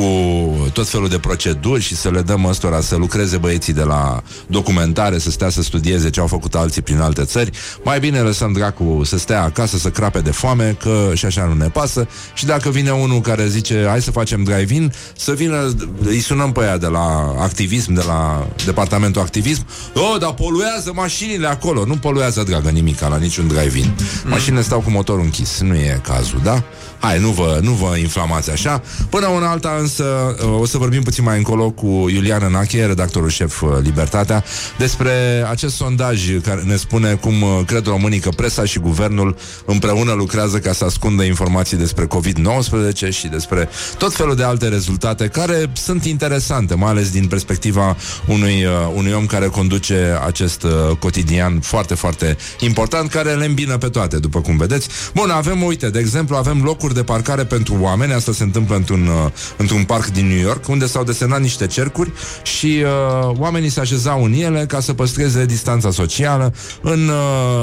[0.74, 5.18] tot felul de proceduri și să le dăm ăstora să lucreze băieții de la documentare,
[5.18, 7.52] să stea să studieze ce au făcut alții prin alte țări.
[7.86, 11.54] Mai bine lăsăm dracu să stea acasă, să crape de foame, că și așa nu
[11.54, 12.08] ne pasă.
[12.34, 16.60] Și dacă vine unul care zice hai să facem drive-in, să vină, îi sunăm pe
[16.64, 19.66] aia de la activism, de la departamentul activism.
[19.94, 21.86] Oh, dar poluează mașinile acolo.
[21.86, 23.94] Nu poluează, dragă, nimic la niciun drive-in.
[24.26, 25.60] Mașinile stau cu motorul închis.
[25.60, 26.64] Nu e cazul, da?
[27.00, 28.82] Hai, nu vă, nu vă inflamați așa.
[29.10, 30.04] Până una alta, însă,
[30.44, 34.44] uh, o să vorbim puțin mai încolo cu Iuliana Nache, redactorul șef uh, Libertatea,
[34.78, 35.12] despre
[35.50, 39.36] acest sondaj care ne spune cum uh, cred românii că presa și guvernul
[39.66, 45.28] împreună lucrează ca să ascundă informații despre COVID-19 și despre tot felul de alte rezultate
[45.28, 47.96] care sunt interesante, mai ales din perspectiva
[48.28, 50.66] unui, unui om care conduce acest
[51.00, 54.88] cotidian foarte, foarte important, care le îmbină pe toate, după cum vedeți.
[55.14, 58.14] Bun, avem, uite, de exemplu, avem locuri de parcare pentru oameni.
[58.14, 62.12] Asta se întâmplă într-un, uh, într-un parc din New York, unde s-au desenat niște cercuri
[62.44, 66.54] și uh, oamenii se așezau în ele ca să păstreze distanța socială.
[66.82, 67.55] În, uh,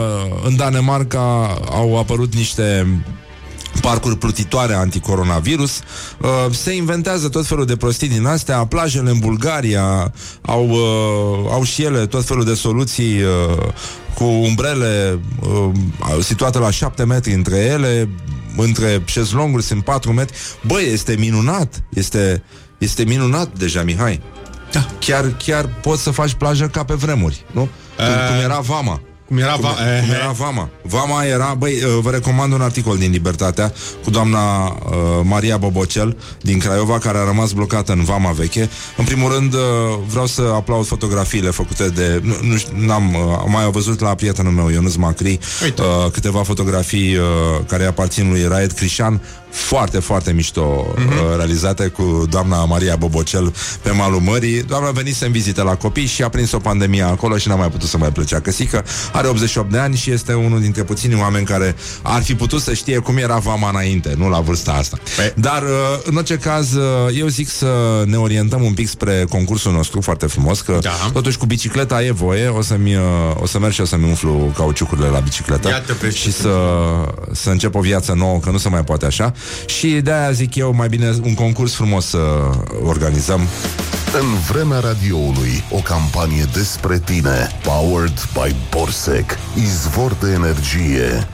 [0.44, 2.86] în Danemarca au apărut niște
[3.81, 5.81] parcuri plutitoare anticoronavirus.
[6.20, 8.66] Uh, se inventează tot felul de prostii din astea.
[8.66, 10.12] Plajele în Bulgaria
[10.43, 13.73] au, uh, au și ele tot felul de soluții uh,
[14.14, 15.70] cu umbrele uh,
[16.20, 18.09] situate la 7 metri între ele,
[18.56, 20.36] între șezlonguri sunt 4 metri.
[20.66, 21.82] Băi, este minunat.
[21.94, 22.43] Este,
[22.78, 24.20] este minunat deja, Mihai.
[24.73, 24.86] Da.
[24.98, 27.69] Chiar, chiar poți să faci plajă ca pe vremuri, nu?
[27.97, 29.01] Cum, cum era Vama.
[29.32, 30.68] Cum era, va- cum, cum era Vama.
[30.82, 33.72] Vama era, băi, uh, vă recomand un articol din Libertatea
[34.04, 34.72] cu doamna uh,
[35.22, 38.68] Maria Bobocel din Craiova, care a rămas blocată în Vama veche.
[38.96, 39.60] În primul rând, uh,
[40.06, 42.20] vreau să aplaud fotografiile făcute de...
[42.22, 47.16] Nu, nu n-am, uh, am mai văzut la prietenul meu, Ionuț Macri, uh, câteva fotografii
[47.16, 47.24] uh,
[47.66, 49.22] care aparțin lui Raed Crișan,
[49.52, 51.06] foarte, foarte mișto uh-huh.
[51.06, 54.62] uh, realizate cu doamna Maria Bobocel pe malul mării.
[54.62, 57.48] Doamna a venit să în vizită la copii și a prins o pandemie acolo și
[57.48, 58.84] n-a mai putut să mai plece căsică.
[59.12, 62.74] Are 88 de ani și este unul dintre puținii oameni care ar fi putut să
[62.74, 64.98] știe cum era vama înainte, nu la vârsta asta.
[65.16, 65.34] Pe...
[65.36, 65.68] Dar, uh,
[66.04, 66.84] în orice caz, uh,
[67.18, 71.10] eu zic să ne orientăm un pic spre concursul nostru, foarte frumos, că da.
[71.12, 73.02] totuși cu bicicleta e voie, o să-mi, uh,
[73.40, 76.54] o să merg și o să-mi umflu cauciucurile la bicicletă Iată, și să,
[77.32, 79.32] să încep o viață nouă, că nu se mai poate așa.
[79.66, 82.19] Și de-aia zic eu, mai bine un concurs frumos să
[82.85, 83.40] organizăm.
[84.20, 91.28] În vremea radioului, o campanie despre tine, powered by Borsec, izvor de energie.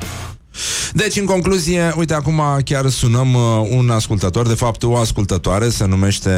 [0.93, 5.87] Deci, în concluzie, uite, acum chiar sunăm uh, un ascultător, de fapt o ascultătoare, se
[5.87, 6.31] numește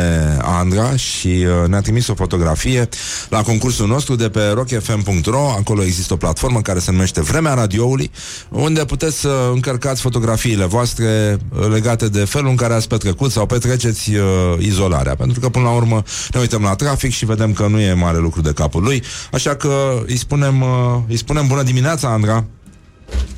[0.43, 2.89] Andra și uh, ne-a trimis o fotografie
[3.29, 8.11] la concursul nostru de pe rockfm.ro, acolo există o platformă care se numește Vremea Radioului,
[8.49, 13.47] unde puteți să încărcați fotografiile voastre uh, legate de felul în care ați petrecut sau
[13.47, 14.25] petreceți uh,
[14.59, 16.03] izolarea, pentru că până la urmă
[16.33, 19.03] ne uităm la trafic și vedem că nu e mare lucru de capul lui,
[19.33, 20.69] așa că îi spunem, uh,
[21.09, 22.45] îi spunem bună dimineața, Andra!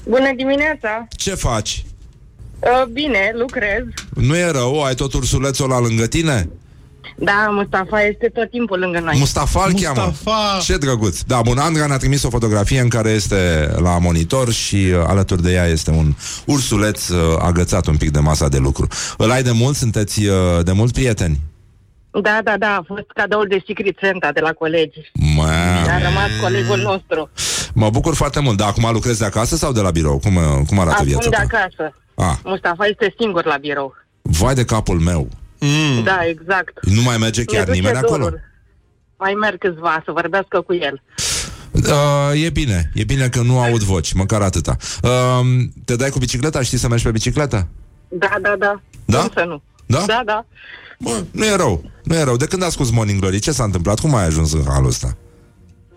[0.04, 1.08] Bună dimineața!
[1.10, 1.84] Ce faci?
[2.60, 3.82] Uh, bine, lucrez.
[4.14, 4.82] Nu e rău?
[4.82, 6.48] Ai tot ursulețul ăla lângă tine?
[7.16, 9.14] Da, Mustafa este tot timpul lângă noi.
[9.18, 10.02] Mustafa îl cheamă.
[10.06, 10.58] Mustafa.
[10.62, 11.20] Ce drăguț.
[11.20, 15.42] Da, bun, Andra ne-a trimis o fotografie în care este la monitor și uh, alături
[15.42, 16.14] de ea este un
[16.46, 18.86] ursuleț uh, agățat un pic de masa de lucru.
[19.16, 19.76] Îl ai de mult?
[19.76, 20.34] Sunteți uh,
[20.64, 21.40] de mult prieteni?
[22.22, 25.10] Da, da, da, a fost cadoul de Secret Santa de la colegi.
[25.36, 25.42] Mă,
[25.88, 27.30] A rămas colegul nostru.
[27.74, 28.56] mă bucur foarte mult.
[28.56, 30.18] Dar acum lucrezi de acasă sau de la birou?
[30.18, 31.42] Cum, uh, cum arată Acum viața de ta?
[31.42, 31.94] acasă.
[32.14, 33.94] Ah, Mustafa este singur la birou.
[34.22, 35.28] vai de capul meu.
[35.58, 36.02] Mm.
[36.04, 36.78] Da, exact.
[36.84, 38.22] Nu mai merge chiar Mi-e duce nimeni acolo?
[38.22, 38.40] dorul.
[39.18, 41.02] Mai merg câțiva să vorbească cu el.
[41.72, 44.76] Uh, e bine, e bine că nu aud voci, măcar atâta.
[45.02, 45.40] Uh,
[45.84, 46.62] te dai cu bicicleta?
[46.62, 47.68] Știi să mergi pe bicicletă?
[48.08, 48.80] Da, da, da.
[49.04, 49.18] Da?
[49.18, 49.62] Cum să nu?
[49.86, 50.04] Da?
[50.06, 50.46] Da, da.
[51.02, 52.36] Bă, nu e rău, nu e rău.
[52.36, 53.98] De când asculti Morning Glory, ce s-a întâmplat?
[54.00, 55.16] Cum ai ajuns în halul ăsta?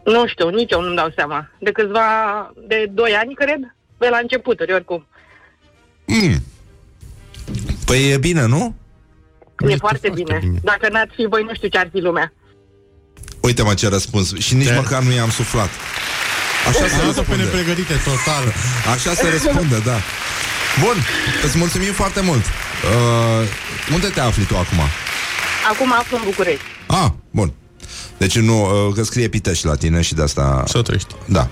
[0.06, 1.50] Nu știu, nici eu nu-mi dau seama.
[1.60, 2.02] De câțiva,
[2.68, 3.60] de 2 ani, cred,
[3.98, 5.08] pe la începuturi, oricum.
[6.06, 6.44] Mm.
[7.86, 8.76] Păi e bine, nu?
[9.68, 10.38] E, foarte, bine.
[10.42, 10.60] bine.
[10.64, 12.34] Dacă n-ați fi voi, nu știu ce ar fi lumea.
[13.42, 14.36] Uite-mă ce răspuns.
[14.38, 15.70] Și nici De- măcar nu i-am suflat.
[16.68, 17.44] Așa se Asta pe răspunde.
[17.44, 18.44] nepregătite, total.
[18.94, 19.98] Așa se răspunde, da.
[20.84, 20.96] Bun,
[21.44, 22.44] îți mulțumim foarte mult.
[22.84, 24.78] Uh, unde te afli tu acum?
[25.72, 26.64] Acum aflu în București.
[26.88, 27.54] Ah, bun.
[28.18, 30.64] Deci nu, uh, că scrie Pitești la tine și de asta...
[30.68, 31.16] Sătăiești.
[31.26, 31.48] Da,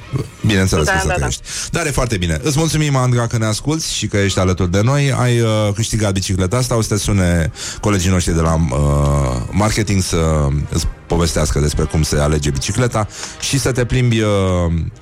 [0.45, 1.13] bineînțeles Da, că da, da.
[1.13, 1.41] Sătăiești.
[1.71, 2.39] Dar e foarte bine.
[2.43, 5.11] Îți mulțumim, Andra, că ne asculti și că ești alături de noi.
[5.11, 6.77] Ai uh, câștigat bicicleta asta.
[6.77, 7.51] O să te sune
[7.81, 13.07] colegii noștri de la uh, marketing să îți povestească despre cum se alege bicicleta
[13.39, 14.29] și să te plimbi uh,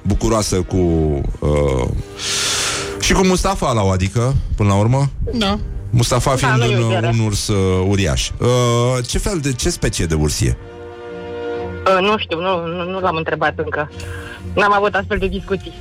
[0.02, 0.78] bucuroasă cu...
[1.40, 1.88] Uh,
[3.00, 5.10] și cu Mustafa la o adică, până la urmă.
[5.34, 5.60] Da.
[5.92, 7.08] Mustafa Da, fiind nu e un, ușoară.
[7.14, 8.30] un urs uh, uriaș.
[8.38, 8.48] Uh,
[9.08, 10.58] ce fel de, ce specie de urs e?
[11.88, 13.92] Uh, nu știu, nu, nu, nu l-am întrebat încă.
[14.54, 15.74] N-am avut astfel de discuții.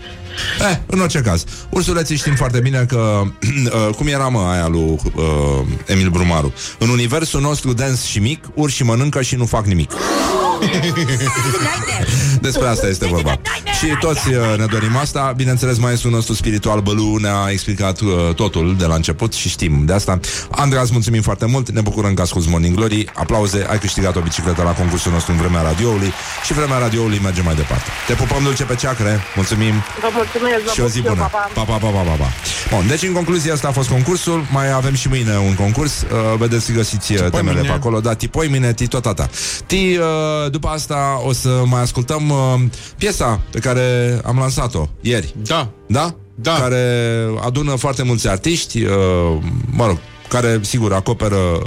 [0.70, 3.22] Eh, în orice caz, ursuleții știm foarte bine că
[3.88, 5.22] uh, cum era mă aia lui uh,
[5.86, 6.52] Emil Brumaru.
[6.78, 9.90] În universul nostru dens și mic, urși mănâncă și nu fac nimic.
[12.40, 13.40] Despre asta este vorba.
[13.78, 15.32] Și toți uh, ne dorim asta.
[15.36, 19.92] Bineînțeles, maestrul nostru spiritual Bălu ne-a explicat uh, totul de la început și știm de
[19.92, 20.20] asta.
[20.50, 21.70] Andra, îți mulțumim foarte mult.
[21.70, 23.04] Ne bucurăm că asculti Morning Glory.
[23.14, 26.12] Aplauze, ai câștigat o bicicletă la concursul nostru în vremea radioului
[26.44, 27.90] și vremea radioului merge mai departe.
[28.06, 29.20] Te pupăm dulce pe ceacre.
[29.36, 29.74] Mulțumim.
[30.00, 31.28] Vă mulțumesc, vă Și o zi pup și eu, bună.
[31.32, 31.50] pa, pa.
[31.54, 32.28] Pa, pa, pa, pa, pa, pa.
[32.74, 34.46] Bun, deci în concluzie asta a fost concursul.
[34.50, 36.00] Mai avem și mâine un concurs.
[36.02, 37.68] Uh, vedeți, găsiți uh, temele mâine.
[37.68, 38.00] pe acolo.
[38.00, 39.28] Da, tipoi mine, ti tot tata.
[39.66, 42.60] Ti, uh, după asta o să mai ascultăm uh,
[42.98, 45.34] piesa pe care am lansat-o ieri.
[45.42, 45.68] Da.
[45.86, 46.14] Da?
[46.34, 46.52] Da.
[46.52, 48.92] Care adună foarte mulți artiști, uh,
[49.70, 49.98] mă rog,
[50.30, 51.62] care, sigur, acoperă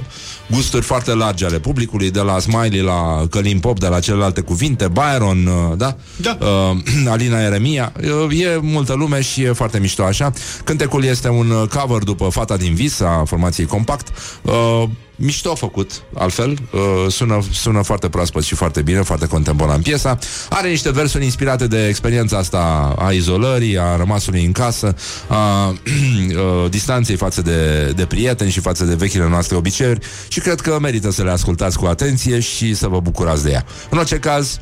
[0.51, 4.87] gusturi foarte largi ale publicului, de la Smiley la Călin Pop, de la celelalte cuvinte,
[4.87, 5.97] Byron, uh, da?
[6.15, 6.37] Da.
[6.41, 7.93] Uh, Alina Eremia.
[8.27, 10.31] Uh, e multă lume și e foarte mișto așa.
[10.63, 14.07] Cântecul este un uh, cover după Fata din Vis a formației Compact.
[14.41, 14.83] Uh,
[15.15, 20.17] mișto făcut, altfel uh, sună, sună foarte proaspăt și foarte bine, foarte contemporan piesa.
[20.49, 24.95] Are niște versuri inspirate de experiența asta a izolării, a rămasului în casă,
[25.27, 30.61] a uh, distanței față de, de prieteni și față de vechile noastre obiceiuri și cred
[30.61, 33.65] că merită să le ascultați cu atenție și să vă bucurați de ea.
[33.89, 34.59] În orice caz,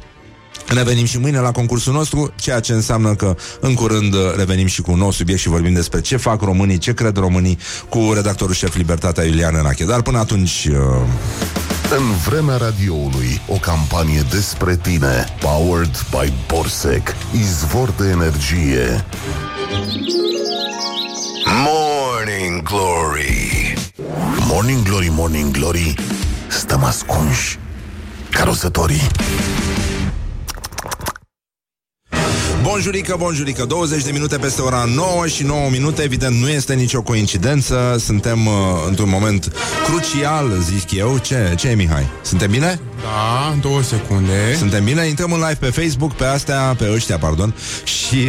[0.67, 4.81] Revenim și mâine la concursul nostru, ceea ce înseamnă că în curând uh, revenim și
[4.81, 7.57] cu un nou subiect și vorbim despre ce fac românii, ce cred românii
[7.89, 9.85] cu redactorul șef Libertatea Iulian Enache.
[9.85, 10.67] Dar până atunci...
[10.71, 10.77] Uh...
[11.97, 19.05] În vremea radioului, o campanie despre tine, powered by Borsec, izvor de energie.
[21.45, 23.51] Morning Glory
[24.47, 25.95] Morning Glory, Morning Glory,
[26.47, 27.57] stăm ascunși
[28.29, 29.07] ca rozătorii.
[32.71, 37.01] Bonjurică, bonjurică, 20 de minute peste ora 9 și 9 minute, evident nu este nicio
[37.01, 38.53] coincidență, suntem uh,
[38.87, 39.51] într-un moment
[39.85, 41.17] crucial, zic eu.
[41.17, 42.07] Ce, ce e, Mihai?
[42.23, 42.79] Suntem bine?
[43.01, 44.55] Da, două secunde.
[44.57, 48.27] Suntem bine, intrăm în live pe Facebook, pe astea, pe ăștia, pardon, și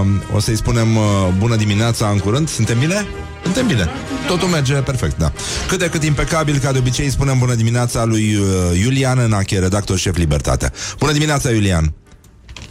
[0.00, 1.04] uh, o să-i spunem uh,
[1.38, 2.48] bună dimineața în curând.
[2.48, 3.06] Suntem bine?
[3.42, 3.88] Suntem bine.
[4.26, 5.32] Totul merge perfect, da.
[5.68, 9.98] Cât de cât impecabil, ca de obicei, spunem bună dimineața lui uh, Iulian Enache, redactor
[9.98, 10.72] șef Libertatea.
[10.98, 11.94] Bună dimineața, Iulian!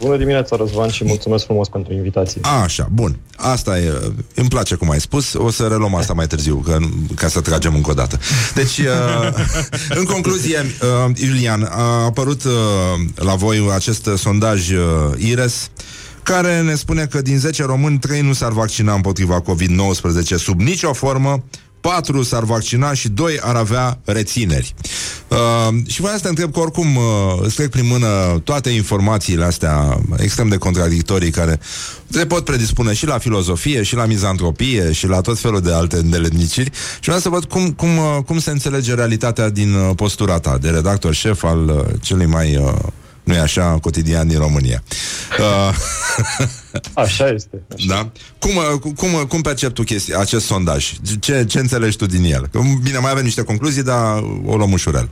[0.02, 2.40] Bună dimineața, Răzvan, și mulțumesc frumos pentru invitație.
[2.44, 3.16] A, așa, bun.
[3.36, 5.34] Asta e, îmi place cum ai spus.
[5.34, 6.78] O să reluăm asta mai târziu, că,
[7.14, 8.18] ca să tragem încă o dată.
[8.54, 8.86] Deci, uh,
[9.98, 12.52] în concluzie, uh, Iulian, a apărut uh,
[13.14, 14.78] la voi acest uh, sondaj uh,
[15.16, 15.70] IRES
[16.22, 20.92] care ne spune că din 10 români, 3 nu s-ar vaccina împotriva COVID-19 sub nicio
[20.92, 21.44] formă,
[21.82, 24.74] 4 s-ar vaccina și 2 ar avea rețineri.
[25.28, 25.38] Uh,
[25.86, 27.02] și voiam să te întreb că oricum uh,
[27.40, 31.60] îți trec prin mână toate informațiile astea extrem de contradictorii care
[32.08, 35.96] se pot predispune și la filozofie, și la mizantropie, și la tot felul de alte
[35.96, 36.70] îndeletniciri.
[36.74, 40.58] Și vreau să văd cum, cum, uh, cum se înțelege realitatea din uh, postura ta
[40.58, 42.56] de redactor șef al uh, celui mai...
[42.56, 42.72] Uh,
[43.24, 44.82] nu e așa, cotidian din România.
[45.38, 45.74] Uh,
[47.04, 47.62] Așa este.
[47.74, 47.86] Așa.
[47.88, 48.10] da?
[48.38, 50.92] Cum, uh, cum, cum percepi tu chestia, acest sondaj?
[51.20, 52.46] Ce, ce înțelegi tu din el?
[52.46, 55.08] Că, Bine, mai avem niște concluzii, dar o luăm ușurel.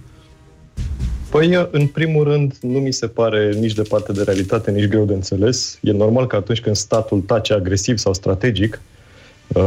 [1.29, 5.13] Păi, în primul rând, nu mi se pare nici departe de realitate, nici greu de
[5.13, 5.79] înțeles.
[5.81, 9.00] E normal că atunci când statul tace agresiv sau strategic uh,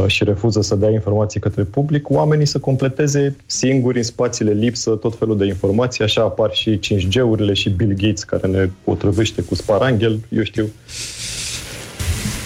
[0.06, 5.18] și refuză să dea informații către public, oamenii să completeze singuri în spațiile lipsă tot
[5.18, 6.04] felul de informații.
[6.04, 10.70] Așa apar și 5G-urile și Bill Gates care ne otrăvește cu sparanghel, eu știu.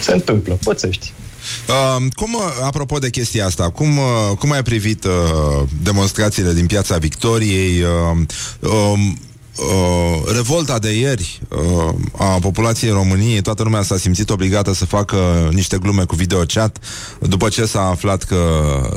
[0.01, 1.13] Se întâmplă, pățești.
[1.67, 5.11] Uh, cum, uh, apropo de chestia asta, cum, uh, cum ai privit uh,
[5.83, 7.81] demonstrațiile din Piața Victoriei?
[7.81, 9.17] Uh, um,
[9.57, 15.49] uh, revolta de ieri uh, a populației României, toată lumea s-a simțit obligată să facă
[15.51, 16.77] niște glume cu videochat
[17.19, 18.37] după ce s-a aflat că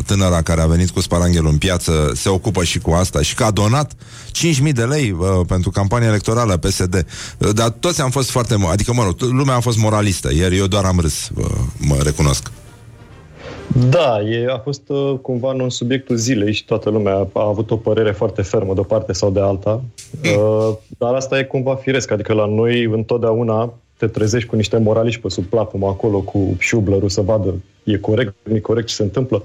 [0.07, 3.45] tânăra care a venit cu sparanghelul în piață se ocupă și cu asta și că
[3.45, 3.93] a donat
[4.33, 7.07] 5.000 de lei uh, pentru campania electorală PSD.
[7.39, 8.57] Uh, dar toți am fost foarte...
[8.71, 10.33] Adică, mă rog, lumea a fost moralistă.
[10.35, 11.45] Ieri eu doar am râs, uh,
[11.77, 12.51] mă recunosc.
[13.75, 17.71] Da, e, a fost uh, cumva un subiectul zilei și toată lumea a, a avut
[17.71, 19.83] o părere foarte fermă de o parte sau de alta.
[20.25, 25.21] Uh, dar asta e cumva firesc, adică la noi întotdeauna te trezești cu niște moraliști
[25.21, 27.55] pe sub plapumă acolo cu șublărul să vadă
[27.85, 29.45] e corect, nu e corect ce se întâmplă.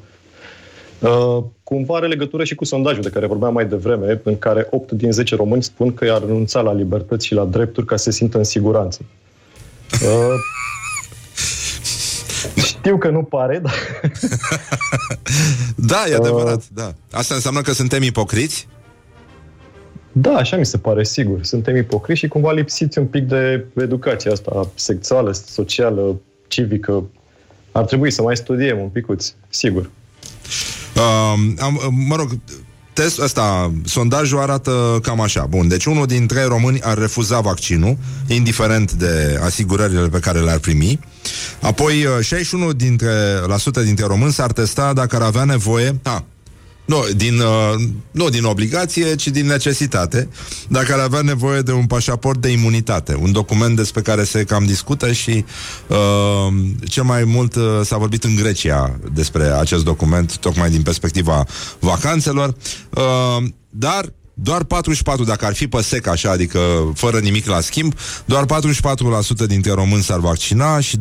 [1.01, 4.91] Uh, cumva are legătură și cu sondajul de care vorbeam mai devreme, în care 8
[4.91, 8.11] din 10 români spun că i-ar renunța la libertăți și la drepturi ca să se
[8.11, 8.99] simtă în siguranță.
[9.91, 10.33] Uh,
[12.87, 13.73] știu că nu pare, dar...
[15.91, 16.63] da, e adevărat, uh...
[16.73, 16.93] da.
[17.11, 18.67] Asta înseamnă că suntem ipocriți?
[20.11, 21.43] Da, așa mi se pare, sigur.
[21.43, 27.09] Suntem ipocriți și cumva lipsiți un pic de educație asta sexuală, socială, civică.
[27.71, 29.89] Ar trebui să mai studiem un picuț, sigur.
[30.95, 32.29] Uh, am, mă rog,
[33.01, 35.45] testul ăsta, sondajul arată cam așa.
[35.45, 37.97] Bun, deci unul din trei români ar refuza vaccinul,
[38.27, 40.99] indiferent de asigurările pe care le-ar primi.
[41.61, 42.05] Apoi,
[42.73, 43.11] 61% dintre,
[43.47, 45.99] la sută dintre români s-ar testa dacă ar avea nevoie...
[46.03, 46.23] A,
[46.87, 50.29] nu din, uh, nu din obligație, ci din necesitate,
[50.67, 54.65] dacă ar avea nevoie de un pașaport de imunitate, un document despre care se cam
[54.65, 55.45] discută și
[55.87, 55.97] uh,
[56.83, 61.45] cel mai mult uh, s-a vorbit în Grecia despre acest document, tocmai din perspectiva
[61.79, 62.55] vacanțelor,
[62.89, 66.59] uh, dar doar 44, dacă ar fi pe sec așa, adică
[66.95, 67.93] fără nimic la schimb,
[68.25, 70.99] doar 44% dintre români s-ar vaccina și 22%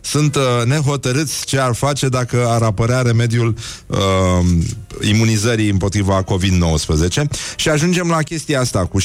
[0.00, 3.54] sunt uh, nehotărâți ce ar face dacă ar apărea remediul
[3.86, 3.98] uh,
[5.00, 7.22] imunizării împotriva COVID-19.
[7.56, 9.04] Și ajungem la chestia asta, cu 62%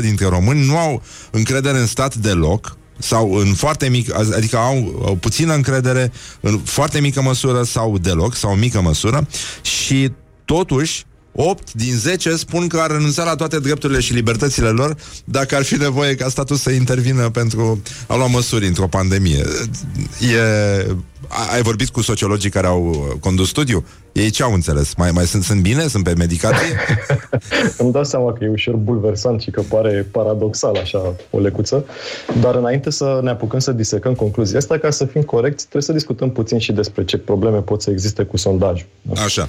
[0.00, 5.14] dintre români nu au încredere în stat deloc, sau în foarte mic, adică au, au
[5.14, 9.26] puțină încredere în foarte mică măsură sau deloc, sau în mică măsură
[9.62, 10.12] și
[10.44, 11.04] totuși
[11.36, 15.62] 8 din 10 spun că ar renunța la toate drepturile și libertățile lor dacă ar
[15.62, 19.44] fi nevoie ca statul să intervină pentru a lua măsuri într-o pandemie.
[20.20, 20.86] E...
[21.54, 23.84] Ai vorbit cu sociologii care au condus studiu?
[24.12, 24.94] Ei ce au înțeles?
[24.94, 25.86] Mai, mai sunt, sunt bine?
[25.86, 26.66] Sunt pe medicație?
[27.78, 31.84] Îmi dau seama că e ușor bulversant și că pare paradoxal așa o lecuță,
[32.40, 35.92] dar înainte să ne apucăm să disecăm concluzia asta, ca să fim corecți, trebuie să
[35.92, 38.86] discutăm puțin și despre ce probleme pot să existe cu sondajul.
[39.24, 39.48] Așa.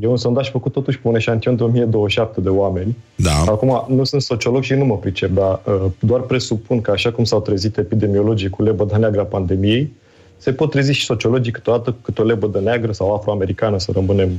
[0.00, 2.96] E un sondaj făcut totuși pe un eșantion de 1027 de oameni.
[3.14, 3.44] Da.
[3.46, 5.60] Acum, nu sunt sociolog și nu mă pricep, dar
[5.98, 9.92] doar presupun că așa cum s-au trezit epidemiologii cu lebăda neagră a pandemiei,
[10.42, 14.30] se pot trezi și sociologii câteodată cât o lebădă neagră sau afroamericană, să rămânem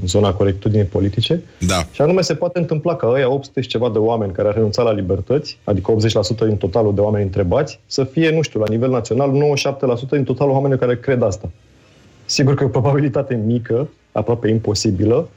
[0.00, 1.42] în zona corectitudinii politice.
[1.66, 1.86] Da.
[1.92, 4.82] Și anume se poate întâmpla ca ăia 800 și ceva de oameni care ar renunța
[4.82, 5.94] la libertăți, adică
[6.44, 9.30] 80% din totalul de oameni întrebați, să fie, nu știu, la nivel național,
[10.06, 11.50] 97% din totalul oamenilor care cred asta.
[12.24, 15.28] Sigur că e o probabilitate mică, aproape imposibilă,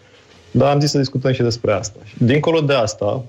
[0.51, 1.99] dar am zis să discutăm și despre asta.
[2.17, 3.23] Dincolo de asta,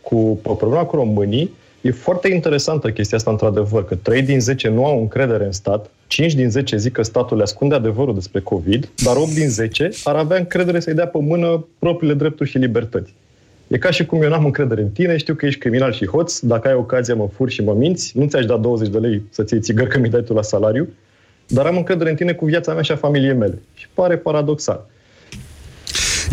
[0.00, 1.50] cu problema cu românii,
[1.80, 5.90] e foarte interesantă chestia asta, într-adevăr, că 3 din 10 nu au încredere în stat,
[6.06, 9.90] 5 din 10 zic că statul le ascunde adevărul despre COVID, dar 8 din 10
[10.04, 13.14] ar avea încredere să-i dea pe mână propriile drepturi și libertăți.
[13.66, 16.38] E ca și cum eu n-am încredere în tine, știu că ești criminal și hoț,
[16.38, 19.52] dacă ai ocazia mă furi și mă minți, nu ți-aș da 20 de lei să-ți
[19.52, 20.88] iei țigări că mi dai tu la salariu,
[21.46, 23.58] dar am încredere în tine cu viața mea și a familiei mele.
[23.74, 24.86] Și pare paradoxal.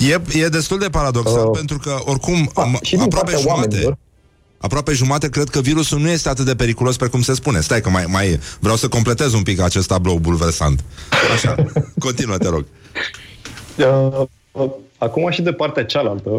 [0.09, 3.97] E, e destul de paradoxal, uh, pentru că, oricum, a, și aproape jumate...
[4.57, 7.59] Aproape jumate cred că virusul nu este atât de periculos precum se spune.
[7.59, 10.83] Stai că mai, mai vreau să completez un pic acest tablou bulversant.
[11.33, 11.55] Așa,
[11.99, 12.65] continuă, te rog.
[13.77, 16.29] Uh, acum și de partea cealaltă,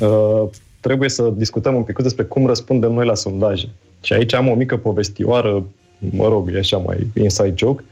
[0.00, 0.48] uh,
[0.80, 3.68] trebuie să discutăm un pic despre cum răspundem noi la sondaje.
[4.02, 5.66] Și aici am o mică povestioară,
[5.98, 7.84] mă rog, e așa mai inside joke.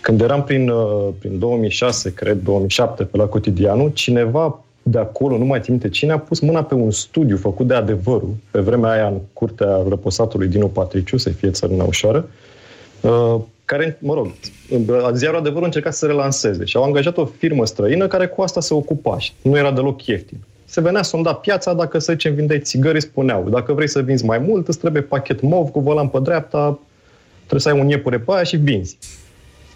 [0.00, 5.44] Când eram prin, uh, prin 2006, cred, 2007, pe la Cotidianul, cineva de acolo, nu
[5.44, 8.90] mai țin minte cine, a pus mâna pe un studiu făcut de adevărul, pe vremea
[8.90, 12.28] aia în curtea răposatului Dinu Patriciu, să fie țărâna ușoară,
[13.00, 14.26] uh, care, mă rog,
[15.14, 18.60] ziarul adevărul încerca să se relanseze și au angajat o firmă străină care cu asta
[18.60, 20.38] se ocupa și nu era deloc ieftin.
[20.64, 24.38] Se venea sonda piața, dacă să zicem vindeai țigări, spuneau, dacă vrei să vinzi mai
[24.38, 26.78] mult, îți trebuie pachet mov cu volan pe dreapta,
[27.36, 28.98] trebuie să ai un iepure pe aia și vinzi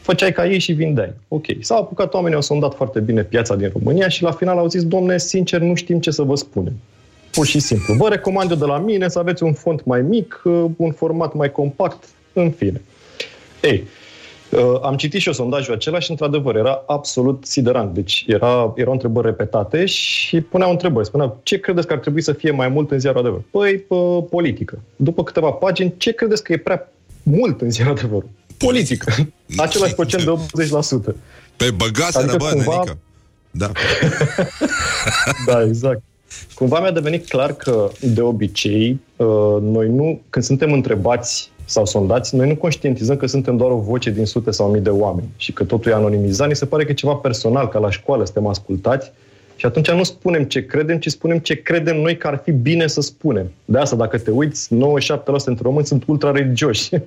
[0.07, 1.13] făceai ca ei și vindeai.
[1.29, 1.45] Ok.
[1.61, 4.85] S-au apucat oamenii, au sondat foarte bine piața din România și la final au zis,
[4.85, 6.73] domne, sincer, nu știm ce să vă spunem.
[7.31, 7.95] Pur și simplu.
[7.95, 11.35] Vă recomand eu de la mine să aveți un font mai mic, uh, un format
[11.35, 12.81] mai compact, în fine.
[13.63, 13.85] Ei,
[14.51, 17.95] Uh, am citit și eu sondajul acela și, într-adevăr, era absolut siderant.
[17.95, 21.07] Deci era, erau întrebări repetate și puneau întrebări.
[21.07, 23.41] Spuneau, ce credeți că ar trebui să fie mai mult în ziarul adevăr?
[23.51, 24.79] Păi, pă, politică.
[24.97, 26.93] După câteva pagini, ce credeți că e prea
[27.23, 28.25] mult în ziarul adevăr?
[28.59, 29.13] Politică.
[29.57, 30.31] Același procent de
[31.13, 31.15] 80%.
[31.57, 32.99] Pe băgaseră, Adică bă, cumva- nenică.
[33.51, 33.71] Da.
[35.47, 36.03] Da, exact.
[36.55, 39.27] Cumva mi-a devenit clar că, de obicei, uh,
[39.61, 44.11] noi nu, când suntem întrebați sau sondați, noi nu conștientizăm că suntem doar o voce
[44.11, 46.49] din sute sau mii de oameni și că totul e anonimizat.
[46.49, 49.13] Ni se pare că e ceva personal, ca la școală suntem ascultați
[49.57, 52.87] și atunci nu spunem ce credem, ci spunem ce credem noi că ar fi bine
[52.87, 53.51] să spunem.
[53.65, 54.75] De asta, dacă te uiți, 97%
[55.45, 56.89] dintre români sunt ultra-religioși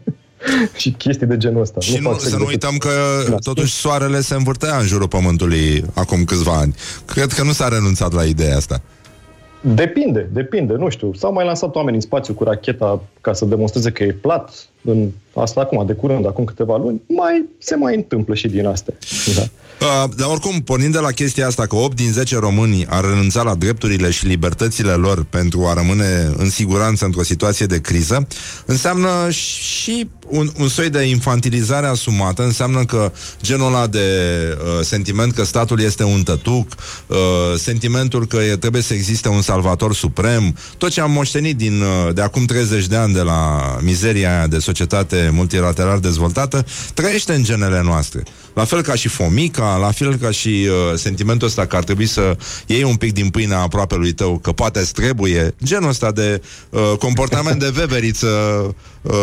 [0.75, 1.79] și chestii de genul ăsta.
[1.79, 2.89] Și nu, fac să nu decât- uităm că
[3.29, 3.35] Da.
[3.35, 6.75] totuși soarele se învârtea în jurul pământului acum câțiva ani.
[7.05, 8.81] Cred că nu s-a renunțat la ideea asta.
[9.61, 11.13] Depinde, depinde, nu știu.
[11.13, 14.53] S-au mai lansat oameni în spațiu cu racheta ca să demonstreze că e plat.
[14.81, 18.93] În asta acum, de curând, acum câteva luni, mai se mai întâmplă și din astea.
[19.35, 19.41] Da.
[19.85, 23.41] Uh, dar oricum, pornind de la chestia asta că 8 din 10 români ar renunța
[23.43, 28.27] la drepturile și libertățile lor pentru a rămâne în siguranță într-o situație de criză,
[28.65, 33.11] înseamnă și un, un soi de infantilizare asumată, înseamnă că
[33.41, 34.07] genul ăla de
[34.57, 36.67] uh, sentiment că statul este un tătuc,
[37.07, 37.17] uh,
[37.57, 42.13] sentimentul că e, trebuie să existe un salvator suprem, tot ce am moștenit din, uh,
[42.13, 47.43] de acum 30 de ani de la mizeria aia de societate multilateral dezvoltată, trăiește în
[47.43, 48.23] genele noastre.
[48.59, 52.05] La fel ca și fomica, la fel ca și uh, sentimentul ăsta că ar trebui
[52.05, 56.11] să iei un pic din pâinea aproape lui tău, că poate îți trebuie, genul ăsta
[56.11, 58.27] de uh, comportament de veveriță
[59.01, 59.13] uh,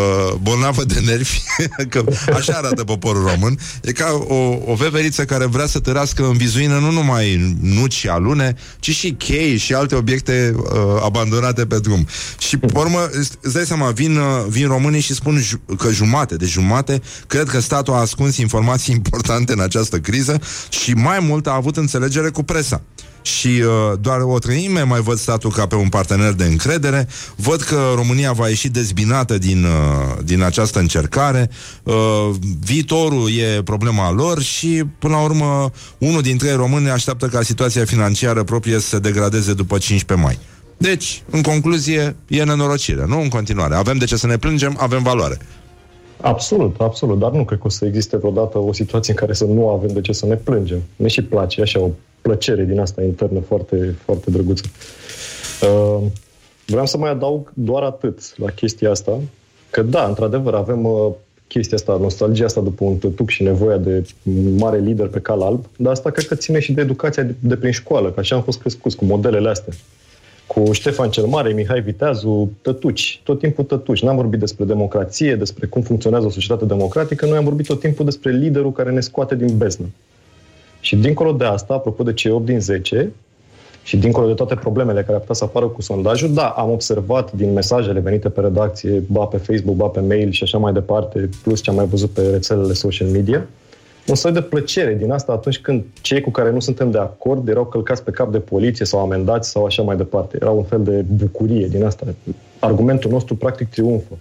[0.43, 1.41] bolnavă de nervi,
[1.91, 2.05] că
[2.35, 6.79] așa arată poporul român, e ca o, o veveriță care vrea să tărască în vizuină
[6.79, 10.71] nu numai nuci și alune, ci și chei și alte obiecte uh,
[11.05, 12.07] abandonate pe drum.
[12.39, 15.91] Și, pe urmă, îți îți dai seama, vin, uh, vin românii și spun ju- că
[15.91, 21.19] jumate de jumate cred că statul a ascuns informații importante în această criză și mai
[21.20, 22.82] mult a avut înțelegere cu presa
[23.27, 27.09] și uh, doar o treime mai văd statul ca pe un partener de încredere.
[27.36, 31.51] Văd că România va ieși dezbinată din, uh, din această încercare.
[31.82, 31.94] Uh,
[32.61, 37.85] viitorul e problema lor și, până la urmă, unul dintre ei români așteaptă ca situația
[37.85, 40.39] financiară proprie să se degradeze după 15 mai.
[40.77, 43.20] Deci, în concluzie, e nenorocire, nu?
[43.20, 43.74] În continuare.
[43.74, 45.39] Avem de ce să ne plângem, avem valoare.
[46.20, 49.44] Absolut, absolut, dar nu cred că o să existe vreodată o situație în care să
[49.44, 50.82] nu avem de ce să ne plângem.
[50.97, 51.90] Ne și place, e așa o
[52.20, 54.64] plăcere din asta internă foarte, foarte drăguță.
[55.62, 56.02] Uh,
[56.66, 59.20] vreau să mai adaug doar atât la chestia asta,
[59.70, 61.12] că da, într-adevăr, avem uh,
[61.47, 64.06] chestia asta, nostalgia asta după un tătuc și nevoia de
[64.56, 67.56] mare lider pe cal alb, dar asta cred că ține și de educația de, de
[67.56, 69.72] prin școală, că așa am fost crescuți cu modelele astea
[70.47, 74.02] cu Ștefan cel Mare, Mihai Viteazu, tătuci, tot timpul tătuci.
[74.02, 78.05] N-am vorbit despre democrație, despre cum funcționează o societate democratică, noi am vorbit tot timpul
[78.05, 79.86] despre liderul care ne scoate din beznă.
[80.81, 83.12] Și dincolo de asta, apropo de cei 8 din 10,
[83.82, 87.32] și dincolo de toate problemele care ar putea să apară cu sondajul, da, am observat
[87.32, 91.28] din mesajele venite pe redacție, ba pe Facebook, ba pe mail și așa mai departe,
[91.43, 93.47] plus ce am mai văzut pe rețelele social media,
[94.07, 97.49] un soi de plăcere din asta atunci când cei cu care nu suntem de acord
[97.49, 100.39] erau călcați pe cap de poliție sau amendați sau așa mai departe.
[100.41, 102.07] Era un fel de bucurie din asta.
[102.59, 104.19] Argumentul nostru practic triumfă.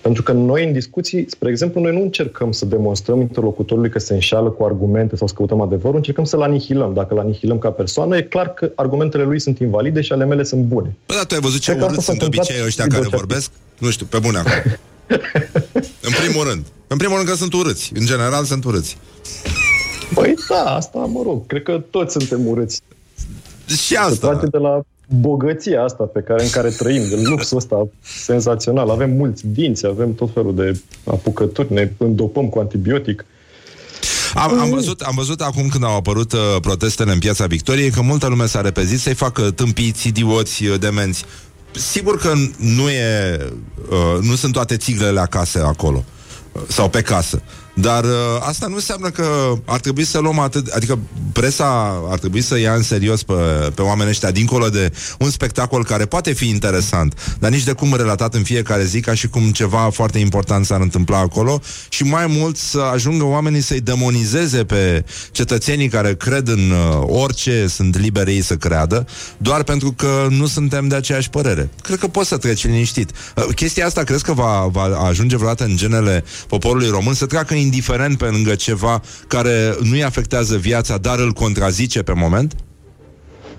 [0.00, 4.14] Pentru că noi în discuții, spre exemplu, noi nu încercăm să demonstrăm interlocutorului că se
[4.14, 6.94] înșală cu argumente sau să căutăm adevărul, încercăm să-l anihilăm.
[6.94, 10.42] Dacă îl anihilăm ca persoană, e clar că argumentele lui sunt invalide și ale mele
[10.42, 10.96] sunt bune.
[11.06, 12.66] Bă, dar tu ai văzut ce Cred că asta urât s-a sunt de întâmplat obicei
[12.66, 13.50] ăștia și care după- vorbesc?
[13.78, 14.72] Nu știu, pe bune acum.
[16.08, 16.66] în primul rând.
[16.86, 17.92] În primul rând că sunt urâți.
[17.94, 18.96] În general sunt urâți.
[20.14, 22.80] Păi da, asta, mă rog, cred că toți suntem urâți.
[23.66, 24.10] Și asta.
[24.12, 24.80] Se trage de la
[25.20, 27.88] bogăția asta pe care, în care trăim, de luxul ăsta
[28.24, 28.90] senzațional.
[28.90, 33.24] Avem mulți dinți, avem tot felul de apucături, ne îndopăm cu antibiotic.
[34.34, 38.02] Am, am, văzut, am văzut acum când au apărut uh, protestele în Piața Victoriei că
[38.02, 41.24] multă lume s-a repezit să-i facă tâmpiți, idioți, uh, demenți.
[41.74, 43.38] Sigur că nu e,
[43.88, 46.04] uh, nu sunt toate țiglele acasă acolo
[46.52, 47.42] uh, sau pe casă.
[47.74, 50.98] Dar uh, asta nu înseamnă că ar trebui să luăm atât, adică
[51.32, 53.32] presa ar trebui să ia în serios pe,
[53.74, 57.94] pe oamenii ăștia dincolo de un spectacol care poate fi interesant, dar nici de cum
[57.94, 62.26] relatat în fiecare zi ca și cum ceva foarte important s-ar întâmpla acolo și mai
[62.26, 68.30] mult să ajungă oamenii să-i demonizeze pe cetățenii care cred în uh, orice sunt liberi
[68.30, 71.70] ei să creadă, doar pentru că nu suntem de aceeași părere.
[71.82, 73.10] Cred că poți să treci liniștit.
[73.36, 77.54] Uh, chestia asta crezi că va, va ajunge vreodată în genele poporului român să treacă
[77.62, 82.54] indiferent pe lângă ceva care nu-i afectează viața, dar îl contrazice pe moment?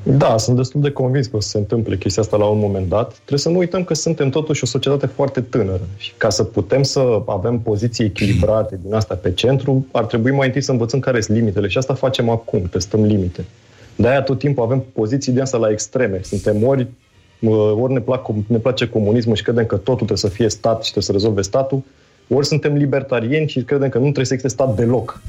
[0.03, 2.89] Da, sunt destul de convins că o să se întâmple chestia asta la un moment
[2.89, 3.11] dat.
[3.13, 6.84] Trebuie să nu uităm că suntem totuși o societate foarte tânără și ca să putem
[6.84, 11.21] să avem poziții echilibrate din asta pe centru, ar trebui mai întâi să învățăm care
[11.21, 13.45] sunt limitele și asta facem acum, testăm limite.
[13.95, 16.19] De-aia tot timpul avem poziții de asta la extreme.
[16.23, 16.88] Suntem ori,
[17.80, 20.91] ori ne, plac, ne place comunismul și credem că totul trebuie să fie stat și
[20.91, 21.84] trebuie să rezolve statul,
[22.34, 25.22] ori suntem libertarieni și credem că nu trebuie să existe stat deloc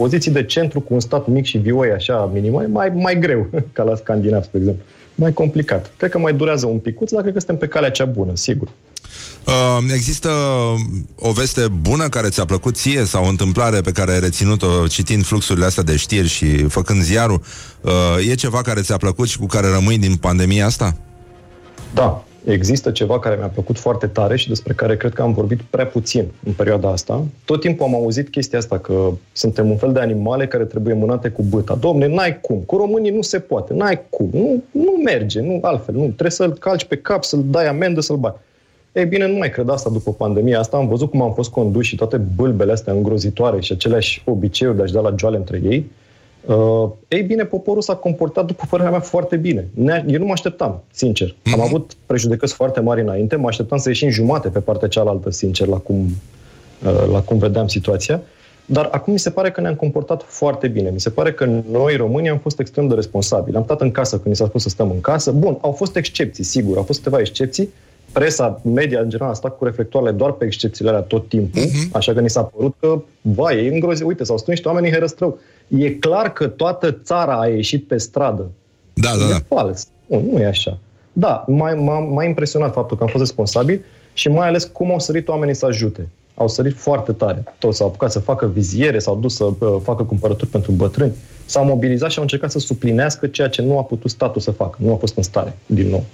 [0.00, 3.82] poziții de centru cu un stat mic și vioi așa minimal, mai, mai greu, ca
[3.82, 4.82] la scandinav, spre exemplu.
[5.14, 5.92] Mai complicat.
[5.96, 8.68] Cred că mai durează un picuț, dar cred că suntem pe calea cea bună, sigur.
[9.46, 10.30] Uh, există
[11.16, 15.24] o veste bună care ți-a plăcut ție sau o întâmplare pe care ai reținut-o citind
[15.24, 17.42] fluxurile astea de știri și făcând ziarul?
[17.80, 20.96] Uh, e ceva care ți-a plăcut și cu care rămâi din pandemia asta?
[21.94, 25.60] Da, există ceva care mi-a plăcut foarte tare și despre care cred că am vorbit
[25.62, 27.24] prea puțin în perioada asta.
[27.44, 31.28] Tot timpul am auzit chestia asta, că suntem un fel de animale care trebuie mânate
[31.28, 31.74] cu băta.
[31.74, 35.94] Domne, n-ai cum, cu românii nu se poate, n-ai cum, nu, nu merge, nu altfel,
[35.94, 38.34] nu, trebuie să-l calci pe cap, să-l dai amendă, să-l bai.
[38.92, 40.76] Ei bine, nu mai cred asta după pandemia asta.
[40.76, 44.82] Am văzut cum am fost conduși și toate bâlbele astea îngrozitoare și aceleași obiceiuri de
[44.82, 45.90] a-și da la joale între ei.
[46.46, 49.68] Uh, ei bine, poporul s-a comportat, după părerea mea, foarte bine.
[49.74, 51.28] Ne- Eu nu mă așteptam, sincer.
[51.32, 51.52] Mm-hmm.
[51.52, 51.60] Am Mhm.
[51.60, 55.76] avut prejudecăți foarte mari înainte, mă așteptam să ieșim jumate pe partea cealaltă, sincer, la
[55.76, 56.06] cum,
[56.86, 58.20] uh, la cum vedeam situația.
[58.66, 60.90] Dar acum mi se pare că ne-am comportat foarte bine.
[60.90, 63.56] Mi se pare că noi, românii, am fost extrem de responsabili.
[63.56, 65.30] Am stat în casă când ni s-a spus să stăm în casă.
[65.32, 67.68] Bun, au fost excepții, sigur, au fost câteva excepții.
[68.12, 71.90] Presa, media, în general, a stat cu reflectoarele doar pe excepțiile alea tot timpul, uh-huh.
[71.92, 74.06] așa că ni s-a părut că, vai, e îngrozit.
[74.06, 75.38] Uite, s-au strâns niște oameni în herăstrău.
[75.68, 78.50] E clar că toată țara a ieșit pe stradă.
[78.94, 79.34] Da, da, da.
[79.34, 79.88] E fals.
[80.06, 80.78] Nu, nu e așa.
[81.12, 84.98] Da, m-a, m-a, m-a impresionat faptul că am fost responsabil și mai ales cum au
[84.98, 86.08] sărit oamenii să ajute.
[86.34, 87.44] Au sărit foarte tare.
[87.58, 91.12] Toți s-au apucat să facă viziere, s-au dus să uh, facă cumpărături pentru bătrâni,
[91.50, 94.78] s-au mobilizat și au încercat să suplinească ceea ce nu a putut statul să facă.
[94.80, 96.04] Nu a fost în stare, din nou.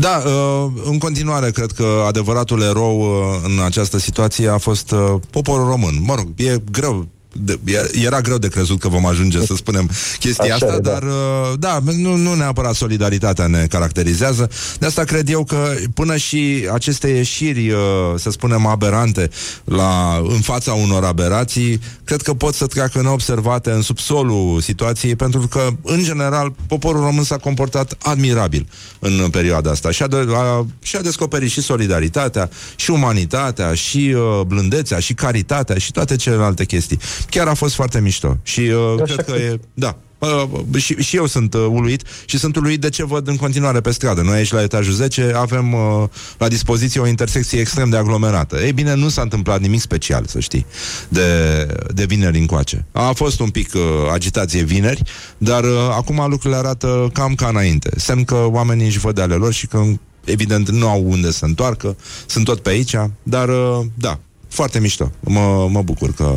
[0.00, 3.06] Da, uh, în continuare, cred că adevăratul erou uh,
[3.44, 5.94] în această situație a fost uh, poporul român.
[6.00, 7.58] Mă rog, e greu de,
[8.04, 10.90] era greu de crezut că vom ajunge să spunem chestia Așa asta, e, da.
[10.90, 14.50] dar uh, da, nu, nu neapărat solidaritatea ne caracterizează.
[14.78, 17.78] De asta cred eu că până și aceste ieșiri, uh,
[18.16, 19.30] să spunem, aberante
[19.64, 25.40] la, în fața unor aberații, cred că pot să treacă neobservate în subsolul situației, pentru
[25.40, 28.66] că, în general, poporul român s-a comportat admirabil
[28.98, 34.14] în perioada asta și a, de, a, și a descoperit și solidaritatea, și umanitatea, și
[34.16, 36.98] uh, blândețea, și caritatea, și toate celelalte chestii.
[37.30, 38.36] Chiar a fost foarte mișto.
[38.42, 39.58] Și uh, cred că e...
[39.74, 39.96] Da.
[40.22, 43.80] Uh, și, și eu sunt uh, uluit și sunt uluit de ce văd în continuare
[43.80, 44.22] pe stradă.
[44.22, 46.08] Noi aici la etajul 10 avem uh,
[46.38, 48.60] la dispoziție o intersecție extrem de aglomerată.
[48.60, 50.66] Ei bine, nu s-a întâmplat nimic special, să știi,
[51.08, 52.84] de, de vineri încoace.
[52.92, 53.80] A fost un pic uh,
[54.12, 55.02] agitație vineri,
[55.38, 57.90] dar uh, acum lucrurile arată cam ca înainte.
[57.96, 59.82] Semn că oamenii își văd de ale lor și că
[60.24, 61.96] evident nu au unde să întoarcă,
[62.26, 64.18] sunt tot pe aici, dar uh, da,
[64.52, 65.10] foarte mișto.
[65.20, 66.36] Mă, mă bucur că,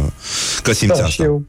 [0.63, 1.09] că simți da, asta.
[1.09, 1.43] Și eu,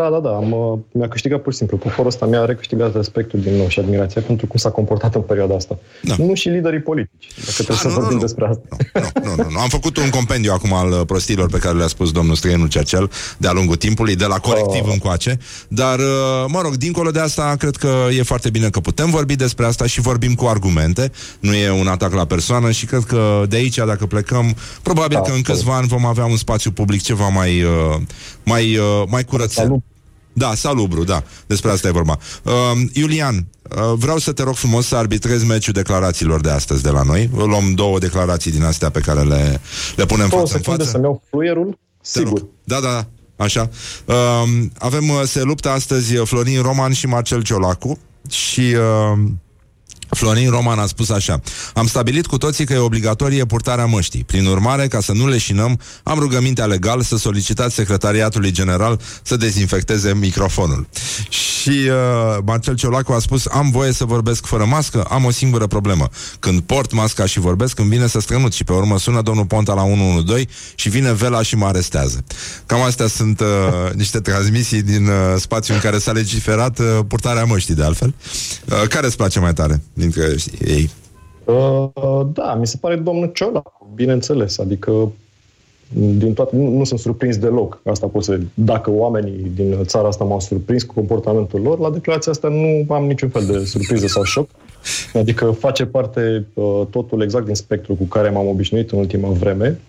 [0.00, 0.36] da, da, da.
[0.36, 1.76] Am, uh, mi-a câștigat pur și simplu.
[1.76, 5.54] Poporul ăsta mi-a recâștigat respectul din nou și admirația pentru cum s-a comportat în perioada
[5.54, 5.78] asta.
[6.02, 6.14] Da.
[6.18, 8.22] Nu și liderii politici, dacă trebuie A, să nu, nu, vorbim nu.
[8.22, 8.76] despre asta.
[9.24, 9.58] Nu, nu, nu.
[9.58, 13.10] Am făcut un compendiu acum al uh, prostiilor pe care le-a spus domnul Străinu Cercel
[13.36, 14.92] de-a lungul timpului, de la colectiv oh.
[14.92, 15.38] încoace.
[15.68, 19.36] Dar, uh, mă rog, dincolo de asta, cred că e foarte bine că putem vorbi
[19.36, 21.12] despre asta și vorbim cu argumente.
[21.40, 25.20] Nu e un atac la persoană și cred că de aici, dacă plecăm, probabil Da,
[25.20, 25.46] că în corect.
[25.46, 28.00] câțiva ani vom avea un spațiu public ceva mai, uh,
[28.48, 29.82] mai, uh, mai curățel.
[30.32, 31.22] Da, salubru, da.
[31.46, 32.18] Despre asta e vorba.
[32.42, 32.52] Uh,
[32.92, 37.02] Iulian, uh, vreau să te rog frumos să arbitrezi meciul declarațiilor de astăzi de la
[37.02, 37.30] noi.
[37.34, 39.60] Luăm două declarații din astea pe care le,
[39.96, 40.90] le punem Două față în secunde față.
[40.90, 42.46] să-mi iau fluierul, sigur.
[42.64, 43.06] Da, da, da.
[43.44, 43.70] Așa.
[44.04, 44.42] Uh,
[44.78, 47.98] avem, uh, se luptă astăzi uh, Florin Roman și Marcel Ciolacu
[48.30, 48.60] și...
[48.60, 49.18] Uh,
[50.10, 51.40] Florin Roman a spus așa
[51.74, 54.24] Am stabilit cu toții că e obligatorie purtarea măștii.
[54.24, 60.14] Prin urmare, ca să nu leșinăm Am rugămintea legal să solicitați Secretariatului General să dezinfecteze
[60.14, 60.88] microfonul.
[61.28, 65.02] Și uh, Marcel Ciolacu a spus Am voie să vorbesc fără mască?
[65.02, 66.08] Am o singură problemă.
[66.38, 69.74] Când port masca și vorbesc, îmi vine să strănut Și pe urmă sună domnul Ponta
[69.74, 72.24] la 112 Și vine Vela și mă arestează.
[72.66, 73.46] Cam astea sunt uh,
[73.94, 78.14] niște transmisii Din uh, spațiul în care s-a legiferat uh, Purtarea măștii, de altfel.
[78.64, 80.34] Uh, Care îți place mai tare dintre
[80.66, 80.90] ei?
[81.44, 84.58] Uh, da, mi se pare domnul Ciolacu, bineînțeles.
[84.58, 85.12] Adică
[85.92, 87.80] din toate, nu, nu sunt surprins deloc.
[87.84, 92.32] Asta pot să Dacă oamenii din țara asta m-au surprins cu comportamentul lor, la declarația
[92.32, 94.48] asta nu am niciun fel de surpriză sau șoc.
[95.14, 99.80] Adică face parte uh, totul exact din spectru cu care m-am obișnuit în ultima vreme,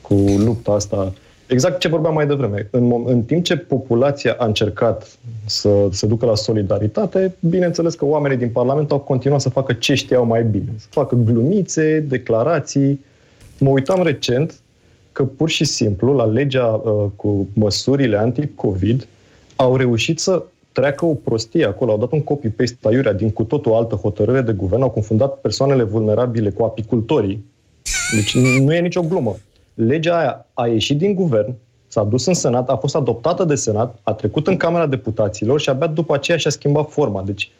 [0.00, 1.12] cu lupta asta
[1.52, 2.68] exact ce vorbeam mai devreme.
[2.70, 8.04] În, mom- în timp ce populația a încercat să se ducă la solidaritate, bineînțeles că
[8.04, 10.72] oamenii din Parlament au continuat să facă ce știau mai bine.
[10.76, 13.04] Să facă glumițe, declarații.
[13.58, 14.54] Mă uitam recent
[15.12, 19.06] că pur și simplu la legea uh, cu măsurile anti-COVID
[19.56, 20.42] au reușit să
[20.72, 21.90] treacă o prostie acolo.
[21.90, 25.82] Au dat un copy-paste aiurea din cu totul altă hotărâre de guvern, au confundat persoanele
[25.82, 27.44] vulnerabile cu apicultorii.
[28.14, 29.36] Deci nu e nicio glumă.
[29.74, 31.54] Legea aia a ieșit din guvern,
[31.88, 35.68] s-a dus în Senat, a fost adoptată de Senat, a trecut în Camera Deputaților și
[35.68, 37.22] abia după aceea și-a schimbat forma.
[37.22, 37.50] Deci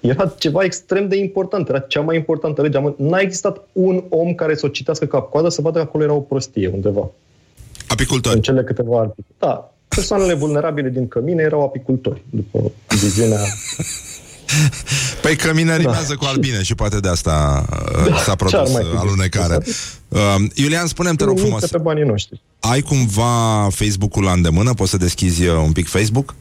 [0.00, 2.76] era ceva extrem de important, era cea mai importantă lege.
[2.76, 6.04] Am- N-a existat un om care să o citească cap coadă să vadă că acolo
[6.04, 7.10] era o prostie undeva.
[7.88, 8.34] Apicultori.
[8.34, 9.26] În cele câteva articole.
[9.38, 13.40] Da, persoanele vulnerabile din cămine erau apicultori, după viziunea
[15.22, 18.36] Păi că mine rimează cu albine și poate de asta uh, Da, s-a ce ar
[18.36, 19.58] produs mai uh, fi alunecare.
[20.08, 20.20] Uh,
[20.54, 22.40] Iulian, spune-mi, te rog Nimic frumos, pe banii noștri.
[22.60, 24.74] ai cumva Facebook-ul la îndemână?
[24.74, 26.34] Poți să deschizi uh, un pic Facebook?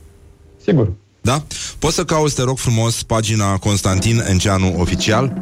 [0.65, 0.91] Sigur.
[1.22, 1.44] Da?
[1.80, 5.34] Poți să cauți, te rog frumos, pagina Constantin Enceanu Oficial?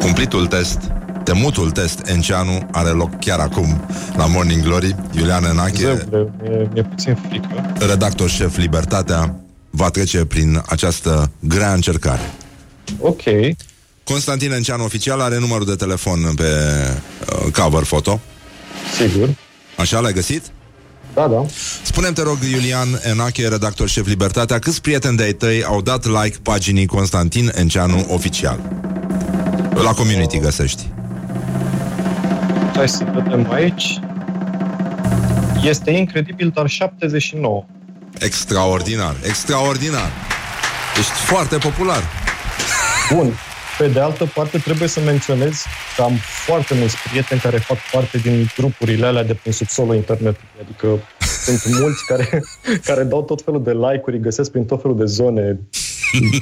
[0.00, 0.78] Cumplitul test,
[1.24, 3.80] temutul test Enceanu are loc chiar acum
[4.16, 4.94] la Morning Glory.
[5.16, 7.72] Iulian Enache, Zău, mi-e, mi-e puțin frică.
[7.78, 9.34] redactor șef Libertatea,
[9.70, 12.34] va trece prin această grea încercare.
[12.98, 13.22] Ok.
[14.04, 18.20] Constantin Enceanu Oficial are numărul de telefon pe uh, cover foto.
[18.96, 19.28] Sigur.
[19.76, 20.42] Așa l-ai găsit?
[21.14, 21.46] Da, da.
[21.82, 26.36] Spune-mi, te rog, Iulian Enache, redactor șef Libertatea, câți prieteni de-ai tăi au dat like
[26.42, 28.60] paginii Constantin Enceanu Oficial?
[29.74, 30.88] La community găsești.
[32.74, 34.00] Hai să vedem aici.
[35.62, 37.64] Este incredibil, dar 79.
[38.18, 40.10] Extraordinar, extraordinar.
[40.98, 42.02] Ești foarte popular.
[43.14, 43.32] Bun.
[43.78, 45.64] Pe de altă parte, trebuie să menționez
[45.96, 46.12] că am
[46.44, 50.48] foarte mulți prieteni care fac parte din grupurile alea de prin subsolul internetului.
[50.62, 50.86] Adică
[51.44, 52.42] sunt mulți care,
[52.88, 55.60] care dau tot felul de like-uri, găsesc prin tot felul de zone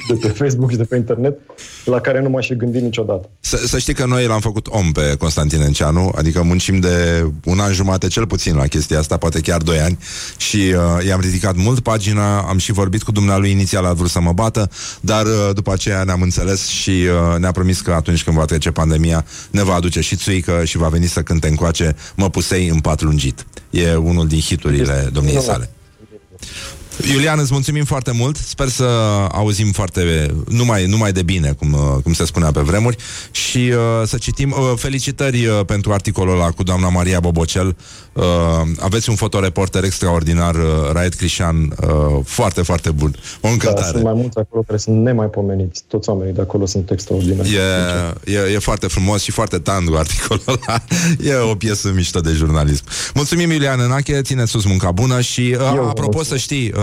[0.07, 1.39] de pe Facebook și de pe internet,
[1.85, 3.29] la care nu m-aș fi gândit niciodată.
[3.39, 7.59] Să, să știi că noi l-am făcut om pe Constantin Enceanu, adică muncim de un
[7.59, 9.97] an jumate cel puțin la chestia asta, poate chiar doi ani
[10.37, 14.19] și uh, i-am ridicat mult pagina, am și vorbit cu dumnealui inițial, a vrut să
[14.19, 14.69] mă bată,
[15.01, 18.71] dar uh, după aceea ne-am înțeles și uh, ne-a promis că atunci când va trece
[18.71, 22.79] pandemia ne va aduce și țuică și va veni să cânte încoace Mă pusei în
[22.79, 23.45] pat lungit.
[23.69, 25.69] E unul din hiturile domniei sale.
[27.07, 28.35] Iulian, îți mulțumim foarte mult.
[28.35, 28.83] Sper să
[29.31, 32.95] auzim foarte numai, numai de bine, cum, uh, cum se spunea pe vremuri,
[33.31, 34.51] și uh, să citim.
[34.51, 37.75] Uh, felicitări uh, pentru articolul ăla cu doamna Maria Bobocel.
[38.13, 38.23] Uh,
[38.79, 40.61] aveți un fotoreporter extraordinar, uh,
[40.91, 43.15] Raed Crișan, uh, foarte, foarte bun.
[43.17, 43.87] O Da, încântare.
[43.91, 45.83] sunt mai mulți acolo care sunt nemaipomeniți.
[45.87, 47.49] Toți oamenii de acolo sunt extraordinari.
[48.25, 50.83] E, e, e foarte frumos și foarte tandu articolul ăla.
[51.23, 52.83] E o piesă mișto de jurnalism.
[53.13, 56.81] Mulțumim, Iulian Enache, ține sus munca bună și, uh, vă apropo, să știi, uh,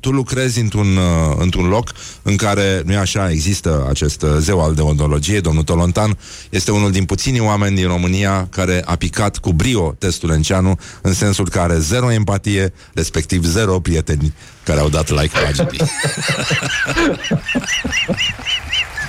[0.00, 1.92] tu lucrezi într-un, uh, într-un loc
[2.22, 6.18] în care, nu așa, există acest uh, zeu al deontologiei, domnul Tolontan,
[6.50, 11.14] este unul din puținii oameni din România care a picat cu brio testul Enceanu, în
[11.14, 14.32] sensul că are zero empatie, respectiv zero prieteni
[14.64, 15.80] care au dat like paginii.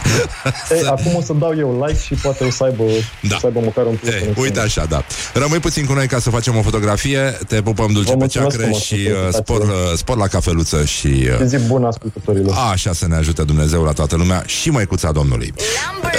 [0.76, 2.84] Ei, acum o să dau eu like și poate o să aibă,
[3.22, 3.38] da.
[3.40, 4.14] să aibă măcar un plus.
[4.14, 5.04] Ei, uite așa, da.
[5.34, 8.50] Rămâi puțin cu noi ca să facem o fotografie, te pupăm dulce Vă pe mulțumesc
[8.50, 9.44] ceacre frumos și pentru uh, invitație.
[9.44, 11.28] spor, uh, spor la cafeluță și...
[11.40, 12.56] Uh, Zi bună ascultătorilor.
[12.72, 15.54] Așa să ne ajute Dumnezeu la toată lumea și măicuța Domnului.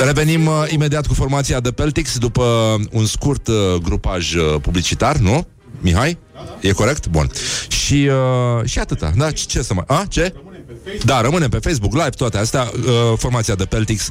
[0.04, 5.46] Revenim uh, imediat cu formația de Peltix după un scurt uh, grupaj uh, publicitar, nu?
[5.80, 6.18] Mihai?
[6.60, 7.06] E corect?
[7.06, 7.30] Bun.
[7.68, 9.12] Și, uh, și atâta.
[9.16, 9.84] Da, ce, ce să mai...
[9.86, 10.32] A, ce?
[11.04, 12.70] Da, rămânem pe Facebook Live, toate astea.
[12.76, 14.10] Uh, formația de Peltix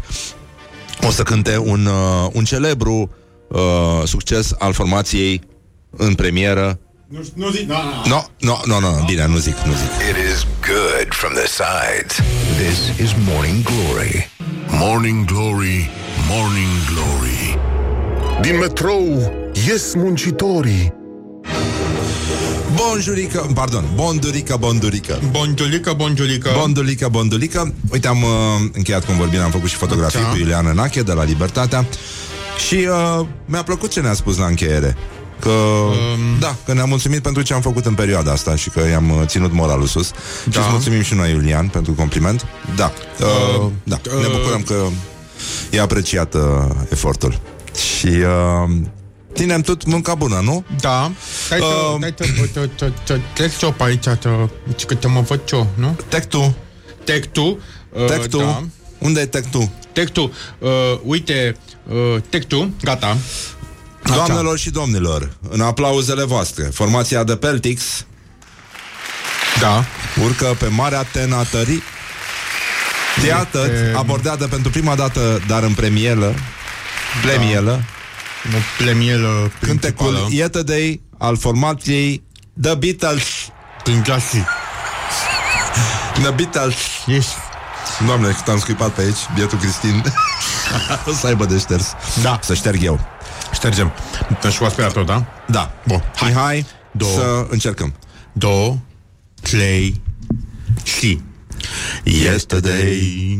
[1.08, 3.10] o să cânte un, uh, un celebru
[3.48, 3.60] uh,
[4.04, 5.42] succes al formației
[5.90, 6.80] în premieră.
[7.08, 9.90] Nu, nu zic, da, No, no, no, no, bine, nu zic, nu zic.
[10.10, 12.16] It is good from the sides.
[12.58, 14.30] This is Morning Glory.
[14.70, 15.90] Morning Glory,
[16.30, 17.60] Morning Glory
[18.42, 19.32] Din metrou
[19.68, 20.94] ies muncitorii
[22.78, 25.20] Bonjurică, pardon, bondurică, bondurică.
[25.32, 26.50] Bonjulică, bonjulică.
[26.58, 27.74] Bondulică, bondulică.
[27.92, 28.30] Uite, am uh,
[28.74, 30.30] încheiat cum vorbim, am făcut și fotografii Așa.
[30.30, 31.86] cu Iuliana Nache de la Libertatea.
[32.68, 34.98] Și uh, mi-a plăcut ce ne-a spus la încheiere.
[35.40, 36.40] Că, um...
[36.40, 39.22] da, că ne-a mulțumit pentru ce am făcut în perioada asta și că i-am uh,
[39.26, 40.12] ținut moralul sus.
[40.46, 40.52] Da.
[40.52, 42.46] Și îți mulțumim și noi, Iulian, pentru compliment.
[42.76, 43.26] Da, uh,
[43.60, 44.76] uh, da, uh, ne bucurăm că
[45.72, 46.42] e apreciat uh,
[46.90, 47.40] efortul.
[47.98, 48.76] Și uh,
[49.38, 50.64] ținem tot munca bună, nu?
[50.80, 51.12] Da.
[51.50, 54.30] Dai Um, te, dai te, te, te, te, trec eu pe aici, te,
[54.88, 55.98] că te mă văd eu, nu?
[56.08, 56.56] Tec tu.
[57.04, 57.60] Tec tu.
[57.90, 58.38] uh, Tec tu.
[58.38, 58.64] Da.
[58.98, 59.72] Unde e tec tu?
[59.92, 60.32] Tec tu.
[60.60, 60.70] Uh,
[61.04, 61.58] uite,
[61.88, 63.18] uh, tec tu, gata.
[64.14, 68.06] Doamnelor și domnilor, în aplauzele voastre, formația de Peltix
[69.60, 69.84] da.
[70.24, 71.82] urcă pe Marea Tenatării
[73.22, 76.34] Teatăt Este- abordează pentru prima dată, dar în premieră,
[77.22, 77.84] premieră,
[78.46, 80.34] O plemielă cântecul principală.
[80.34, 82.24] Yesterday al formației
[82.62, 83.24] The Beatles.
[83.84, 84.46] Prin clasii.
[86.22, 86.76] The Beatles.
[87.08, 87.32] Ești.
[88.06, 90.04] Doamne, cât am scuipat pe aici, bietul Cristin.
[91.10, 91.94] o să aibă de șters.
[92.22, 92.40] Da.
[92.44, 93.00] Să șterg eu.
[93.54, 93.92] Ștergem.
[94.42, 95.26] Dă și cu aspirator, da?
[95.46, 95.74] Da.
[95.88, 96.04] Bun.
[96.16, 96.30] Hai.
[96.30, 97.12] Mihai, Două.
[97.12, 97.94] să încercăm.
[98.34, 98.78] Două,
[99.42, 100.02] trei
[100.84, 101.22] și
[102.04, 103.40] Yesterday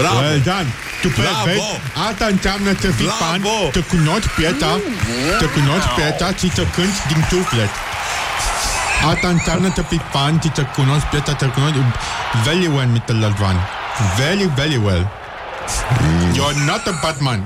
[0.00, 0.18] Bravo!
[0.20, 0.68] Well done.
[1.02, 1.44] Tu pe- Bravo.
[1.44, 1.60] vezi,
[2.08, 3.56] asta înseamnă să fii fan, Bravo.
[3.76, 4.70] să cunoști piesa,
[5.40, 7.72] să cunoști piesa și să cânti din suflet.
[9.12, 11.78] Asta înseamnă să fii fan și să cunoști piesa, să cunoști
[12.46, 13.14] very well, Mr.
[13.22, 13.56] Ladvan.
[14.20, 15.04] Very, very well.
[16.38, 17.40] You're not a Batman.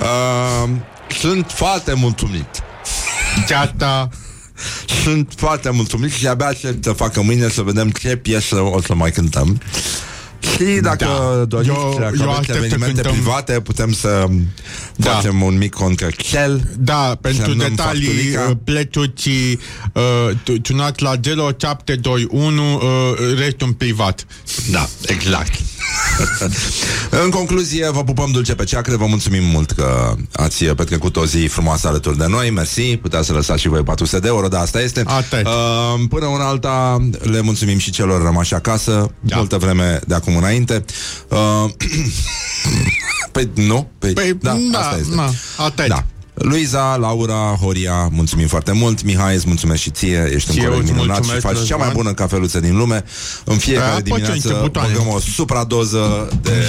[0.00, 0.70] Uh,
[1.20, 2.48] sunt foarte mulțumit.
[3.46, 4.08] De asta
[5.02, 8.94] Sunt foarte mulțumit și abia aștept să facă mâine să vedem ce piesă o să
[8.94, 9.60] mai cântăm.
[10.56, 11.44] Și dacă Da.
[11.44, 14.26] doriți, Eu- dacă eu aveți aștept să evenimente cântăm- private, putem să
[14.96, 15.10] Da.
[15.10, 16.68] facem un mic contractel.
[16.78, 18.46] Da, pentru Semnăm detalii facturica.
[18.50, 19.28] uh, pleciuți
[19.92, 22.80] uh, tu- tunați la 0721 uh,
[23.38, 24.26] restul în privat.
[24.70, 25.54] Da, exact.
[27.24, 31.46] În concluzie, vă pupăm dulce pe ceacre, vă mulțumim mult că ați petrecut o zi
[31.46, 34.80] frumoasă alături de noi, mersi, puteți să lăsați și voi 400 de euro, dar asta
[34.80, 35.02] este.
[35.06, 35.50] Asta este.
[35.50, 39.36] Uh, până una alta, le mulțumim și celor rămași acasă, da.
[39.36, 40.84] multă vreme de acum înainte.
[41.28, 41.70] Uh,
[43.32, 43.90] păi nu?
[43.98, 45.14] Păi, Păi, da, da, asta este.
[45.14, 45.24] na,
[45.56, 45.86] asta este.
[45.88, 46.04] Da.
[46.38, 50.68] Luiza, Laura, Horia, mulțumim foarte mult Mihai, îți mulțumesc și ție Ești un Și eu
[50.70, 52.02] coleg îți minunat și mulțumesc, faci cea mai Răzvan.
[52.02, 53.04] bună cafeluță din lume
[53.44, 54.92] În fiecare Da, poți dimineață niște butoane.
[54.92, 56.64] băgăm o supradoză de...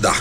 [0.00, 0.12] Da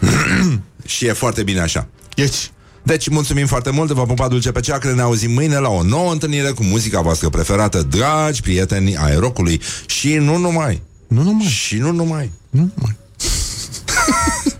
[0.86, 2.50] Și e foarte bine așa Ești.
[2.82, 6.12] deci, mulțumim foarte mult, vă pupa dulce pe ceacră Ne auzim mâine la o nouă
[6.12, 11.44] întâlnire Cu muzica voastră preferată Dragi prieteni ai rockului Și nu numai Nu numai.
[11.46, 12.96] Și nu numai Nu numai.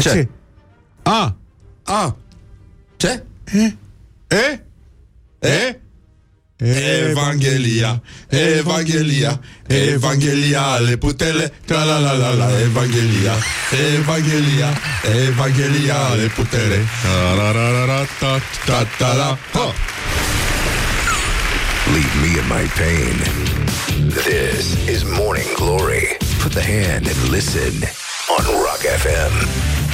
[0.00, 0.28] Dar Ce?
[1.02, 1.34] Ah.
[1.84, 1.92] Ah.
[1.92, 2.14] Ah.
[2.96, 3.06] ce?
[3.06, 3.24] A, A, ce?
[3.52, 3.76] E,
[4.28, 4.58] eh.
[5.38, 5.80] E, eh?
[6.62, 7.10] E, eh?
[7.10, 13.34] Evanghelia, Evanghelia, Evanghelia ale putele, tra la la la la, Evanghelia,
[13.70, 14.68] Evanghelia,
[15.02, 19.72] Evanghelia ale putele, ta la la la la, ta ta ta la, ha.
[21.92, 23.16] Leave me in my pain.
[24.10, 26.16] This is Morning Glory.
[26.40, 27.72] Put the hand and listen
[28.28, 29.89] on Rock FM.